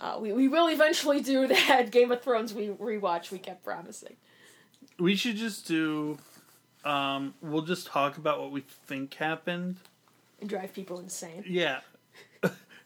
uh, 0.00 0.18
we 0.20 0.32
we 0.32 0.48
will 0.48 0.68
eventually 0.68 1.20
do 1.20 1.46
that 1.68 1.90
Game 1.90 2.12
of 2.12 2.22
Thrones 2.22 2.54
we 2.54 2.68
rewatch. 2.68 3.30
We 3.30 3.38
kept 3.38 3.64
promising. 3.64 4.16
We 4.98 5.16
should 5.16 5.36
just 5.36 5.66
do 5.66 6.18
um 6.84 7.34
we'll 7.40 7.62
just 7.62 7.86
talk 7.86 8.18
about 8.18 8.40
what 8.40 8.52
we 8.52 8.60
think 8.86 9.14
happened. 9.14 9.76
And 10.40 10.48
drive 10.48 10.74
people 10.74 11.00
insane. 11.00 11.44
Yeah. 11.46 11.80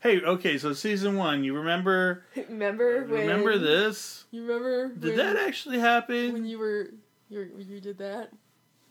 Hey, 0.00 0.20
okay, 0.20 0.58
so 0.58 0.72
season 0.72 1.16
1, 1.16 1.44
you 1.44 1.54
remember 1.56 2.24
Remember 2.48 3.04
when? 3.04 3.20
remember 3.20 3.58
this? 3.58 4.24
You 4.30 4.42
remember? 4.42 4.88
Did 4.88 5.16
when, 5.16 5.16
that 5.16 5.36
actually 5.36 5.78
happen? 5.78 6.32
when 6.32 6.46
you 6.46 6.58
were 6.58 6.90
you 7.28 7.38
were, 7.38 7.60
you 7.60 7.80
did 7.80 7.98
that? 7.98 8.30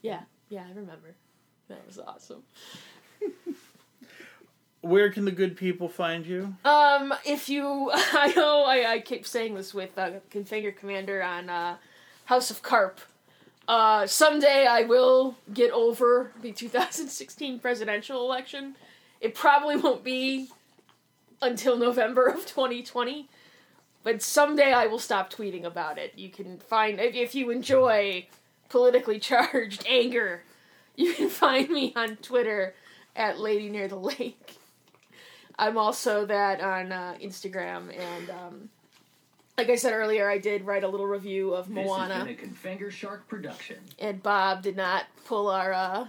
Yeah, 0.02 0.22
yeah, 0.50 0.64
I 0.66 0.70
remember. 0.70 1.16
That 1.70 1.86
was 1.86 2.00
awesome. 2.00 2.44
Where 4.82 5.12
can 5.12 5.26
the 5.26 5.32
good 5.32 5.58
people 5.58 5.90
find 5.90 6.26
you? 6.26 6.56
Um, 6.64 7.14
if 7.26 7.50
you, 7.50 7.92
I 7.94 8.32
know 8.36 8.64
I, 8.64 8.94
I 8.94 9.00
keep 9.00 9.26
saying 9.26 9.56
this 9.56 9.74
with 9.74 9.98
uh, 9.98 10.12
Configure 10.32 10.76
Commander 10.76 11.22
on 11.24 11.50
uh, 11.50 11.78
House 12.26 12.52
of 12.52 12.62
Carp. 12.62 13.02
Uh, 13.68 14.08
someday 14.08 14.66
I 14.66 14.84
will 14.84 15.36
get 15.54 15.72
over 15.72 16.32
the 16.42 16.54
2016 16.54 17.60
presidential 17.60 18.22
election. 18.22 18.76
It 19.20 19.36
probably 19.36 19.76
won't 19.76 20.04
be 20.04 20.48
until 21.42 21.78
November 21.78 22.28
of 22.28 22.46
2020, 22.46 23.28
but 24.04 24.22
someday 24.22 24.72
I 24.74 24.88
will 24.88 25.00
stop 25.00 25.32
tweeting 25.32 25.64
about 25.64 25.98
it. 25.98 26.14
You 26.16 26.30
can 26.30 26.58
find 26.60 27.00
if, 27.00 27.16
if 27.16 27.36
you 27.36 27.50
enjoy 27.52 28.28
politically 28.70 29.20
charged 29.32 29.86
anger, 29.88 30.44
you 30.96 31.14
can 31.14 31.30
find 31.30 31.70
me 31.70 31.94
on 31.96 32.18
Twitter 32.18 32.74
at 33.16 33.40
Lady 33.40 33.70
Near 33.70 33.88
the 33.88 33.96
Lake. 33.98 34.58
I'm 35.60 35.78
also 35.78 36.26
that 36.28 36.62
on 36.62 36.92
uh, 36.92 37.16
Instagram, 37.22 37.90
and 37.98 38.30
um, 38.30 38.70
like 39.58 39.70
I 39.72 39.76
said 39.76 39.92
earlier, 39.92 40.30
I 40.30 40.38
did 40.38 40.66
write 40.68 40.84
a 40.84 40.88
little 40.88 41.08
review 41.08 41.54
of 41.56 41.68
This 41.68 41.78
has 41.80 41.88
Moana, 41.88 42.26
been 42.26 42.36
a 42.36 42.38
Confanger 42.38 42.92
Shark 42.92 43.28
production. 43.28 43.78
and 43.98 44.22
Bob 44.22 44.62
did 44.62 44.78
not 44.78 45.06
pull 45.26 45.48
our 45.50 45.74
uh, 45.74 46.08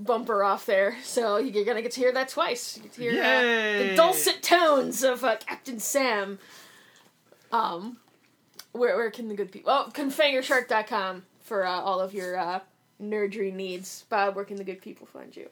bumper 0.00 0.42
off 0.42 0.66
there, 0.66 0.96
so 1.02 1.36
you're 1.36 1.64
gonna 1.64 1.82
get 1.82 1.92
to 1.92 2.00
hear 2.00 2.12
that 2.12 2.28
twice. 2.28 2.76
You 2.76 2.82
get 2.84 2.92
to 2.94 3.00
hear 3.00 3.22
uh, 3.22 3.88
the 3.88 3.96
dulcet 3.96 4.42
tones 4.42 5.02
of 5.02 5.24
uh, 5.24 5.36
Captain 5.36 5.78
Sam. 5.78 6.38
Um, 7.52 7.98
where 8.72 8.96
where 8.96 9.10
can 9.10 9.28
the 9.28 9.34
good 9.34 9.52
people? 9.52 9.72
Oh, 9.72 9.90
confangershark.com 9.92 11.24
for 11.40 11.66
uh, 11.66 11.80
all 11.80 12.00
of 12.00 12.14
your 12.14 12.38
uh, 12.38 12.60
nerdery 13.02 13.52
needs. 13.52 14.04
Bob, 14.08 14.36
where 14.36 14.44
can 14.44 14.56
the 14.56 14.64
good 14.64 14.80
people 14.80 15.06
find 15.06 15.36
you? 15.36 15.48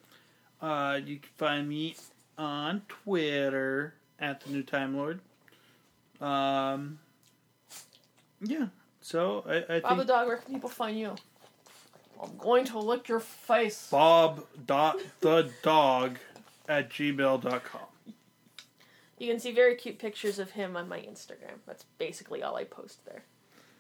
Uh, 0.61 1.01
you 1.05 1.19
can 1.19 1.31
find 1.37 1.69
me 1.69 1.97
on 2.37 2.83
Twitter 2.89 3.95
at 4.19 4.41
the 4.41 4.51
New 4.51 4.63
Time 4.63 4.97
Lord. 4.97 5.21
Um, 6.21 6.99
yeah. 8.41 8.67
So 9.01 9.45
I, 9.49 9.77
I 9.77 9.81
Bob 9.81 9.99
the 9.99 10.05
dog, 10.05 10.27
where 10.27 10.37
can 10.37 10.55
people 10.55 10.71
find 10.71 10.99
you? 10.99 11.15
I'm 12.23 12.37
going 12.37 12.65
to 12.67 12.79
lick 12.79 13.09
your 13.09 13.21
face. 13.21 13.89
Bob 13.91 14.45
dot 14.67 14.99
the 15.21 15.51
dog 15.63 16.19
at 16.69 16.91
gmail.com. 16.91 18.15
You 19.19 19.29
can 19.29 19.41
see 19.41 19.53
very 19.53 19.75
cute 19.75 19.99
pictures 19.99 20.39
of 20.39 20.53
him 20.53 20.77
on 20.77 20.89
my 20.89 21.01
Instagram. 21.01 21.59
That's 21.67 21.85
basically 21.99 22.43
all 22.43 22.57
I 22.57 22.65
post 22.65 23.05
there. 23.05 23.23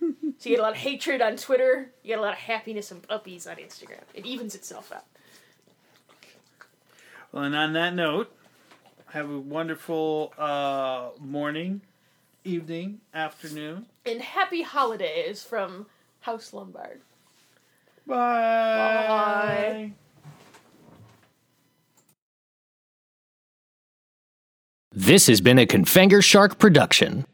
so 0.00 0.48
you 0.48 0.56
get 0.56 0.58
a 0.58 0.62
lot 0.62 0.72
of 0.72 0.78
hatred 0.78 1.22
on 1.22 1.36
Twitter. 1.36 1.90
You 2.02 2.08
get 2.08 2.18
a 2.18 2.22
lot 2.22 2.32
of 2.32 2.38
happiness 2.38 2.90
and 2.90 3.06
puppies 3.06 3.46
on 3.46 3.56
Instagram. 3.56 4.00
It 4.14 4.26
evens 4.26 4.54
itself 4.54 4.92
out. 4.92 5.04
Well, 7.30 7.44
and 7.44 7.54
on 7.54 7.72
that 7.74 7.94
note, 7.94 8.32
have 9.10 9.30
a 9.30 9.38
wonderful 9.38 10.32
uh, 10.38 11.10
morning, 11.20 11.82
evening, 12.44 13.00
afternoon. 13.14 13.86
And 14.06 14.20
happy 14.22 14.62
holidays 14.62 15.42
from 15.42 15.86
House 16.20 16.52
Lombard. 16.52 17.00
Bye. 18.08 18.14
Bye. 19.08 19.92
This 24.92 25.26
has 25.26 25.40
been 25.40 25.58
a 25.58 25.66
Confanger 25.66 26.24
Shark 26.24 26.58
production. 26.58 27.26